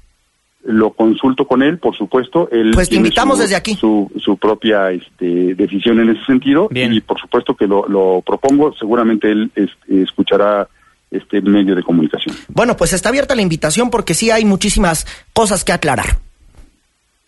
Lo 0.64 0.90
consulto 0.94 1.46
con 1.46 1.62
él, 1.62 1.78
por 1.78 1.96
supuesto. 1.96 2.48
Él 2.50 2.72
Pues 2.74 2.88
te 2.88 2.96
invitamos 2.96 3.36
su- 3.36 3.42
desde 3.42 3.54
aquí. 3.54 3.74
Su, 3.76 4.10
su 4.18 4.36
propia 4.36 4.90
este, 4.90 5.54
decisión 5.54 6.00
en 6.00 6.10
ese 6.10 6.24
sentido. 6.24 6.68
Y 6.72 7.00
por 7.02 7.20
supuesto 7.20 7.54
que 7.54 7.68
lo, 7.68 7.86
lo 7.88 8.20
propongo. 8.26 8.74
Seguramente 8.74 9.30
él 9.30 9.50
este, 9.54 10.02
escuchará 10.02 10.68
este 11.10 11.40
medio 11.40 11.74
de 11.74 11.82
comunicación. 11.82 12.34
Bueno, 12.48 12.76
pues 12.76 12.92
está 12.92 13.08
abierta 13.08 13.34
la 13.34 13.42
invitación 13.42 13.90
porque 13.90 14.14
sí 14.14 14.30
hay 14.30 14.44
muchísimas 14.44 15.06
cosas 15.32 15.64
que 15.64 15.72
aclarar. 15.72 16.18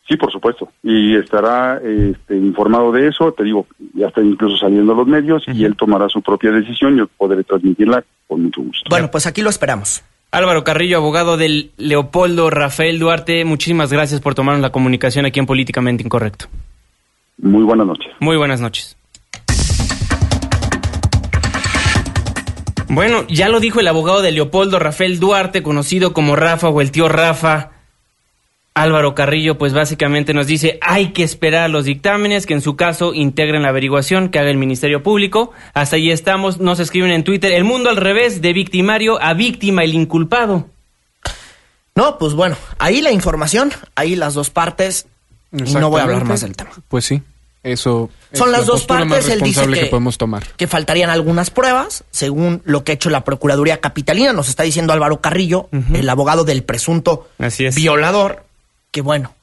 Sí, 0.09 0.17
por 0.17 0.33
supuesto. 0.33 0.73
Y 0.83 1.17
estará 1.17 1.81
este, 1.85 2.35
informado 2.35 2.91
de 2.93 3.09
eso. 3.09 3.31
Te 3.33 3.45
digo, 3.45 3.67
ya 3.95 4.07
está 4.07 4.23
incluso 4.23 4.57
saliendo 4.57 4.93
a 4.93 4.97
los 4.97 5.07
medios 5.07 5.45
y 5.49 5.65
él 5.65 5.77
tomará 5.77 6.09
su 6.09 6.23
propia 6.23 6.51
decisión. 6.51 6.97
Yo 6.97 7.07
podré 7.09 7.45
transmitirla 7.45 8.03
con 8.27 8.43
mucho 8.43 8.63
gusto. 8.63 8.85
Bueno, 8.89 9.11
pues 9.11 9.27
aquí 9.27 9.43
lo 9.43 9.51
esperamos. 9.51 10.03
Álvaro 10.31 10.65
Carrillo, 10.65 10.99
abogado 10.99 11.37
del 11.37 11.73
Leopoldo 11.77 12.51
Rafael 12.51 12.99
Duarte, 12.99 13.45
muchísimas 13.45 13.93
gracias 13.93 14.21
por 14.21 14.35
tomarnos 14.35 14.61
la 14.61 14.71
comunicación 14.71 15.25
aquí 15.25 15.41
en 15.41 15.47
Políticamente 15.47 16.03
Incorrecto. 16.03 16.47
Muy 17.39 17.65
buenas 17.65 17.87
noches. 17.87 18.13
Muy 18.21 18.37
buenas 18.37 18.61
noches. 18.61 18.98
Bueno, 22.89 23.27
ya 23.29 23.49
lo 23.49 23.61
dijo 23.61 23.81
el 23.81 23.89
abogado 23.89 24.23
de 24.23 24.33
Leopoldo 24.33 24.79
Rafael 24.79 25.21
Duarte, 25.21 25.63
conocido 25.63 26.13
como 26.13 26.37
Rafa 26.37 26.69
o 26.69 26.81
el 26.81 26.91
tío 26.91 27.09
Rafa. 27.09 27.71
Álvaro 28.75 29.15
Carrillo, 29.15 29.59
pues 29.59 29.75
básicamente 29.75 30.33
nos 30.33 30.47
dice, 30.47 30.79
hay 30.81 31.09
que 31.09 31.25
esperar 31.25 31.69
los 31.69 31.85
dictámenes 31.85 32.47
que 32.47 32.55
en 32.55 32.61
su 32.61 32.77
caso 32.77 33.13
integren 33.13 33.63
la 33.63 33.71
averiguación 33.71 34.29
que 34.29 34.39
haga 34.39 34.51
el 34.51 34.57
Ministerio 34.57 35.03
Público. 35.03 35.53
Hasta 35.75 35.97
ahí 35.97 36.11
estamos, 36.11 36.61
nos 36.61 36.79
escriben 36.79 37.11
en 37.11 37.25
Twitter, 37.25 37.53
el 37.53 37.65
mundo 37.65 37.91
al 37.91 37.97
revés, 37.97 38.41
de 38.41 38.53
victimario 38.53 39.21
a 39.21 39.35
víctima 39.35 39.83
el 39.83 39.95
inculpado. 39.95 40.69
No, 41.97 42.19
pues 42.19 42.35
bueno, 42.35 42.57
ahí 42.79 43.03
la 43.03 43.11
información, 43.11 43.73
ahí 43.97 44.15
las 44.15 44.35
dos 44.35 44.51
partes, 44.51 45.09
y 45.53 45.75
no 45.75 45.91
voy 45.91 46.01
a 46.01 46.05
hablar 46.05 46.25
más 46.25 46.43
del 46.43 46.55
tema. 46.55 46.71
Pues 46.87 47.05
sí, 47.05 47.21
eso 47.63 48.11
Son 48.33 48.49
es 48.49 48.53
las 48.53 48.61
la 48.61 48.67
dos 48.67 48.85
partes, 48.85 49.29
él 49.29 49.41
dice 49.41 49.67
que, 49.67 49.81
que 49.81 49.87
podemos 49.87 50.17
tomar. 50.19 50.47
que 50.57 50.67
faltarían 50.67 51.11
algunas 51.11 51.51
pruebas, 51.51 52.05
según 52.11 52.63
lo 52.65 52.85
que 52.85 52.93
ha 52.93 52.95
hecho 52.95 53.11
la 53.11 53.25
Procuraduría 53.25 53.81
Capitalina, 53.81 54.33
nos 54.33 54.49
está 54.49 54.63
diciendo 54.63 54.93
Álvaro 54.93 55.21
Carrillo, 55.21 55.69
el 55.93 56.09
abogado 56.09 56.45
del 56.45 56.63
presunto 56.63 57.29
Así 57.39 57.67
es. 57.67 57.75
violador, 57.75 58.45
que 58.91 59.01
bueno, 59.03 59.35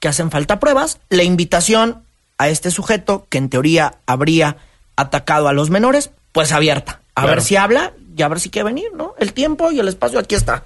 que 0.00 0.08
hacen 0.08 0.30
falta 0.30 0.58
pruebas, 0.60 0.98
la 1.10 1.22
invitación 1.22 2.02
a 2.38 2.48
este 2.48 2.70
sujeto, 2.70 3.26
que 3.28 3.38
en 3.38 3.48
teoría 3.48 3.94
habría 4.06 4.56
atacado 4.96 5.48
a 5.48 5.52
los 5.52 5.70
menores, 5.70 6.10
pues 6.32 6.52
abierta. 6.52 7.00
A 7.14 7.22
Claro. 7.22 7.36
ver 7.36 7.42
si 7.42 7.56
habla 7.56 7.92
y 8.16 8.22
a 8.22 8.28
ver 8.28 8.40
si 8.40 8.50
quiere 8.50 8.64
venir, 8.66 8.88
¿no? 8.94 9.14
El 9.18 9.32
tiempo 9.32 9.70
y 9.72 9.78
el 9.80 9.88
espacio 9.88 10.18
aquí 10.18 10.34
está. 10.34 10.64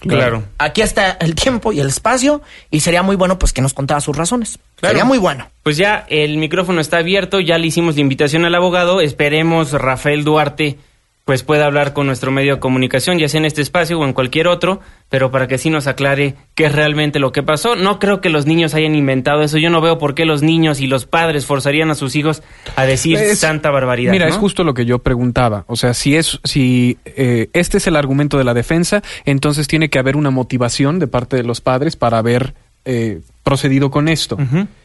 Claro. 0.00 0.44
Aquí 0.58 0.82
está 0.82 1.16
el 1.20 1.34
tiempo 1.34 1.72
y 1.72 1.80
el 1.80 1.88
espacio 1.88 2.42
y 2.70 2.80
sería 2.80 3.02
muy 3.02 3.16
bueno 3.16 3.38
pues 3.38 3.52
que 3.52 3.62
nos 3.62 3.74
contara 3.74 4.00
sus 4.00 4.16
razones. 4.16 4.58
Claro. 4.76 4.92
Sería 4.92 5.04
muy 5.04 5.18
bueno. 5.18 5.48
Pues 5.62 5.76
ya 5.76 6.06
el 6.08 6.38
micrófono 6.38 6.80
está 6.80 6.98
abierto, 6.98 7.40
ya 7.40 7.58
le 7.58 7.66
hicimos 7.66 7.96
la 7.96 8.02
invitación 8.02 8.44
al 8.44 8.54
abogado, 8.54 9.00
esperemos 9.00 9.72
Rafael 9.72 10.24
Duarte 10.24 10.78
pues 11.28 11.42
pueda 11.42 11.66
hablar 11.66 11.92
con 11.92 12.06
nuestro 12.06 12.30
medio 12.30 12.54
de 12.54 12.58
comunicación, 12.58 13.18
ya 13.18 13.28
sea 13.28 13.36
en 13.36 13.44
este 13.44 13.60
espacio 13.60 14.00
o 14.00 14.04
en 14.06 14.14
cualquier 14.14 14.48
otro, 14.48 14.80
pero 15.10 15.30
para 15.30 15.46
que 15.46 15.58
sí 15.58 15.68
nos 15.68 15.86
aclare 15.86 16.36
qué 16.54 16.64
es 16.64 16.72
realmente 16.74 17.18
lo 17.18 17.32
que 17.32 17.42
pasó. 17.42 17.76
No 17.76 17.98
creo 17.98 18.22
que 18.22 18.30
los 18.30 18.46
niños 18.46 18.72
hayan 18.72 18.94
inventado 18.94 19.42
eso, 19.42 19.58
yo 19.58 19.68
no 19.68 19.82
veo 19.82 19.98
por 19.98 20.14
qué 20.14 20.24
los 20.24 20.40
niños 20.40 20.80
y 20.80 20.86
los 20.86 21.04
padres 21.04 21.44
forzarían 21.44 21.90
a 21.90 21.94
sus 21.94 22.16
hijos 22.16 22.42
a 22.76 22.86
decir 22.86 23.18
Es- 23.18 23.40
tanta 23.40 23.70
barbaridad. 23.70 24.10
Mira, 24.12 24.24
¿no? 24.24 24.32
es 24.32 24.38
justo 24.38 24.64
lo 24.64 24.72
que 24.72 24.86
yo 24.86 25.00
preguntaba. 25.00 25.66
O 25.66 25.76
sea, 25.76 25.92
si 25.92 26.16
es, 26.16 26.40
si 26.44 26.96
eh, 27.04 27.50
este 27.52 27.76
es 27.76 27.86
el 27.86 27.96
argumento 27.96 28.38
de 28.38 28.44
la 28.44 28.54
defensa, 28.54 29.02
entonces 29.26 29.68
tiene 29.68 29.90
que 29.90 29.98
haber 29.98 30.16
una 30.16 30.30
motivación 30.30 30.98
de 30.98 31.08
parte 31.08 31.36
de 31.36 31.42
los 31.42 31.60
padres 31.60 31.94
para 31.96 32.16
haber 32.16 32.54
eh, 32.84 33.20
procedido 33.42 33.90
con 33.90 34.08
esto. 34.08 34.36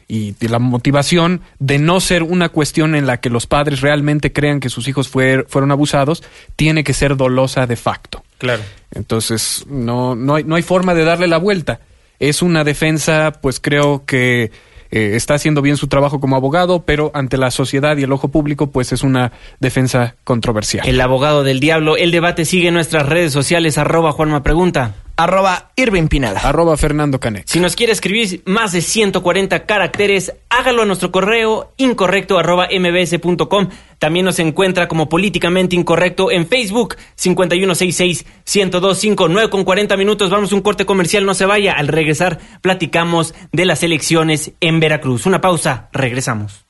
Y 0.07 0.31
de 0.33 0.49
la 0.49 0.59
motivación 0.59 1.41
de 1.59 1.79
no 1.79 1.99
ser 1.99 2.23
una 2.23 2.49
cuestión 2.49 2.93
en 2.93 3.07
la 3.07 3.19
que 3.21 3.29
los 3.29 3.47
padres 3.47 3.81
realmente 3.81 4.33
crean 4.33 4.59
que 4.59 4.69
sus 4.69 4.87
hijos 4.87 5.11
fuer- 5.11 5.45
fueron 5.47 5.71
abusados, 5.71 6.23
tiene 6.55 6.83
que 6.83 6.93
ser 6.93 7.15
dolosa 7.15 7.65
de 7.67 7.75
facto. 7.77 8.23
Claro. 8.37 8.61
Entonces, 8.93 9.65
no, 9.69 10.15
no, 10.15 10.35
hay, 10.35 10.43
no 10.43 10.55
hay 10.55 10.61
forma 10.61 10.93
de 10.93 11.03
darle 11.05 11.27
la 11.27 11.37
vuelta. 11.37 11.79
Es 12.19 12.41
una 12.41 12.63
defensa, 12.63 13.31
pues 13.41 13.59
creo 13.59 14.03
que 14.05 14.51
eh, 14.91 15.11
está 15.15 15.33
haciendo 15.33 15.61
bien 15.61 15.77
su 15.77 15.87
trabajo 15.87 16.19
como 16.19 16.35
abogado, 16.35 16.83
pero 16.83 17.09
ante 17.15 17.37
la 17.37 17.49
sociedad 17.49 17.97
y 17.97 18.03
el 18.03 18.11
ojo 18.11 18.27
público, 18.27 18.69
pues 18.69 18.91
es 18.91 19.01
una 19.03 19.31
defensa 19.59 20.15
controversial. 20.23 20.87
El 20.87 21.01
abogado 21.01 21.43
del 21.43 21.59
diablo, 21.59 21.97
el 21.97 22.11
debate 22.11 22.45
sigue 22.45 22.67
en 22.67 22.75
nuestras 22.75 23.07
redes 23.07 23.31
sociales, 23.33 23.77
arroba 23.77 24.11
Juanma 24.11 24.43
Pregunta. 24.43 24.93
Arroba 25.23 25.71
Irving 25.77 26.07
Pineda. 26.07 26.41
Arroba 26.41 26.75
Fernando 26.75 27.17
Canet. 27.19 27.47
Si 27.47 27.61
nos 27.61 27.77
quiere 27.77 27.93
escribir 27.93 28.41
más 28.45 28.73
de 28.73 28.81
140 28.81 29.65
caracteres, 29.65 30.33
hágalo 30.49 30.81
a 30.81 30.85
nuestro 30.85 31.13
correo 31.13 31.71
incorrecto 31.77 32.37
arroba 32.37 32.67
mbs.com. 32.67 33.69
También 33.99 34.25
nos 34.25 34.39
encuentra 34.39 34.89
como 34.89 35.07
políticamente 35.07 35.77
incorrecto 35.77 36.29
en 36.29 36.45
Facebook 36.45 36.97
5166-1025. 37.17 39.49
con 39.49 39.63
40 39.63 39.95
minutos. 39.95 40.29
Vamos 40.29 40.51
a 40.51 40.55
un 40.55 40.61
corte 40.61 40.85
comercial, 40.85 41.25
no 41.25 41.33
se 41.33 41.45
vaya. 41.45 41.71
Al 41.71 41.87
regresar 41.87 42.39
platicamos 42.61 43.33
de 43.53 43.65
las 43.65 43.81
elecciones 43.83 44.51
en 44.59 44.81
Veracruz. 44.81 45.25
Una 45.25 45.39
pausa, 45.39 45.87
regresamos. 45.93 46.65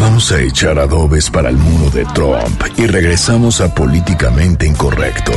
Vamos 0.00 0.32
a 0.32 0.40
echar 0.40 0.78
adobes 0.78 1.30
para 1.30 1.50
el 1.50 1.56
muro 1.56 1.90
de 1.90 2.04
Trump 2.06 2.62
y 2.76 2.86
regresamos 2.86 3.60
a 3.60 3.74
Políticamente 3.74 4.66
Incorrecto. 4.66 5.32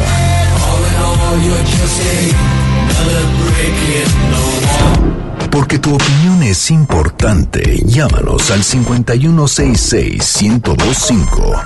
Porque 5.51 5.80
tu 5.80 5.93
opinión 5.93 6.43
es 6.43 6.71
importante. 6.71 7.82
Llámanos 7.86 8.49
al 8.51 8.63
5166-1025. 8.63 11.61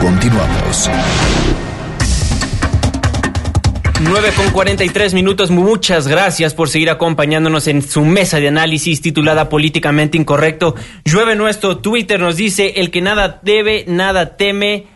Continuamos. 0.00 0.90
9 3.98 4.28
con 4.36 4.50
43 4.50 5.14
minutos. 5.14 5.50
Muchas 5.50 6.06
gracias 6.06 6.52
por 6.52 6.68
seguir 6.68 6.90
acompañándonos 6.90 7.66
en 7.66 7.80
su 7.80 8.04
mesa 8.04 8.38
de 8.40 8.48
análisis 8.48 9.00
titulada 9.00 9.48
Políticamente 9.48 10.18
Incorrecto. 10.18 10.74
Llueve 11.04 11.34
nuestro 11.34 11.78
Twitter, 11.78 12.20
nos 12.20 12.36
dice: 12.36 12.74
el 12.76 12.90
que 12.90 13.00
nada 13.00 13.40
debe, 13.42 13.84
nada 13.88 14.36
teme. 14.36 14.86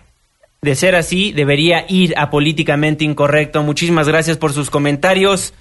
De 0.61 0.75
ser 0.75 0.95
así, 0.95 1.33
debería 1.33 1.87
ir 1.89 2.13
a 2.19 2.29
Políticamente 2.29 3.05
Incorrecto. 3.05 3.63
Muchísimas 3.63 4.07
gracias 4.07 4.37
por 4.37 4.53
sus 4.53 4.69
comentarios. 4.69 5.55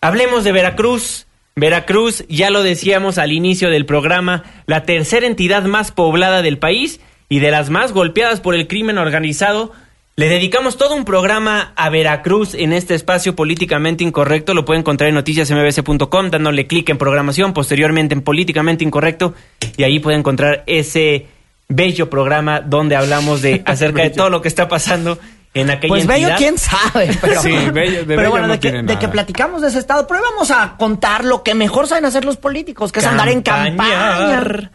Hablemos 0.00 0.44
de 0.44 0.52
Veracruz. 0.52 1.26
Veracruz, 1.56 2.24
ya 2.30 2.48
lo 2.48 2.62
decíamos 2.62 3.18
al 3.18 3.32
inicio 3.32 3.68
del 3.68 3.84
programa, 3.84 4.44
la 4.64 4.84
tercera 4.84 5.26
entidad 5.26 5.64
más 5.64 5.92
poblada 5.92 6.40
del 6.40 6.56
país 6.56 7.00
y 7.28 7.40
de 7.40 7.50
las 7.50 7.68
más 7.68 7.92
golpeadas 7.92 8.40
por 8.40 8.54
el 8.54 8.66
crimen 8.66 8.96
organizado. 8.96 9.72
Le 10.20 10.28
dedicamos 10.28 10.76
todo 10.76 10.94
un 10.96 11.06
programa 11.06 11.72
a 11.76 11.88
Veracruz 11.88 12.52
en 12.52 12.74
este 12.74 12.94
espacio 12.94 13.34
políticamente 13.34 14.04
incorrecto. 14.04 14.52
Lo 14.52 14.66
puede 14.66 14.78
encontrar 14.80 15.08
en 15.08 15.14
noticiasmbs.com, 15.14 16.28
dándole 16.28 16.66
clic 16.66 16.90
en 16.90 16.98
programación, 16.98 17.54
posteriormente 17.54 18.12
en 18.14 18.20
políticamente 18.20 18.84
incorrecto, 18.84 19.32
y 19.78 19.82
ahí 19.82 19.98
puede 19.98 20.18
encontrar 20.18 20.62
ese 20.66 21.28
bello 21.68 22.10
programa 22.10 22.60
donde 22.60 22.96
hablamos 22.96 23.40
de 23.40 23.62
acerca 23.66 24.02
de 24.02 24.10
todo 24.10 24.28
lo 24.28 24.42
que 24.42 24.48
está 24.48 24.68
pasando 24.68 25.18
en 25.54 25.70
aquella 25.70 25.88
Pues 25.88 26.02
entidad. 26.04 26.26
bello, 26.26 26.36
quién 26.36 26.58
sabe. 26.58 27.16
Pero, 27.22 27.40
Sí, 27.40 27.52
bello- 27.72 28.00
de 28.00 28.04
pero 28.04 28.16
bello 28.18 28.30
bueno, 28.30 28.46
no 28.48 28.52
de, 28.52 28.60
que, 28.60 28.68
tiene 28.72 28.82
de 28.82 28.98
que 28.98 29.06
nada. 29.06 29.12
platicamos 29.12 29.62
de 29.62 29.68
ese 29.68 29.78
estado. 29.78 30.06
Pero 30.06 30.20
hoy 30.20 30.26
vamos 30.32 30.50
a 30.50 30.76
contar 30.76 31.24
lo 31.24 31.42
que 31.42 31.54
mejor 31.54 31.86
saben 31.86 32.04
hacer 32.04 32.26
los 32.26 32.36
políticos, 32.36 32.92
que 32.92 32.98
es 33.00 33.06
andar 33.06 33.30
en 33.30 33.40
campaña. 33.40 34.70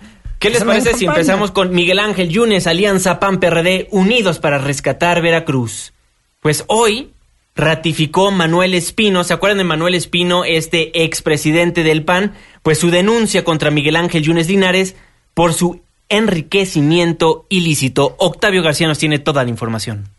¿Qué 0.45 0.51
les 0.51 0.63
parece 0.63 0.93
si 0.93 1.05
empezamos 1.05 1.49
con 1.49 1.73
Miguel 1.73 1.97
Ángel 1.97 2.29
Yunes, 2.29 2.67
Alianza 2.67 3.19
PAN 3.19 3.39
PRD, 3.39 3.87
unidos 3.89 4.37
para 4.37 4.59
rescatar 4.59 5.19
Veracruz? 5.23 5.91
Pues 6.39 6.65
hoy 6.67 7.09
ratificó 7.55 8.29
Manuel 8.29 8.75
Espino, 8.75 9.23
¿se 9.23 9.33
acuerdan 9.33 9.57
de 9.57 9.63
Manuel 9.63 9.95
Espino, 9.95 10.45
este 10.45 11.03
expresidente 11.03 11.81
del 11.81 12.03
PAN? 12.03 12.35
Pues 12.61 12.77
su 12.77 12.91
denuncia 12.91 13.43
contra 13.43 13.71
Miguel 13.71 13.95
Ángel 13.95 14.21
Yunes 14.21 14.47
Linares 14.47 14.95
por 15.33 15.55
su 15.55 15.81
enriquecimiento 16.09 17.47
ilícito. 17.49 18.15
Octavio 18.19 18.61
García 18.61 18.87
nos 18.87 18.99
tiene 18.99 19.17
toda 19.17 19.43
la 19.43 19.49
información. 19.49 20.14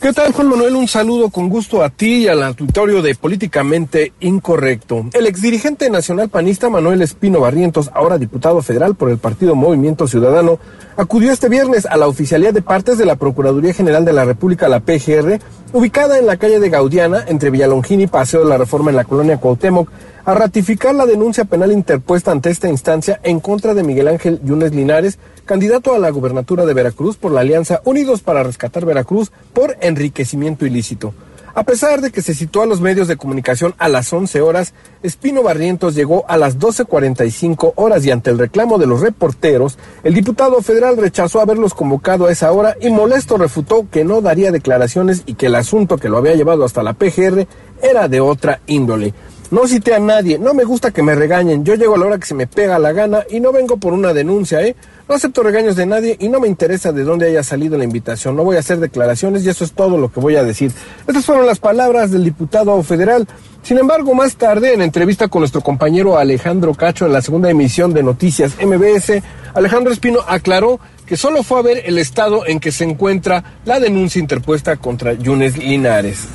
¿Qué 0.00 0.12
tal, 0.12 0.32
Juan 0.32 0.50
Manuel? 0.50 0.76
Un 0.76 0.86
saludo 0.86 1.28
con 1.28 1.48
gusto 1.48 1.82
a 1.82 1.90
ti 1.90 2.18
y 2.18 2.28
al 2.28 2.44
auditorio 2.44 3.02
de 3.02 3.16
Políticamente 3.16 4.12
Incorrecto. 4.20 5.06
El 5.12 5.26
exdirigente 5.26 5.90
nacional 5.90 6.28
panista 6.28 6.70
Manuel 6.70 7.02
Espino 7.02 7.40
Barrientos, 7.40 7.90
ahora 7.92 8.16
diputado 8.16 8.62
federal 8.62 8.94
por 8.94 9.10
el 9.10 9.18
partido 9.18 9.56
Movimiento 9.56 10.06
Ciudadano, 10.06 10.60
acudió 10.96 11.32
este 11.32 11.48
viernes 11.48 11.84
a 11.84 11.96
la 11.96 12.06
oficialía 12.06 12.52
de 12.52 12.62
partes 12.62 12.96
de 12.96 13.06
la 13.06 13.16
Procuraduría 13.16 13.74
General 13.74 14.04
de 14.04 14.12
la 14.12 14.24
República, 14.24 14.68
la 14.68 14.78
PGR, 14.78 15.40
ubicada 15.72 16.16
en 16.16 16.26
la 16.26 16.36
calle 16.36 16.60
de 16.60 16.70
Gaudiana, 16.70 17.24
entre 17.26 17.50
Villalongín 17.50 18.00
y 18.00 18.06
Paseo 18.06 18.44
de 18.44 18.50
la 18.50 18.56
Reforma 18.56 18.90
en 18.90 18.96
la 18.96 19.04
colonia 19.04 19.38
Cuauhtémoc, 19.38 19.90
a 20.28 20.34
ratificar 20.34 20.94
la 20.94 21.06
denuncia 21.06 21.46
penal 21.46 21.72
interpuesta 21.72 22.30
ante 22.30 22.50
esta 22.50 22.68
instancia 22.68 23.18
en 23.22 23.40
contra 23.40 23.72
de 23.72 23.82
Miguel 23.82 24.08
Ángel 24.08 24.42
Yunes 24.44 24.74
Linares, 24.74 25.18
candidato 25.46 25.94
a 25.94 25.98
la 25.98 26.10
gubernatura 26.10 26.66
de 26.66 26.74
Veracruz 26.74 27.16
por 27.16 27.32
la 27.32 27.40
alianza 27.40 27.80
Unidos 27.86 28.20
para 28.20 28.42
Rescatar 28.42 28.84
Veracruz 28.84 29.32
por 29.54 29.78
enriquecimiento 29.80 30.66
ilícito. 30.66 31.14
A 31.54 31.62
pesar 31.64 32.02
de 32.02 32.10
que 32.10 32.20
se 32.20 32.34
citó 32.34 32.60
a 32.60 32.66
los 32.66 32.82
medios 32.82 33.08
de 33.08 33.16
comunicación 33.16 33.74
a 33.78 33.88
las 33.88 34.12
11 34.12 34.42
horas, 34.42 34.74
Espino 35.02 35.42
Barrientos 35.42 35.94
llegó 35.94 36.26
a 36.28 36.36
las 36.36 36.58
12.45 36.58 37.72
horas 37.76 38.04
y 38.04 38.10
ante 38.10 38.30
el 38.30 38.38
reclamo 38.38 38.76
de 38.76 38.86
los 38.86 39.00
reporteros, 39.00 39.78
el 40.04 40.12
diputado 40.12 40.60
federal 40.60 40.98
rechazó 40.98 41.40
haberlos 41.40 41.72
convocado 41.72 42.26
a 42.26 42.32
esa 42.32 42.52
hora 42.52 42.76
y 42.82 42.90
molesto 42.90 43.38
refutó 43.38 43.88
que 43.90 44.04
no 44.04 44.20
daría 44.20 44.52
declaraciones 44.52 45.22
y 45.24 45.34
que 45.34 45.46
el 45.46 45.54
asunto 45.54 45.96
que 45.96 46.10
lo 46.10 46.18
había 46.18 46.34
llevado 46.34 46.66
hasta 46.66 46.82
la 46.82 46.92
PGR 46.92 47.46
era 47.80 48.08
de 48.08 48.20
otra 48.20 48.60
índole. 48.66 49.14
No 49.50 49.66
cité 49.66 49.94
a 49.94 49.98
nadie, 49.98 50.38
no 50.38 50.52
me 50.52 50.64
gusta 50.64 50.90
que 50.90 51.02
me 51.02 51.14
regañen, 51.14 51.64
yo 51.64 51.74
llego 51.74 51.94
a 51.94 51.98
la 51.98 52.04
hora 52.04 52.18
que 52.18 52.26
se 52.26 52.34
me 52.34 52.46
pega 52.46 52.78
la 52.78 52.92
gana 52.92 53.24
y 53.30 53.40
no 53.40 53.50
vengo 53.50 53.78
por 53.78 53.94
una 53.94 54.12
denuncia, 54.12 54.60
¿eh? 54.60 54.76
No 55.08 55.14
acepto 55.14 55.42
regaños 55.42 55.74
de 55.74 55.86
nadie 55.86 56.18
y 56.20 56.28
no 56.28 56.38
me 56.38 56.48
interesa 56.48 56.92
de 56.92 57.02
dónde 57.02 57.28
haya 57.28 57.42
salido 57.42 57.78
la 57.78 57.84
invitación, 57.84 58.36
no 58.36 58.44
voy 58.44 58.56
a 58.56 58.58
hacer 58.58 58.78
declaraciones 58.78 59.44
y 59.44 59.48
eso 59.48 59.64
es 59.64 59.72
todo 59.72 59.96
lo 59.96 60.12
que 60.12 60.20
voy 60.20 60.36
a 60.36 60.44
decir. 60.44 60.70
Estas 61.06 61.24
fueron 61.24 61.46
las 61.46 61.60
palabras 61.60 62.10
del 62.10 62.24
diputado 62.24 62.82
federal. 62.82 63.26
Sin 63.62 63.78
embargo, 63.78 64.12
más 64.14 64.36
tarde, 64.36 64.74
en 64.74 64.82
entrevista 64.82 65.28
con 65.28 65.40
nuestro 65.40 65.62
compañero 65.62 66.18
Alejandro 66.18 66.74
Cacho 66.74 67.06
en 67.06 67.14
la 67.14 67.22
segunda 67.22 67.48
emisión 67.48 67.94
de 67.94 68.02
Noticias 68.02 68.52
MBS, 68.62 69.22
Alejandro 69.54 69.94
Espino 69.94 70.20
aclaró 70.26 70.78
que 71.06 71.16
solo 71.16 71.42
fue 71.42 71.58
a 71.58 71.62
ver 71.62 71.82
el 71.86 71.96
estado 71.96 72.46
en 72.46 72.60
que 72.60 72.70
se 72.70 72.84
encuentra 72.84 73.42
la 73.64 73.80
denuncia 73.80 74.20
interpuesta 74.20 74.76
contra 74.76 75.14
Yunes 75.14 75.56
Linares. 75.56 76.26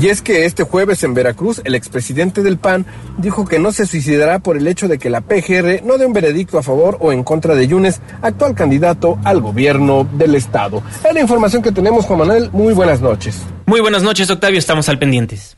Y 0.00 0.08
es 0.08 0.22
que 0.22 0.46
este 0.46 0.62
jueves 0.62 1.04
en 1.04 1.12
Veracruz, 1.12 1.60
el 1.64 1.74
expresidente 1.74 2.42
del 2.42 2.56
PAN 2.56 2.86
dijo 3.18 3.44
que 3.44 3.58
no 3.58 3.72
se 3.72 3.86
suicidará 3.86 4.38
por 4.38 4.56
el 4.56 4.66
hecho 4.66 4.88
de 4.88 4.98
que 4.98 5.10
la 5.10 5.20
PGR 5.20 5.84
no 5.84 5.98
dé 5.98 6.06
un 6.06 6.12
veredicto 6.12 6.58
a 6.58 6.62
favor 6.62 6.96
o 7.00 7.12
en 7.12 7.22
contra 7.24 7.54
de 7.54 7.68
Yunes, 7.68 8.00
actual 8.22 8.54
candidato 8.54 9.18
al 9.24 9.40
gobierno 9.40 10.08
del 10.12 10.34
estado. 10.34 10.82
Es 11.04 11.12
la 11.12 11.20
información 11.20 11.62
que 11.62 11.72
tenemos, 11.72 12.06
Juan 12.06 12.20
Manuel. 12.20 12.50
Muy 12.52 12.72
buenas 12.72 13.00
noches. 13.00 13.42
Muy 13.66 13.80
buenas 13.80 14.02
noches, 14.02 14.30
Octavio. 14.30 14.58
Estamos 14.58 14.88
al 14.88 14.98
pendientes. 14.98 15.56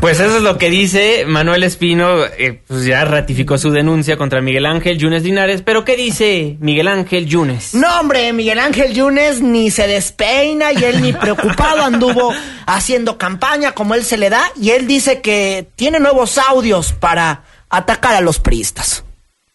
Pues 0.00 0.20
eso 0.20 0.36
es 0.36 0.42
lo 0.42 0.58
que 0.58 0.70
dice 0.70 1.24
Manuel 1.26 1.64
Espino, 1.64 2.24
eh, 2.24 2.62
pues 2.68 2.84
ya 2.84 3.04
ratificó 3.04 3.58
su 3.58 3.72
denuncia 3.72 4.16
contra 4.16 4.40
Miguel 4.40 4.66
Ángel 4.66 4.96
Yunes 4.96 5.24
Linares, 5.24 5.62
pero 5.62 5.84
¿qué 5.84 5.96
dice 5.96 6.56
Miguel 6.60 6.86
Ángel 6.86 7.26
Yunes? 7.26 7.74
No, 7.74 7.98
hombre, 7.98 8.32
Miguel 8.32 8.60
Ángel 8.60 8.94
Yunes 8.94 9.42
ni 9.42 9.72
se 9.72 9.88
despeina 9.88 10.72
y 10.72 10.84
él 10.84 11.02
ni 11.02 11.12
preocupado 11.12 11.82
anduvo 11.82 12.32
haciendo 12.66 13.18
campaña 13.18 13.72
como 13.72 13.94
él 13.94 14.04
se 14.04 14.18
le 14.18 14.30
da 14.30 14.42
y 14.54 14.70
él 14.70 14.86
dice 14.86 15.20
que 15.20 15.68
tiene 15.74 15.98
nuevos 15.98 16.38
audios 16.38 16.92
para 16.92 17.42
atacar 17.68 18.14
a 18.14 18.20
los 18.20 18.38
priistas. 18.38 19.04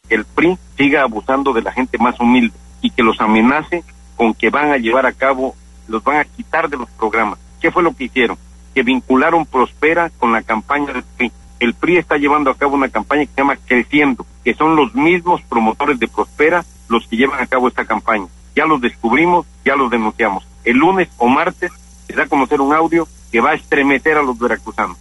El 0.09 0.25
PRI 0.25 0.57
siga 0.77 1.03
abusando 1.03 1.53
de 1.53 1.61
la 1.61 1.71
gente 1.71 1.97
más 1.97 2.19
humilde 2.19 2.53
y 2.81 2.89
que 2.89 3.01
los 3.01 3.19
amenace 3.21 3.81
con 4.17 4.33
que 4.33 4.49
van 4.49 4.71
a 4.71 4.77
llevar 4.77 5.05
a 5.05 5.13
cabo, 5.13 5.55
los 5.87 6.03
van 6.03 6.17
a 6.17 6.25
quitar 6.25 6.69
de 6.69 6.77
los 6.77 6.89
programas. 6.91 7.39
¿Qué 7.61 7.71
fue 7.71 7.81
lo 7.81 7.95
que 7.95 8.03
hicieron? 8.03 8.37
Que 8.74 8.84
vincularon 8.84 9.45
Prospera 9.45 10.09
con 10.17 10.32
la 10.32 10.41
campaña 10.41 10.93
del 10.93 11.03
PRI. 11.03 11.32
El 11.59 11.74
PRI 11.74 11.97
está 11.97 12.17
llevando 12.17 12.51
a 12.51 12.57
cabo 12.57 12.76
una 12.76 12.89
campaña 12.89 13.26
que 13.26 13.32
se 13.32 13.38
llama 13.38 13.57
Creciendo, 13.65 14.26
que 14.43 14.53
son 14.53 14.76
los 14.76 14.93
mismos 14.95 15.41
promotores 15.43 15.99
de 15.99 16.07
Prospera 16.07 16.65
los 16.89 17.07
que 17.07 17.17
llevan 17.17 17.41
a 17.41 17.47
cabo 17.47 17.67
esta 17.67 17.86
campaña. 17.86 18.28
Ya 18.55 18.65
los 18.65 18.82
descubrimos, 18.82 19.45
ya 19.65 19.76
los 19.76 19.89
denunciamos. 19.89 20.45
El 20.63 20.78
lunes 20.78 21.09
o 21.17 21.28
martes 21.28 21.71
se 22.07 22.13
da 22.13 22.24
a 22.24 22.28
conocer 22.28 22.61
un 22.61 22.74
audio 22.74 23.07
que 23.32 23.41
va 23.41 23.51
a 23.51 23.55
estremecer 23.55 24.17
a 24.17 24.24
los 24.24 24.38
veracruzanos. 24.38 24.97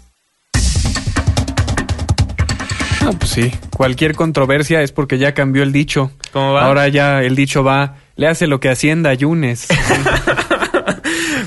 Ah, 3.05 3.11
pues 3.18 3.31
sí, 3.31 3.53
cualquier 3.77 4.14
controversia 4.14 4.81
es 4.83 4.93
porque 4.93 5.18
ya 5.18 5.35
cambió 5.35 5.64
el 5.64 5.73
dicho. 5.73 6.12
¿Cómo 6.33 6.53
va? 6.53 6.66
Ahora 6.66 6.87
ya 6.87 7.20
el 7.23 7.35
dicho 7.35 7.64
va, 7.64 7.97
le 8.14 8.29
hace 8.29 8.47
lo 8.47 8.61
que 8.61 8.70
Hacienda 8.70 9.12
Yunes. 9.12 9.66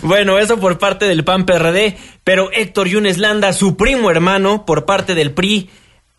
Bueno, 0.05 0.37
eso 0.37 0.59
por 0.59 0.77
parte 0.77 1.05
del 1.05 1.23
PAN 1.23 1.47
PRD, 1.47 1.97
pero 2.23 2.51
Héctor 2.51 2.87
Yunes 2.87 3.17
Landa, 3.17 3.53
su 3.53 3.75
primo 3.75 4.11
hermano, 4.11 4.63
por 4.63 4.85
parte 4.85 5.15
del 5.15 5.31
PRI, 5.31 5.71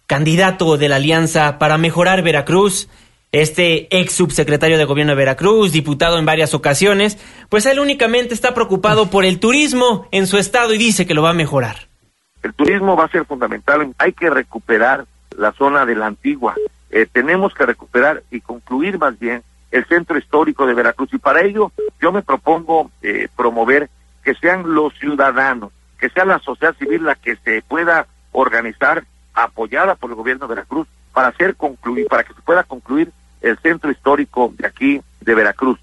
candidato 0.09 0.77
de 0.77 0.89
la 0.89 0.97
Alianza 0.97 1.61
para 1.61 1.79
mejorar 1.79 2.23
Veracruz, 2.23 2.89
este 3.31 3.87
ex 3.97 4.13
subsecretario 4.13 4.77
de 4.77 4.87
gobierno 4.87 5.13
de 5.13 5.19
Veracruz, 5.19 5.71
diputado 5.71 6.19
en 6.19 6.27
varias 6.27 6.53
ocasiones, 6.53 7.17
pues 7.49 7.65
él 7.67 7.79
únicamente 7.79 8.35
está 8.35 8.55
preocupado 8.55 9.09
por 9.09 9.25
el 9.25 9.39
turismo 9.39 10.09
en 10.11 10.27
su 10.27 10.39
estado 10.39 10.75
y 10.75 10.79
dice 10.79 11.07
que 11.07 11.15
lo 11.15 11.23
va 11.23 11.31
a 11.31 11.35
mejorar. 11.35 11.87
El 12.43 12.55
turismo 12.55 12.97
va 12.97 13.05
a 13.05 13.09
ser 13.09 13.25
fundamental, 13.25 13.95
hay 13.99 14.13
que 14.13 14.31
recuperar 14.31 15.07
la 15.39 15.53
zona 15.53 15.87
de 15.87 15.95
la 15.95 16.07
antigua, 16.07 16.57
eh, 16.91 17.07
tenemos 17.13 17.55
que 17.55 17.65
recuperar 17.65 18.25
y 18.33 18.41
concluir 18.41 18.99
más 18.99 19.17
bien 19.17 19.45
el 19.77 19.85
centro 19.87 20.19
histórico 20.19 20.67
de 20.67 20.75
Veracruz. 20.75 21.11
Y 21.13 21.19
para 21.19 21.43
ello 21.43 21.71
yo 22.01 22.13
me 22.13 22.23
propongo 22.23 22.91
eh, 23.03 23.29
promover 23.37 23.91
que 24.25 24.35
sean 24.35 24.75
los 24.75 24.95
ciudadanos, 24.99 25.71
que 25.99 26.09
sea 26.09 26.25
la 26.25 26.39
sociedad 26.41 26.75
civil 26.79 27.05
la 27.05 27.15
que 27.15 27.37
se 27.37 27.63
pueda 27.63 28.07
organizar, 28.33 29.05
apoyada 29.35 29.95
por 29.95 30.11
el 30.11 30.17
gobierno 30.17 30.47
de 30.47 30.55
Veracruz, 30.55 30.89
para 31.13 31.29
hacer 31.29 31.57
concluir, 31.57 32.07
para 32.09 32.25
que 32.25 32.35
se 32.35 32.41
pueda 32.41 32.65
concluir 32.65 33.13
el 33.41 33.59
centro 33.59 33.91
histórico 33.91 34.53
de 34.57 34.67
aquí 34.67 35.01
de 35.21 35.35
Veracruz. 35.35 35.79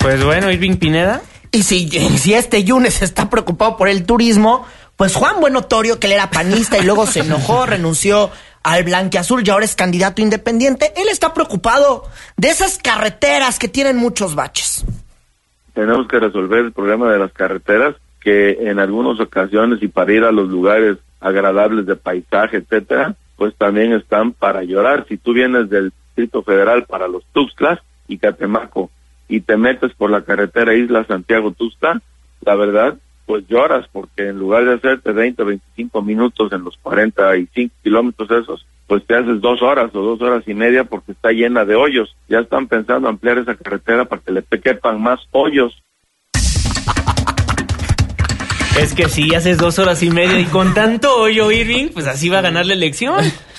Pues 0.00 0.24
bueno, 0.24 0.50
Irving 0.50 0.76
Pineda. 0.76 1.20
Y 1.50 1.62
si, 1.62 1.88
si 1.88 2.34
este 2.34 2.64
Yunes 2.64 3.02
está 3.02 3.30
preocupado 3.30 3.76
por 3.76 3.88
el 3.88 4.04
turismo, 4.04 4.66
pues 4.96 5.14
Juan 5.14 5.40
Buenotorio, 5.40 5.98
que 5.98 6.06
él 6.06 6.14
era 6.14 6.30
panista 6.30 6.78
y 6.78 6.82
luego 6.82 7.06
se 7.06 7.20
enojó, 7.20 7.66
renunció 7.66 8.30
al 8.62 8.84
blanqueazul 8.84 9.42
y 9.46 9.50
ahora 9.50 9.64
es 9.64 9.76
candidato 9.76 10.22
independiente, 10.22 10.92
él 10.96 11.08
está 11.10 11.34
preocupado 11.34 12.04
de 12.36 12.48
esas 12.48 12.78
carreteras 12.78 13.58
que 13.58 13.68
tienen 13.68 13.96
muchos 13.96 14.34
baches. 14.34 14.84
Tenemos 15.74 16.08
que 16.08 16.18
resolver 16.18 16.60
el 16.64 16.72
problema 16.72 17.10
de 17.12 17.18
las 17.18 17.32
carreteras 17.32 17.94
que 18.20 18.68
en 18.68 18.78
algunas 18.78 19.20
ocasiones 19.20 19.82
y 19.82 19.88
para 19.88 20.12
ir 20.12 20.24
a 20.24 20.32
los 20.32 20.48
lugares 20.48 20.98
agradables 21.20 21.86
de 21.86 21.96
paisaje, 21.96 22.58
etcétera, 22.58 23.14
pues 23.36 23.54
también 23.54 23.92
están 23.92 24.32
para 24.32 24.64
llorar. 24.64 25.06
Si 25.08 25.16
tú 25.16 25.32
vienes 25.32 25.70
del 25.70 25.92
Distrito 26.08 26.42
Federal 26.42 26.84
para 26.84 27.06
los 27.06 27.24
Tuxtlas 27.32 27.78
y 28.08 28.18
Catemaco 28.18 28.90
y 29.28 29.40
te 29.40 29.56
metes 29.56 29.92
por 29.94 30.10
la 30.10 30.22
carretera 30.22 30.74
Isla 30.74 31.04
Santiago 31.04 31.52
Tuxtla, 31.52 32.02
la 32.40 32.54
verdad 32.56 32.98
pues 33.28 33.46
lloras 33.46 33.86
porque 33.92 34.28
en 34.28 34.38
lugar 34.38 34.64
de 34.64 34.76
hacerte 34.76 35.12
20 35.12 35.42
o 35.42 35.44
25 35.44 36.00
minutos 36.00 36.50
en 36.50 36.64
los 36.64 36.78
45 36.78 37.74
kilómetros 37.82 38.30
esos, 38.30 38.66
pues 38.86 39.04
te 39.06 39.16
haces 39.16 39.42
dos 39.42 39.60
horas 39.60 39.94
o 39.94 40.00
dos 40.00 40.22
horas 40.22 40.44
y 40.46 40.54
media 40.54 40.84
porque 40.84 41.12
está 41.12 41.30
llena 41.30 41.66
de 41.66 41.74
hoyos. 41.74 42.16
Ya 42.26 42.38
están 42.38 42.68
pensando 42.68 43.06
ampliar 43.06 43.36
esa 43.36 43.54
carretera 43.54 44.06
para 44.06 44.22
que 44.22 44.32
le 44.32 44.42
quepan 44.42 45.02
más 45.02 45.20
hoyos. 45.32 45.82
Es 48.80 48.94
que 48.94 49.10
si 49.10 49.34
haces 49.34 49.58
dos 49.58 49.78
horas 49.78 50.02
y 50.02 50.08
media 50.08 50.40
y 50.40 50.46
con 50.46 50.72
tanto 50.72 51.14
hoyo, 51.14 51.50
Irving, 51.50 51.88
pues 51.88 52.06
así 52.06 52.30
va 52.30 52.38
a 52.38 52.42
ganar 52.42 52.64
la 52.64 52.72
elección. 52.72 53.22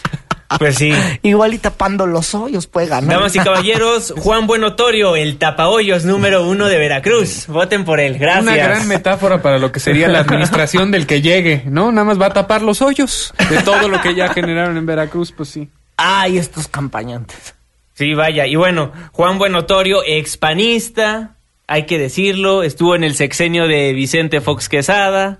Pues 0.58 0.76
sí. 0.78 0.92
Igual 1.22 1.54
y 1.54 1.60
tapando 1.60 2.08
los 2.08 2.34
hoyos 2.34 2.66
puede 2.66 2.88
ganar. 2.88 3.18
Damas 3.18 3.36
y 3.36 3.40
caballeros, 3.40 4.14
Juan 4.18 4.48
Buenotorio, 4.48 5.16
el 5.16 5.38
tapahoyos 5.38 6.06
número 6.06 6.48
uno 6.48 6.68
de 6.68 6.78
Veracruz. 6.78 7.46
Voten 7.48 7.86
por 7.86 8.00
él. 8.00 8.18
Gracias. 8.18 8.44
Una 8.44 8.56
gran 8.56 8.88
metáfora 8.88 9.42
para 9.42 9.60
lo 9.60 9.72
que 9.72 9.80
sería 9.80 10.08
la 10.08 10.20
administración 10.20 10.92
del 10.92 11.06
que 11.06 11.22
llegue, 11.22 11.64
¿no? 11.66 11.92
Nada 11.92 12.06
más 12.06 12.20
va 12.20 12.28
a 12.28 12.34
tapar 12.34 12.62
los 12.64 12.82
hoyos 12.82 13.34
de 13.50 13.62
todo 13.62 13.88
lo 13.88 14.02
que 14.02 14.16
ya 14.16 14.34
generaron 14.34 14.76
en 14.78 14.86
Veracruz, 14.86 15.32
pues 15.32 15.50
sí. 15.50 15.70
Ay, 15.98 16.38
estos 16.38 16.68
campañantes. 16.68 17.54
Sí, 17.94 18.14
vaya. 18.14 18.48
Y 18.48 18.56
bueno, 18.56 18.92
Juan 19.12 19.38
Buenotorio, 19.38 20.02
expanista, 20.06 21.36
hay 21.68 21.86
que 21.86 22.00
decirlo, 22.00 22.64
estuvo 22.64 22.96
en 22.96 23.04
el 23.04 23.14
sexenio 23.14 23.68
de 23.68 23.94
Vicente 23.94 24.42
Fox 24.42 24.70
Quesada. 24.70 25.40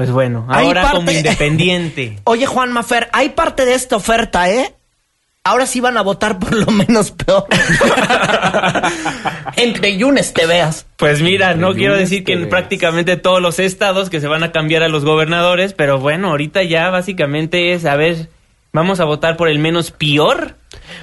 Pues 0.00 0.12
bueno, 0.12 0.46
ahora 0.48 0.80
parte... 0.80 0.96
como 0.96 1.10
independiente. 1.10 2.20
Oye, 2.24 2.46
Juan 2.46 2.72
Mafer, 2.72 3.10
hay 3.12 3.28
parte 3.28 3.66
de 3.66 3.74
esta 3.74 3.96
oferta, 3.96 4.48
¿eh? 4.48 4.74
Ahora 5.44 5.66
sí 5.66 5.80
van 5.80 5.98
a 5.98 6.00
votar 6.00 6.38
por 6.38 6.54
lo 6.54 6.72
menos 6.72 7.10
peor. 7.10 7.44
Entre 9.56 9.98
Yunes 9.98 10.32
te 10.32 10.46
veas. 10.46 10.86
Pues 10.96 11.20
mira, 11.20 11.52
no 11.52 11.74
quiero 11.74 11.98
decir 11.98 12.24
que 12.24 12.32
en 12.32 12.48
prácticamente 12.48 13.18
todos 13.18 13.42
los 13.42 13.58
estados 13.58 14.08
que 14.08 14.22
se 14.22 14.26
van 14.26 14.42
a 14.42 14.52
cambiar 14.52 14.82
a 14.82 14.88
los 14.88 15.04
gobernadores, 15.04 15.74
pero 15.74 15.98
bueno, 15.98 16.30
ahorita 16.30 16.62
ya 16.62 16.88
básicamente 16.88 17.74
es, 17.74 17.84
a 17.84 17.94
ver, 17.96 18.30
vamos 18.72 19.00
a 19.00 19.04
votar 19.04 19.36
por 19.36 19.50
el 19.50 19.58
menos 19.58 19.90
peor. 19.90 20.54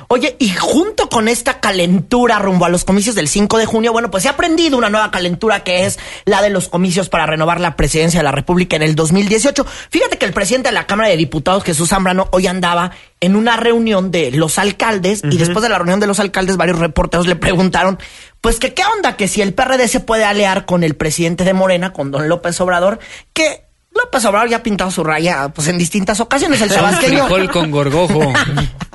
Oye, 0.08 0.36
y 0.40 0.50
junto 0.50 1.10
con 1.10 1.28
esta 1.28 1.60
calentura 1.60 2.40
rumbo 2.40 2.66
a 2.66 2.70
los 2.70 2.84
comicios 2.84 3.16
del 3.16 3.28
5 3.28 3.58
de 3.58 3.66
junio, 3.66 3.94
bueno, 3.94 4.12
pues 4.12 4.24
se 4.24 4.30
ha 4.30 4.34
aprendido 4.34 4.78
una 4.78 4.90
nueva 4.90 5.12
calentura 5.12 5.64
que 5.64 5.86
es 5.86 6.00
la 6.26 6.42
de 6.42 6.50
los 6.50 6.70
comicios 6.70 7.10
para 7.10 7.26
renovar 7.26 7.60
la 7.60 7.76
presidencia 7.76 8.20
de 8.20 8.24
la 8.24 8.32
República 8.32 8.76
en 8.76 8.84
el 8.84 8.96
2018. 8.96 9.66
Fíjate 9.90 10.18
que 10.18 10.26
el 10.26 10.34
presidente 10.34 10.70
de 10.70 10.74
la 10.74 10.88
Cámara 10.88 11.10
de 11.10 11.18
Diputados, 11.18 11.64
Jesús 11.64 11.90
Zambrano, 11.90 12.28
hoy 12.32 12.48
andaba 12.48 12.92
en 13.20 13.36
una 13.36 13.58
reunión 13.58 14.12
de 14.12 14.32
los 14.32 14.60
alcaldes 14.60 15.24
uh 15.24 15.28
-huh. 15.28 15.34
y 15.34 15.38
después 15.38 15.64
de 15.64 15.70
la 15.70 15.78
reunión 15.78 16.00
de 16.00 16.08
los 16.08 16.20
alcaldes 16.20 16.58
varios 16.58 16.80
reporteros 16.80 17.28
le 17.28 17.36
preguntaron, 17.36 17.98
pues 18.42 18.60
que 18.60 18.74
qué 18.74 18.84
onda, 18.96 19.16
que 19.18 19.28
si 19.28 19.42
el 19.42 19.54
PRD 19.54 19.88
se 19.88 20.00
puede 20.00 20.24
aliar 20.24 20.66
con 20.66 20.84
el 20.84 20.96
presidente 20.96 21.44
de 21.44 21.54
Morena, 21.54 21.94
con 21.94 22.12
don 22.12 22.30
López 22.30 22.60
Obrador, 22.62 23.00
que 23.34 23.64
López 23.98 24.24
Obrador 24.26 24.50
ya 24.50 24.58
ha 24.58 24.64
pintado 24.64 24.92
su 24.92 25.04
raya 25.04 25.50
pues 25.50 25.68
en 25.68 25.78
distintas 25.78 26.20
ocasiones, 26.20 26.62
el 26.62 26.70
tabasqueño. 26.74 27.28
con 27.52 27.72
gorgojo. 27.72 28.34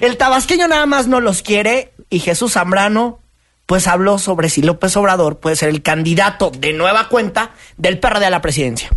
El 0.00 0.16
tabasqueño 0.16 0.68
nada 0.68 0.86
más 0.86 1.06
no 1.06 1.20
los 1.20 1.42
quiere 1.42 1.92
y 2.10 2.20
Jesús 2.20 2.52
Zambrano 2.52 3.20
pues 3.66 3.86
habló 3.86 4.18
sobre 4.18 4.48
si 4.48 4.62
López 4.62 4.96
Obrador 4.96 5.40
puede 5.40 5.54
ser 5.54 5.68
el 5.68 5.82
candidato 5.82 6.50
de 6.50 6.72
nueva 6.72 7.08
cuenta 7.08 7.50
del 7.76 7.98
PRD 7.98 8.24
a 8.24 8.30
la 8.30 8.40
presidencia. 8.40 8.88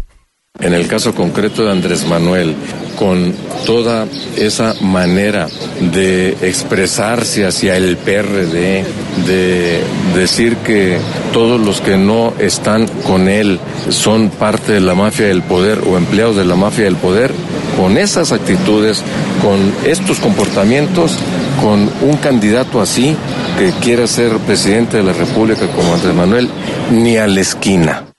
En 0.61 0.75
el 0.75 0.87
caso 0.87 1.15
concreto 1.15 1.65
de 1.65 1.71
Andrés 1.71 2.05
Manuel, 2.07 2.53
con 2.99 3.33
toda 3.65 4.05
esa 4.37 4.75
manera 4.81 5.47
de 5.91 6.37
expresarse 6.43 7.47
hacia 7.47 7.77
el 7.77 7.97
PRD, 7.97 8.83
de 9.25 9.79
decir 10.13 10.57
que 10.57 10.99
todos 11.33 11.59
los 11.59 11.81
que 11.81 11.97
no 11.97 12.33
están 12.37 12.87
con 13.07 13.27
él 13.27 13.59
son 13.89 14.29
parte 14.29 14.73
de 14.73 14.81
la 14.81 14.93
mafia 14.93 15.27
del 15.27 15.41
poder 15.41 15.79
o 15.79 15.97
empleados 15.97 16.35
de 16.35 16.45
la 16.45 16.55
mafia 16.55 16.85
del 16.85 16.95
poder, 16.95 17.31
con 17.75 17.97
esas 17.97 18.31
actitudes, 18.31 19.01
con 19.41 19.73
estos 19.89 20.19
comportamientos, 20.19 21.17
con 21.59 21.89
un 22.07 22.17
candidato 22.17 22.81
así 22.81 23.15
que 23.57 23.71
quiera 23.81 24.05
ser 24.05 24.37
presidente 24.37 24.97
de 24.97 25.03
la 25.03 25.13
República 25.13 25.65
como 25.75 25.95
Andrés 25.95 26.13
Manuel, 26.13 26.49
ni 26.91 27.17
a 27.17 27.25
la 27.25 27.41
esquina. 27.41 28.10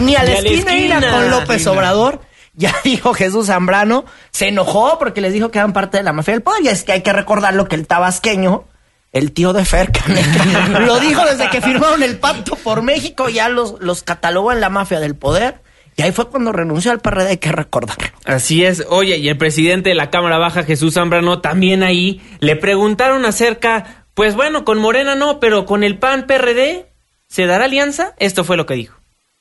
Ni 0.00 0.14
a 0.16 0.22
la 0.22 0.30
Ni 0.30 0.36
a 0.36 0.42
la 0.42 0.48
esquina 0.48 0.76
ir 0.76 0.92
esquina. 0.92 1.10
con 1.12 1.30
López 1.30 1.66
Obrador. 1.66 2.20
Ya 2.56 2.74
dijo 2.84 3.14
Jesús 3.14 3.46
Zambrano, 3.46 4.04
se 4.30 4.48
enojó 4.48 4.98
porque 4.98 5.20
les 5.20 5.32
dijo 5.32 5.50
que 5.50 5.58
eran 5.58 5.72
parte 5.72 5.96
de 5.96 6.02
la 6.04 6.12
mafia 6.12 6.34
del 6.34 6.42
poder. 6.42 6.62
Y 6.62 6.68
es 6.68 6.84
que 6.84 6.92
hay 6.92 7.02
que 7.02 7.12
recordarlo 7.12 7.66
que 7.66 7.74
el 7.74 7.86
tabasqueño, 7.86 8.64
el 9.12 9.32
tío 9.32 9.52
de 9.52 9.64
Fer 9.64 9.90
Caneca, 9.90 10.78
lo 10.80 11.00
dijo 11.00 11.24
desde 11.24 11.50
que 11.50 11.60
firmaron 11.60 12.02
el 12.02 12.18
pacto 12.18 12.56
por 12.56 12.82
México, 12.82 13.28
ya 13.28 13.48
los, 13.48 13.76
los 13.80 14.02
catalogó 14.02 14.52
en 14.52 14.60
la 14.60 14.68
mafia 14.70 15.00
del 15.00 15.16
poder. 15.16 15.62
Y 15.96 16.02
ahí 16.02 16.10
fue 16.12 16.28
cuando 16.28 16.50
renunció 16.50 16.90
al 16.90 16.98
PRD, 17.00 17.28
hay 17.28 17.36
que 17.36 17.52
recordarlo. 17.52 18.08
Así 18.24 18.64
es. 18.64 18.84
Oye, 18.88 19.18
y 19.18 19.28
el 19.28 19.38
presidente 19.38 19.90
de 19.90 19.94
la 19.94 20.10
Cámara 20.10 20.38
Baja, 20.38 20.64
Jesús 20.64 20.94
Zambrano, 20.94 21.40
también 21.40 21.84
ahí 21.84 22.20
le 22.40 22.56
preguntaron 22.56 23.24
acerca, 23.24 24.06
pues 24.14 24.34
bueno, 24.34 24.64
con 24.64 24.78
Morena 24.78 25.14
no, 25.14 25.38
pero 25.38 25.66
con 25.66 25.84
el 25.84 25.98
PAN 25.98 26.26
PRD, 26.26 26.86
¿se 27.28 27.46
dará 27.46 27.66
alianza? 27.66 28.12
Esto 28.18 28.42
fue 28.42 28.56
lo 28.56 28.66
que 28.66 28.74
dijo. 28.74 28.96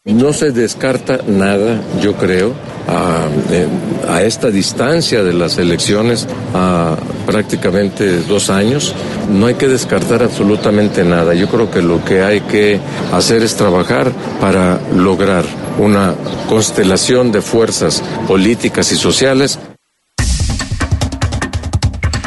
No 0.05 0.33
se 0.33 0.51
descarta 0.51 1.19
nada, 1.27 1.79
yo 2.01 2.17
creo, 2.17 2.53
a, 2.89 3.25
eh, 3.51 3.67
a 4.09 4.21
esta 4.23 4.51
distancia 4.51 5.23
de 5.23 5.31
las 5.31 5.57
elecciones, 5.57 6.27
a 6.53 6.97
prácticamente 7.25 8.17
dos 8.23 8.49
años. 8.49 8.93
No 9.29 9.45
hay 9.45 9.53
que 9.53 9.69
descartar 9.69 10.21
absolutamente 10.21 11.05
nada. 11.05 11.33
Yo 11.35 11.47
creo 11.47 11.71
que 11.71 11.81
lo 11.81 12.03
que 12.03 12.21
hay 12.21 12.41
que 12.41 12.81
hacer 13.13 13.43
es 13.43 13.55
trabajar 13.55 14.11
para 14.41 14.81
lograr 14.93 15.45
una 15.79 16.15
constelación 16.49 17.31
de 17.31 17.41
fuerzas 17.41 18.03
políticas 18.27 18.91
y 18.91 18.97
sociales 18.97 19.57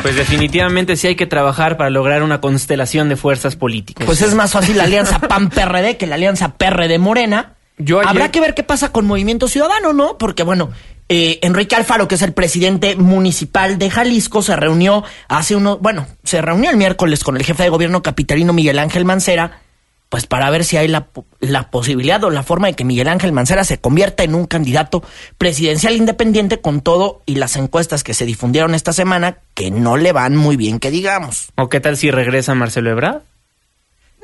Pues 0.06 0.14
definitivamente 0.14 0.94
sí 0.94 1.08
hay 1.08 1.16
que 1.16 1.26
trabajar 1.26 1.76
para 1.76 1.90
lograr 1.90 2.22
una 2.22 2.40
constelación 2.40 3.08
de 3.08 3.16
fuerzas 3.16 3.56
políticas. 3.56 4.06
Pues 4.06 4.22
es 4.22 4.34
más 4.34 4.52
fácil 4.52 4.78
la 4.78 4.84
alianza 4.84 5.18
PAN-PRD 5.18 5.96
que 5.96 6.06
la 6.06 6.14
alianza 6.14 6.54
PRD-Morena. 6.56 7.55
Yo 7.78 7.98
ayer- 8.00 8.08
Habrá 8.10 8.30
que 8.30 8.40
ver 8.40 8.54
qué 8.54 8.62
pasa 8.62 8.90
con 8.92 9.06
Movimiento 9.06 9.48
Ciudadano, 9.48 9.92
¿no? 9.92 10.16
Porque, 10.18 10.42
bueno, 10.42 10.70
eh, 11.08 11.38
Enrique 11.42 11.76
Alfaro, 11.76 12.08
que 12.08 12.14
es 12.16 12.22
el 12.22 12.32
presidente 12.32 12.96
municipal 12.96 13.78
de 13.78 13.90
Jalisco, 13.90 14.42
se 14.42 14.56
reunió 14.56 15.04
hace 15.28 15.54
unos, 15.56 15.80
bueno, 15.80 16.06
se 16.24 16.40
reunió 16.42 16.70
el 16.70 16.76
miércoles 16.76 17.22
con 17.22 17.36
el 17.36 17.44
jefe 17.44 17.62
de 17.64 17.68
gobierno 17.68 18.02
capitalino 18.02 18.52
Miguel 18.52 18.78
Ángel 18.78 19.04
Mancera, 19.04 19.60
pues 20.08 20.26
para 20.26 20.48
ver 20.50 20.64
si 20.64 20.76
hay 20.76 20.86
la, 20.88 21.08
la 21.40 21.70
posibilidad 21.70 22.22
o 22.24 22.30
la 22.30 22.42
forma 22.44 22.68
de 22.68 22.74
que 22.74 22.84
Miguel 22.84 23.08
Ángel 23.08 23.32
Mancera 23.32 23.64
se 23.64 23.78
convierta 23.78 24.22
en 24.22 24.34
un 24.36 24.46
candidato 24.46 25.02
presidencial 25.36 25.96
independiente 25.96 26.60
con 26.60 26.80
todo 26.80 27.22
y 27.26 27.34
las 27.36 27.56
encuestas 27.56 28.04
que 28.04 28.14
se 28.14 28.24
difundieron 28.24 28.74
esta 28.74 28.92
semana 28.92 29.38
que 29.54 29.70
no 29.70 29.96
le 29.96 30.12
van 30.12 30.36
muy 30.36 30.56
bien, 30.56 30.78
que 30.78 30.90
digamos. 30.92 31.48
¿O 31.56 31.68
qué 31.68 31.80
tal 31.80 31.96
si 31.96 32.10
regresa 32.10 32.54
Marcelo 32.54 32.90
Ebrard? 32.90 33.22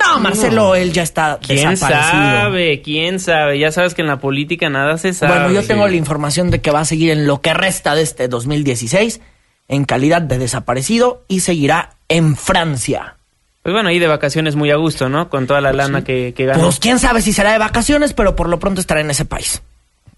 No, 0.06 0.20
Marcelo, 0.20 0.74
él 0.74 0.92
ya 0.92 1.02
está 1.02 1.38
¿Quién 1.44 1.70
desaparecido. 1.70 2.12
sabe? 2.12 2.82
¿Quién 2.82 3.20
sabe? 3.20 3.58
Ya 3.58 3.72
sabes 3.72 3.94
que 3.94 4.02
en 4.02 4.08
la 4.08 4.18
política 4.20 4.68
nada 4.68 4.98
se 4.98 5.12
sabe. 5.12 5.32
Bueno, 5.34 5.52
yo 5.60 5.66
tengo 5.66 5.86
la 5.86 5.94
información 5.94 6.50
de 6.50 6.60
que 6.60 6.70
va 6.70 6.80
a 6.80 6.84
seguir 6.84 7.10
en 7.10 7.26
lo 7.26 7.40
que 7.40 7.54
resta 7.54 7.94
de 7.94 8.02
este 8.02 8.28
2016 8.28 9.20
en 9.68 9.84
calidad 9.84 10.22
de 10.22 10.38
desaparecido 10.38 11.24
y 11.28 11.40
seguirá 11.40 11.96
en 12.08 12.36
Francia. 12.36 13.16
Pues 13.62 13.72
bueno, 13.72 13.88
ahí 13.90 13.98
de 13.98 14.08
vacaciones 14.08 14.56
muy 14.56 14.70
a 14.70 14.76
gusto, 14.76 15.08
¿no? 15.08 15.28
Con 15.28 15.46
toda 15.46 15.60
la 15.60 15.72
lana 15.72 16.02
que, 16.02 16.34
que 16.36 16.46
ganó. 16.46 16.64
Pues 16.64 16.80
quién 16.80 16.98
sabe 16.98 17.22
si 17.22 17.32
será 17.32 17.52
de 17.52 17.58
vacaciones, 17.58 18.12
pero 18.12 18.34
por 18.34 18.48
lo 18.48 18.58
pronto 18.58 18.80
estará 18.80 19.00
en 19.00 19.10
ese 19.10 19.24
país. 19.24 19.62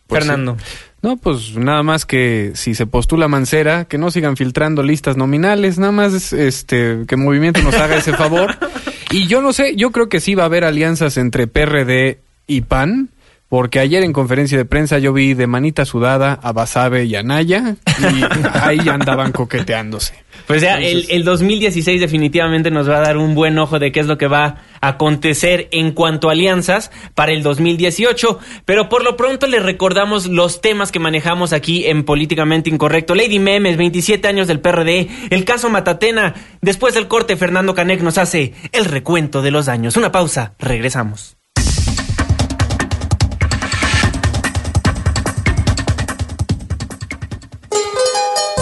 Fernando. 0.08 0.56
No, 1.02 1.16
pues 1.16 1.56
nada 1.56 1.82
más 1.82 2.06
que 2.06 2.52
si 2.54 2.74
se 2.74 2.86
postula 2.86 3.28
Mancera, 3.28 3.84
que 3.84 3.98
no 3.98 4.10
sigan 4.10 4.36
filtrando 4.36 4.82
listas 4.82 5.16
nominales, 5.16 5.78
nada 5.78 5.92
más 5.92 6.32
este 6.32 7.04
que 7.06 7.16
Movimiento 7.16 7.62
nos 7.62 7.74
haga 7.74 7.96
ese 7.96 8.14
favor. 8.14 8.56
Y 9.10 9.26
yo 9.26 9.40
no 9.42 9.52
sé, 9.52 9.74
yo 9.76 9.90
creo 9.90 10.08
que 10.08 10.20
sí 10.20 10.34
va 10.34 10.44
a 10.44 10.46
haber 10.46 10.64
alianzas 10.64 11.16
entre 11.16 11.46
PRD 11.46 12.18
y 12.46 12.62
PAN, 12.62 13.10
porque 13.48 13.78
ayer 13.78 14.02
en 14.02 14.12
conferencia 14.12 14.58
de 14.58 14.64
prensa 14.64 14.98
yo 14.98 15.12
vi 15.12 15.34
de 15.34 15.46
manita 15.46 15.84
sudada 15.84 16.38
a 16.42 16.52
Basabe 16.52 17.04
y 17.04 17.14
a 17.14 17.22
Naya 17.22 17.76
y 17.98 18.22
ahí 18.52 18.88
andaban 18.88 19.32
coqueteándose. 19.32 20.14
Pues 20.46 20.60
ya, 20.60 20.78
el, 20.78 21.06
el 21.08 21.24
2016 21.24 22.00
definitivamente 22.00 22.70
nos 22.70 22.88
va 22.88 22.98
a 22.98 23.00
dar 23.00 23.16
un 23.16 23.34
buen 23.34 23.58
ojo 23.58 23.78
de 23.78 23.92
qué 23.92 24.00
es 24.00 24.06
lo 24.06 24.18
que 24.18 24.26
va 24.26 24.44
a 24.44 24.56
acontecer 24.88 25.68
en 25.70 25.92
cuanto 25.92 26.28
a 26.28 26.32
alianzas 26.32 26.90
para 27.14 27.32
el 27.32 27.42
2018. 27.42 28.38
Pero 28.64 28.88
por 28.88 29.04
lo 29.04 29.16
pronto 29.16 29.46
les 29.46 29.62
recordamos 29.62 30.26
los 30.26 30.60
temas 30.60 30.92
que 30.92 30.98
manejamos 30.98 31.52
aquí 31.52 31.86
en 31.86 32.04
Políticamente 32.04 32.70
Incorrecto. 32.70 33.14
Lady 33.14 33.38
Memes, 33.38 33.76
27 33.76 34.26
años 34.28 34.46
del 34.46 34.60
PRD, 34.60 35.08
el 35.30 35.44
caso 35.44 35.70
Matatena. 35.70 36.34
Después 36.60 36.94
del 36.94 37.08
corte, 37.08 37.36
Fernando 37.36 37.74
Canec 37.74 38.00
nos 38.00 38.18
hace 38.18 38.54
el 38.72 38.84
recuento 38.84 39.42
de 39.42 39.50
los 39.50 39.66
daños. 39.66 39.96
Una 39.96 40.12
pausa, 40.12 40.54
regresamos. 40.58 41.36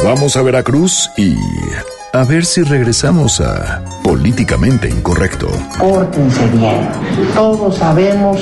Vamos 0.05 0.37
a 0.37 0.43
Veracruz 0.43 1.09
y 1.17 1.37
a 2.13 2.25
ver 2.25 2.45
si 2.45 2.63
regresamos 2.63 3.41
a 3.41 3.83
Políticamente 4.03 4.89
Incorrecto. 4.89 5.49
Pórtense 5.79 6.47
bien. 6.49 6.89
Todos 7.35 7.79
sabemos 7.79 8.41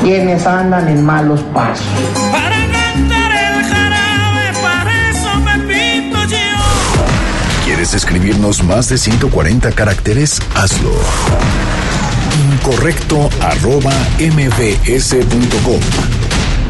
quiénes 0.00 0.46
andan 0.46 0.88
en 0.88 1.04
malos 1.04 1.40
pasos. 1.54 1.86
¿Quieres 7.64 7.94
escribirnos 7.94 8.62
más 8.62 8.90
de 8.90 8.98
140 8.98 9.72
caracteres? 9.72 10.38
Hazlo. 10.54 10.92
Incorrecto 12.52 13.30
arroba 13.40 13.92
mbs.com. 14.18 15.80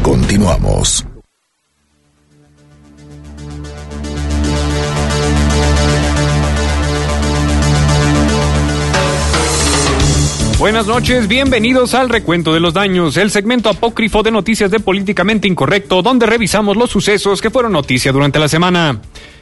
Continuamos. 0.03 1.10
Buenas 10.61 10.85
noches, 10.85 11.27
bienvenidos 11.27 11.95
al 11.95 12.07
Recuento 12.07 12.53
de 12.53 12.59
los 12.59 12.75
Daños, 12.75 13.17
el 13.17 13.31
segmento 13.31 13.67
apócrifo 13.67 14.21
de 14.21 14.29
noticias 14.29 14.69
de 14.69 14.79
Políticamente 14.79 15.47
Incorrecto, 15.47 16.03
donde 16.03 16.27
revisamos 16.27 16.77
los 16.77 16.91
sucesos 16.91 17.41
que 17.41 17.49
fueron 17.49 17.71
noticia 17.71 18.11
durante 18.11 18.37
la 18.37 18.47
semana. 18.47 19.01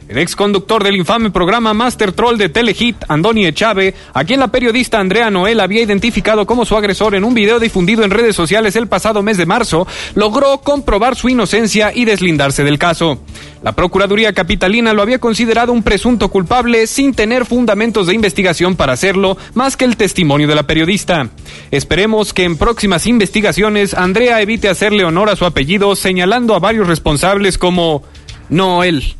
El 0.09 0.17
ex 0.17 0.35
conductor 0.35 0.83
del 0.83 0.95
infame 0.95 1.29
programa 1.29 1.75
Master 1.75 2.13
Troll 2.13 2.35
de 2.35 2.49
Telehit, 2.49 2.95
Andoni 3.07 3.45
Echave, 3.45 3.93
a 4.11 4.23
quien 4.23 4.39
la 4.39 4.47
periodista 4.47 4.99
Andrea 4.99 5.29
Noel 5.29 5.59
había 5.59 5.83
identificado 5.83 6.47
como 6.47 6.65
su 6.65 6.75
agresor 6.75 7.13
en 7.13 7.23
un 7.23 7.35
video 7.35 7.59
difundido 7.59 8.03
en 8.03 8.09
redes 8.09 8.35
sociales 8.35 8.75
el 8.75 8.87
pasado 8.87 9.21
mes 9.21 9.37
de 9.37 9.45
marzo, 9.45 9.85
logró 10.15 10.61
comprobar 10.61 11.15
su 11.15 11.29
inocencia 11.29 11.91
y 11.93 12.05
deslindarse 12.05 12.63
del 12.63 12.79
caso. 12.79 13.19
La 13.61 13.73
Procuraduría 13.73 14.33
Capitalina 14.33 14.93
lo 14.93 15.03
había 15.03 15.19
considerado 15.19 15.71
un 15.71 15.83
presunto 15.83 16.29
culpable 16.29 16.87
sin 16.87 17.13
tener 17.13 17.45
fundamentos 17.45 18.07
de 18.07 18.15
investigación 18.15 18.75
para 18.75 18.93
hacerlo, 18.93 19.37
más 19.53 19.77
que 19.77 19.85
el 19.85 19.95
testimonio 19.95 20.47
de 20.47 20.55
la 20.55 20.63
periodista. 20.63 21.29
Esperemos 21.69 22.33
que 22.33 22.45
en 22.45 22.57
próximas 22.57 23.05
investigaciones 23.05 23.93
Andrea 23.93 24.41
evite 24.41 24.69
hacerle 24.69 25.05
honor 25.05 25.29
a 25.29 25.35
su 25.35 25.45
apellido 25.45 25.95
señalando 25.95 26.55
a 26.55 26.59
varios 26.59 26.87
responsables 26.87 27.59
como 27.59 28.01
no 28.49 28.83
él, 28.83 29.15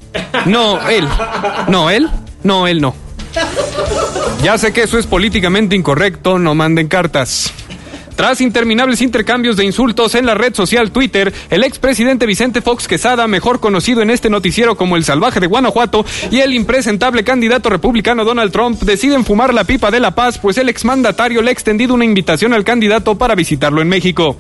no 0.46 0.90
él, 0.90 1.08
no 1.68 1.90
él, 1.90 2.10
no 2.44 2.68
él 2.68 2.82
no. 2.82 2.96
Ya 4.44 4.58
sé 4.58 4.74
que 4.74 4.84
eso 4.84 4.98
es 4.98 5.06
políticamente 5.06 5.76
incorrecto, 5.76 6.40
no 6.40 6.56
manden 6.56 6.88
cartas. 6.88 7.54
Tras 8.20 8.42
interminables 8.42 9.02
intercambios 9.02 9.56
de 9.56 9.64
insultos 9.64 10.14
en 10.14 10.26
la 10.26 10.36
red 10.36 10.54
social 10.54 10.92
Twitter, 10.92 11.34
el 11.50 11.64
expresidente 11.64 12.26
Vicente 12.26 12.62
Fox 12.62 12.86
Quesada, 12.86 13.28
mejor 13.28 13.62
conocido 13.62 14.02
en 14.02 14.10
este 14.10 14.30
noticiero 14.30 14.76
como 14.76 14.98
el 14.98 15.06
salvaje 15.06 15.40
de 15.40 15.48
Guanajuato, 15.48 16.06
y 16.30 16.40
el 16.40 16.54
impresentable 16.54 17.24
candidato 17.24 17.70
republicano 17.70 18.26
Donald 18.26 18.52
Trump 18.52 18.82
deciden 18.82 19.24
fumar 19.24 19.54
la 19.54 19.64
pipa 19.64 19.90
de 19.90 20.02
la 20.02 20.16
paz, 20.16 20.38
pues 20.38 20.58
el 20.58 20.68
exmandatario 20.68 21.42
le 21.42 21.50
ha 21.50 21.54
extendido 21.54 21.94
una 21.94 22.04
invitación 22.04 22.54
al 22.54 22.66
candidato 22.66 23.18
para 23.18 23.36
visitarlo 23.36 23.82
en 23.82 23.88
México. 23.88 24.36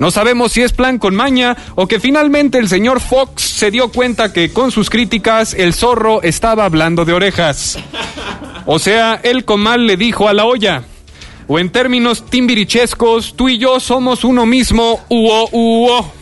No 0.00 0.10
sabemos 0.10 0.52
si 0.52 0.62
es 0.62 0.72
plan 0.72 0.98
con 0.98 1.14
maña 1.14 1.56
o 1.74 1.86
que 1.86 2.00
finalmente 2.00 2.56
el 2.56 2.70
señor 2.70 3.00
Fox 3.00 3.42
se 3.42 3.70
dio 3.70 3.92
cuenta 3.92 4.32
que 4.32 4.50
con 4.50 4.70
sus 4.70 4.88
críticas 4.88 5.52
el 5.52 5.74
zorro 5.74 6.22
estaba 6.22 6.64
hablando 6.64 7.04
de 7.04 7.12
orejas. 7.12 7.78
O 8.64 8.78
sea, 8.78 9.20
el 9.22 9.44
comal 9.44 9.86
le 9.86 9.98
dijo 9.98 10.26
a 10.26 10.32
la 10.32 10.46
olla. 10.46 10.84
O 11.48 11.58
en 11.58 11.70
términos 11.70 12.24
timbirichescos, 12.30 13.34
tú 13.36 13.50
y 13.50 13.58
yo 13.58 13.78
somos 13.78 14.24
uno 14.24 14.46
mismo, 14.46 15.00
uo, 15.10 15.48
uo. 15.52 16.12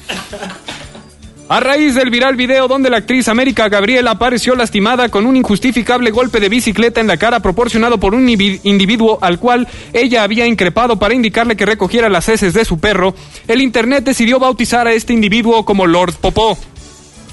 A 1.50 1.60
raíz 1.60 1.94
del 1.94 2.10
viral 2.10 2.36
video 2.36 2.68
donde 2.68 2.90
la 2.90 2.98
actriz 2.98 3.26
América 3.26 3.70
Gabriela 3.70 4.10
apareció 4.10 4.54
lastimada 4.54 5.08
con 5.08 5.24
un 5.24 5.34
injustificable 5.34 6.10
golpe 6.10 6.40
de 6.40 6.50
bicicleta 6.50 7.00
en 7.00 7.06
la 7.06 7.16
cara 7.16 7.40
proporcionado 7.40 7.96
por 7.96 8.14
un 8.14 8.28
individuo 8.28 9.18
al 9.22 9.38
cual 9.38 9.66
ella 9.94 10.24
había 10.24 10.46
increpado 10.46 10.98
para 10.98 11.14
indicarle 11.14 11.56
que 11.56 11.64
recogiera 11.64 12.10
las 12.10 12.28
heces 12.28 12.52
de 12.52 12.66
su 12.66 12.78
perro, 12.78 13.14
el 13.46 13.62
internet 13.62 14.04
decidió 14.04 14.38
bautizar 14.38 14.86
a 14.86 14.92
este 14.92 15.14
individuo 15.14 15.64
como 15.64 15.86
Lord 15.86 16.16
Popó. 16.20 16.58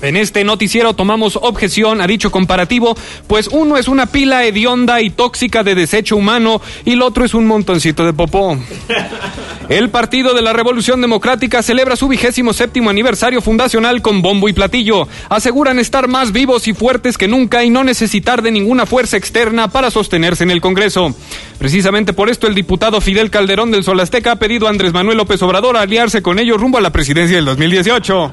En 0.02 0.18
este 0.18 0.44
noticiero 0.44 0.94
tomamos 0.94 1.38
objeción 1.42 2.02
a 2.02 2.08
dicho 2.08 2.32
comparativo, 2.32 2.96
pues 3.28 3.48
uno 3.48 3.78
es 3.78 3.88
una 3.88 4.06
pila 4.06 4.46
hedionda 4.46 5.02
y 5.02 5.10
tóxica 5.10 5.64
de 5.64 5.76
desecho 5.76 6.18
humano 6.18 6.62
y 6.84 6.94
el 6.94 7.02
otro 7.02 7.26
es 7.26 7.34
un 7.34 7.48
montoncito 7.48 8.06
de 8.06 8.14
popó. 8.14 8.58
El 9.70 9.90
Partido 9.90 10.36
de 10.36 10.44
la 10.44 10.54
Revolución 10.54 11.02
Democrática 11.02 11.64
celebra 11.64 11.96
su 11.96 12.08
vigésimo 12.08 12.54
séptimo 12.54 12.92
aniversario 12.92 13.42
fundacional 13.42 14.04
con 14.04 14.22
bombo 14.22 14.48
y 14.48 14.54
platillo. 14.54 15.08
Aseguran 15.28 15.80
estar 15.80 16.08
más 16.08 16.32
vivos 16.32 16.68
y 16.68 16.74
fuertes 16.74 17.18
que 17.18 17.28
nunca 17.28 17.64
y 17.64 17.72
no 17.72 17.84
necesitar 17.84 18.44
de 18.44 18.52
ninguna 18.52 18.86
fuerza 18.86 19.18
externa 19.18 19.70
para 19.70 19.90
sostenerse 19.90 20.44
en 20.44 20.52
el 20.52 20.62
Congreso. 20.62 21.16
Precisamente 21.58 22.14
por 22.14 22.30
esto 22.30 22.46
el 22.46 22.54
diputado 22.54 23.02
Fidel 23.02 23.32
Calderón 23.32 23.72
del 23.72 23.84
Sol 23.84 24.00
Azteca 24.00 24.34
ha 24.34 24.36
pedido 24.36 24.68
a 24.68 24.70
Andrés 24.70 24.94
Manuel 24.94 25.18
López 25.18 25.42
Obrador 25.42 25.78
aliarse 25.78 26.22
con 26.22 26.38
ellos 26.38 26.62
rumbo 26.62 26.78
a 26.78 26.82
la 26.82 26.92
presidencia 26.92 27.36
del 27.36 27.46
2018. 27.46 28.32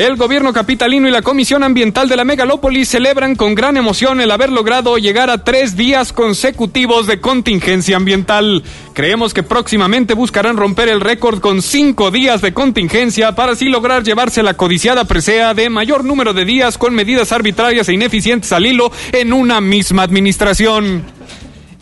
El 0.00 0.16
gobierno 0.16 0.54
capitalino 0.54 1.08
y 1.08 1.10
la 1.10 1.20
Comisión 1.20 1.62
Ambiental 1.62 2.08
de 2.08 2.16
la 2.16 2.24
Megalópolis 2.24 2.88
celebran 2.88 3.36
con 3.36 3.54
gran 3.54 3.76
emoción 3.76 4.22
el 4.22 4.30
haber 4.30 4.50
logrado 4.50 4.96
llegar 4.96 5.28
a 5.28 5.44
tres 5.44 5.76
días 5.76 6.14
consecutivos 6.14 7.06
de 7.06 7.20
contingencia 7.20 7.98
ambiental. 7.98 8.62
Creemos 8.94 9.34
que 9.34 9.42
próximamente 9.42 10.14
buscarán 10.14 10.56
romper 10.56 10.88
el 10.88 11.02
récord 11.02 11.40
con 11.40 11.60
cinco 11.60 12.10
días 12.10 12.40
de 12.40 12.54
contingencia 12.54 13.34
para 13.34 13.52
así 13.52 13.68
lograr 13.68 14.02
llevarse 14.02 14.42
la 14.42 14.54
codiciada 14.54 15.04
presea 15.04 15.52
de 15.52 15.68
mayor 15.68 16.02
número 16.02 16.32
de 16.32 16.46
días 16.46 16.78
con 16.78 16.94
medidas 16.94 17.30
arbitrarias 17.32 17.86
e 17.90 17.92
ineficientes 17.92 18.52
al 18.52 18.64
hilo 18.64 18.90
en 19.12 19.34
una 19.34 19.60
misma 19.60 20.04
administración. 20.04 21.19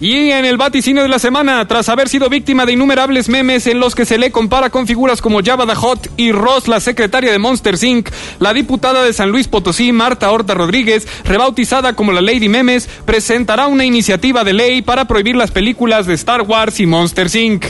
Y 0.01 0.31
en 0.31 0.45
el 0.45 0.57
vaticinio 0.57 1.03
de 1.03 1.09
la 1.09 1.19
semana, 1.19 1.67
tras 1.67 1.89
haber 1.89 2.09
sido 2.09 2.29
víctima 2.29 2.65
de 2.65 2.73
innumerables 2.73 3.29
memes 3.29 3.67
en 3.67 3.81
los 3.81 3.97
que 3.97 4.05
se 4.05 4.17
le 4.17 4.31
compara 4.31 4.71
con 4.71 4.87
figuras 4.87 5.21
como 5.21 5.43
Java 5.43 5.67
the 5.67 5.75
Hot 5.75 6.13
y 6.17 6.31
Ross, 6.31 6.69
la 6.69 6.79
secretaria 6.79 7.33
de 7.33 7.41
Monster 7.41 7.75
Inc., 7.83 8.09
la 8.39 8.53
diputada 8.53 9.03
de 9.03 9.13
San 9.13 9.31
Luis 9.31 9.49
Potosí, 9.49 9.91
Marta 9.91 10.31
Horta 10.31 10.55
Rodríguez, 10.55 11.09
rebautizada 11.25 11.95
como 11.95 12.13
la 12.13 12.21
Lady 12.21 12.49
Memes, 12.49 12.89
presentará 13.05 13.67
una 13.67 13.85
iniciativa 13.85 14.45
de 14.45 14.53
ley 14.53 14.83
para 14.83 15.07
prohibir 15.07 15.35
las 15.35 15.51
películas 15.51 16.07
de 16.07 16.15
Star 16.15 16.43
Wars 16.43 16.79
y 16.79 16.87
Monster 16.87 17.35
Inc. 17.35 17.65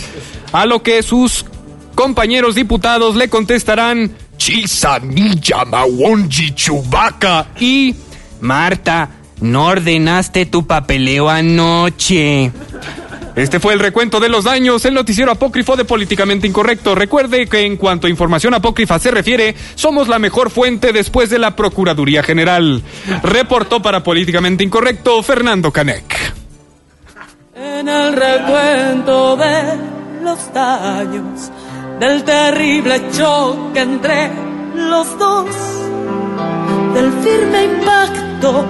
A 0.53 0.67
lo 0.67 0.83
que 0.83 1.03
sus 1.03 1.47
compañeros 1.95 2.55
diputados 2.55 3.17
le 3.17 3.31
contestarán 3.31 4.13
Chisa 4.37 4.99
Ninja 4.99 5.65
Mawonji 5.65 6.55
Chewbacca 6.55 7.47
y 7.59 7.95
Marta 8.43 9.18
no 9.41 9.67
ordenaste 9.67 10.47
tu 10.47 10.67
papeleo 10.67 11.29
anoche. 11.29 12.53
Este 13.39 13.61
fue 13.61 13.73
el 13.73 13.79
recuento 13.79 14.19
de 14.19 14.29
los 14.29 14.45
daños, 14.45 14.85
el 14.85 14.95
noticiero 14.95 15.31
apócrifo 15.31 15.77
de 15.77 15.85
Políticamente 15.85 16.49
Incorrecto. 16.49 16.97
Recuerde 16.97 17.47
que 17.47 17.61
en 17.61 17.77
cuanto 17.77 18.09
a 18.09 18.11
información 18.11 18.53
apócrifa 18.53 18.99
se 18.99 19.13
refiere, 19.13 19.55
somos 19.77 20.09
la 20.09 20.19
mejor 20.19 20.51
fuente 20.51 20.93
después 20.93 21.31
de 21.31 21.39
la 21.39 21.55
Procuraduría 21.55 22.25
General. 22.25 22.83
Reportó 23.23 23.81
para 23.81 24.03
Políticamente 24.03 24.65
Incorrecto 24.65 25.23
Fernando 25.23 25.71
Canek. 25.71 26.35
En 27.55 27.89
el 27.89 28.13
recuento 28.15 29.37
de 29.37 29.79
los 30.25 30.53
daños, 30.53 31.53
del 32.01 32.25
terrible 32.25 33.03
choque 33.13 33.81
entre 33.81 34.33
los 34.75 35.17
dos, 35.17 35.47
del 36.93 37.13
firme 37.23 37.65
impacto 37.67 38.67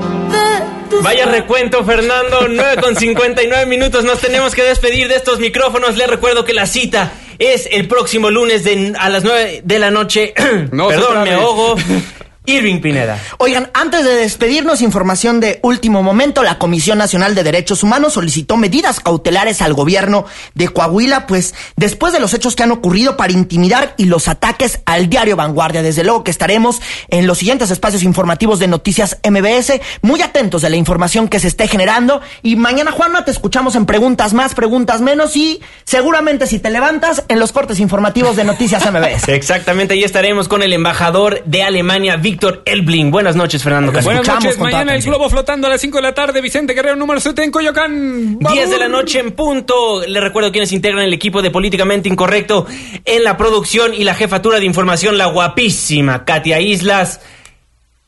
Vaya 1.02 1.26
recuento, 1.26 1.84
Fernando. 1.84 2.48
9 2.48 2.82
con 2.82 2.96
59 2.96 3.66
minutos. 3.66 4.04
Nos 4.04 4.20
tenemos 4.20 4.54
que 4.54 4.62
despedir 4.62 5.08
de 5.08 5.16
estos 5.16 5.38
micrófonos. 5.38 5.96
Les 5.96 6.08
recuerdo 6.08 6.44
que 6.44 6.54
la 6.54 6.66
cita 6.66 7.12
es 7.38 7.68
el 7.70 7.88
próximo 7.88 8.30
lunes 8.30 8.64
a 8.98 9.08
las 9.08 9.24
9 9.24 9.62
de 9.64 9.78
la 9.78 9.90
noche. 9.90 10.34
Perdón, 10.70 11.24
me 11.24 11.32
ahogo. 11.32 11.76
Irving 12.48 12.80
Pineda. 12.80 13.20
Oigan, 13.36 13.70
antes 13.74 14.04
de 14.04 14.14
despedirnos, 14.14 14.80
información 14.80 15.38
de 15.38 15.60
último 15.62 16.02
momento, 16.02 16.42
la 16.42 16.58
Comisión 16.58 16.96
Nacional 16.96 17.34
de 17.34 17.42
Derechos 17.42 17.82
Humanos 17.82 18.14
solicitó 18.14 18.56
medidas 18.56 19.00
cautelares 19.00 19.60
al 19.60 19.74
gobierno 19.74 20.24
de 20.54 20.68
Coahuila, 20.68 21.26
pues 21.26 21.54
después 21.76 22.14
de 22.14 22.20
los 22.20 22.32
hechos 22.32 22.56
que 22.56 22.62
han 22.62 22.72
ocurrido 22.72 23.18
para 23.18 23.34
intimidar 23.34 23.92
y 23.98 24.06
los 24.06 24.28
ataques 24.28 24.80
al 24.86 25.10
diario 25.10 25.36
Vanguardia. 25.36 25.82
Desde 25.82 26.04
luego 26.04 26.24
que 26.24 26.30
estaremos 26.30 26.80
en 27.08 27.26
los 27.26 27.36
siguientes 27.36 27.70
espacios 27.70 28.02
informativos 28.02 28.58
de 28.58 28.66
Noticias 28.66 29.18
MBS, 29.28 29.80
muy 30.00 30.22
atentos 30.22 30.62
de 30.62 30.70
la 30.70 30.76
información 30.76 31.28
que 31.28 31.40
se 31.40 31.48
esté 31.48 31.68
generando. 31.68 32.22
Y 32.42 32.56
mañana, 32.56 32.92
Juanma, 32.92 33.26
te 33.26 33.30
escuchamos 33.30 33.76
en 33.76 33.84
preguntas 33.84 34.32
más, 34.32 34.54
preguntas 34.54 35.02
menos 35.02 35.36
y 35.36 35.60
seguramente 35.84 36.46
si 36.46 36.58
te 36.60 36.70
levantas 36.70 37.24
en 37.28 37.40
los 37.40 37.52
cortes 37.52 37.78
informativos 37.78 38.36
de 38.36 38.44
Noticias 38.44 38.90
MBS. 38.90 39.28
Exactamente, 39.28 39.92
ahí 39.92 40.02
estaremos 40.02 40.48
con 40.48 40.62
el 40.62 40.72
embajador 40.72 41.42
de 41.44 41.62
Alemania, 41.62 42.16
Víctor 42.16 42.37
Víctor 42.38 42.62
Elbling. 42.66 43.10
Buenas 43.10 43.34
noches, 43.34 43.64
Fernando 43.64 43.90
Buenas 43.90 44.24
noches, 44.24 44.56
mañana 44.60 44.94
el 44.94 45.02
globo 45.02 45.28
flotando 45.28 45.66
a 45.66 45.70
las 45.70 45.80
5 45.80 45.96
de 45.96 46.02
la 46.02 46.14
tarde, 46.14 46.40
Vicente 46.40 46.72
Guerrero, 46.72 46.94
número 46.94 47.18
7 47.18 47.42
en 47.42 47.50
Coyoacán. 47.50 48.38
10 48.38 48.70
de 48.70 48.78
la 48.78 48.86
noche 48.86 49.18
en 49.18 49.32
punto. 49.32 50.06
Le 50.06 50.20
recuerdo 50.20 50.52
quienes 50.52 50.70
integran 50.70 51.02
el 51.02 51.12
equipo 51.12 51.42
de 51.42 51.50
Políticamente 51.50 52.08
Incorrecto 52.08 52.64
en 53.04 53.24
la 53.24 53.36
producción 53.36 53.92
y 53.92 54.04
la 54.04 54.14
jefatura 54.14 54.60
de 54.60 54.66
información, 54.66 55.18
la 55.18 55.26
guapísima 55.26 56.24
Katia 56.24 56.60
Islas. 56.60 57.20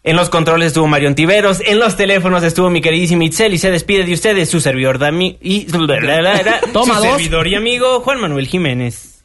En 0.05 0.15
los 0.15 0.31
controles 0.31 0.69
estuvo 0.69 0.87
Marion 0.87 1.17
Tiveros, 1.17 1.61
en 1.67 1.81
los 1.81 1.97
teléfonos 1.97 2.45
estuvo 2.45 2.71
mi 2.71 2.81
queridísima 2.81 3.25
Itzel 3.25 3.53
y 3.53 3.59
se 3.59 3.73
despide 3.73 4.05
de 4.05 4.13
ustedes 4.13 4.49
su 4.49 4.61
servidor 4.61 5.01
Dami 5.01 5.39
y 5.41 5.65
Toma 5.65 6.99
su 6.99 7.03
servidor 7.03 7.49
y 7.49 7.57
amigo 7.57 7.99
Juan 7.99 8.21
Manuel 8.21 8.47
Jiménez. 8.47 9.25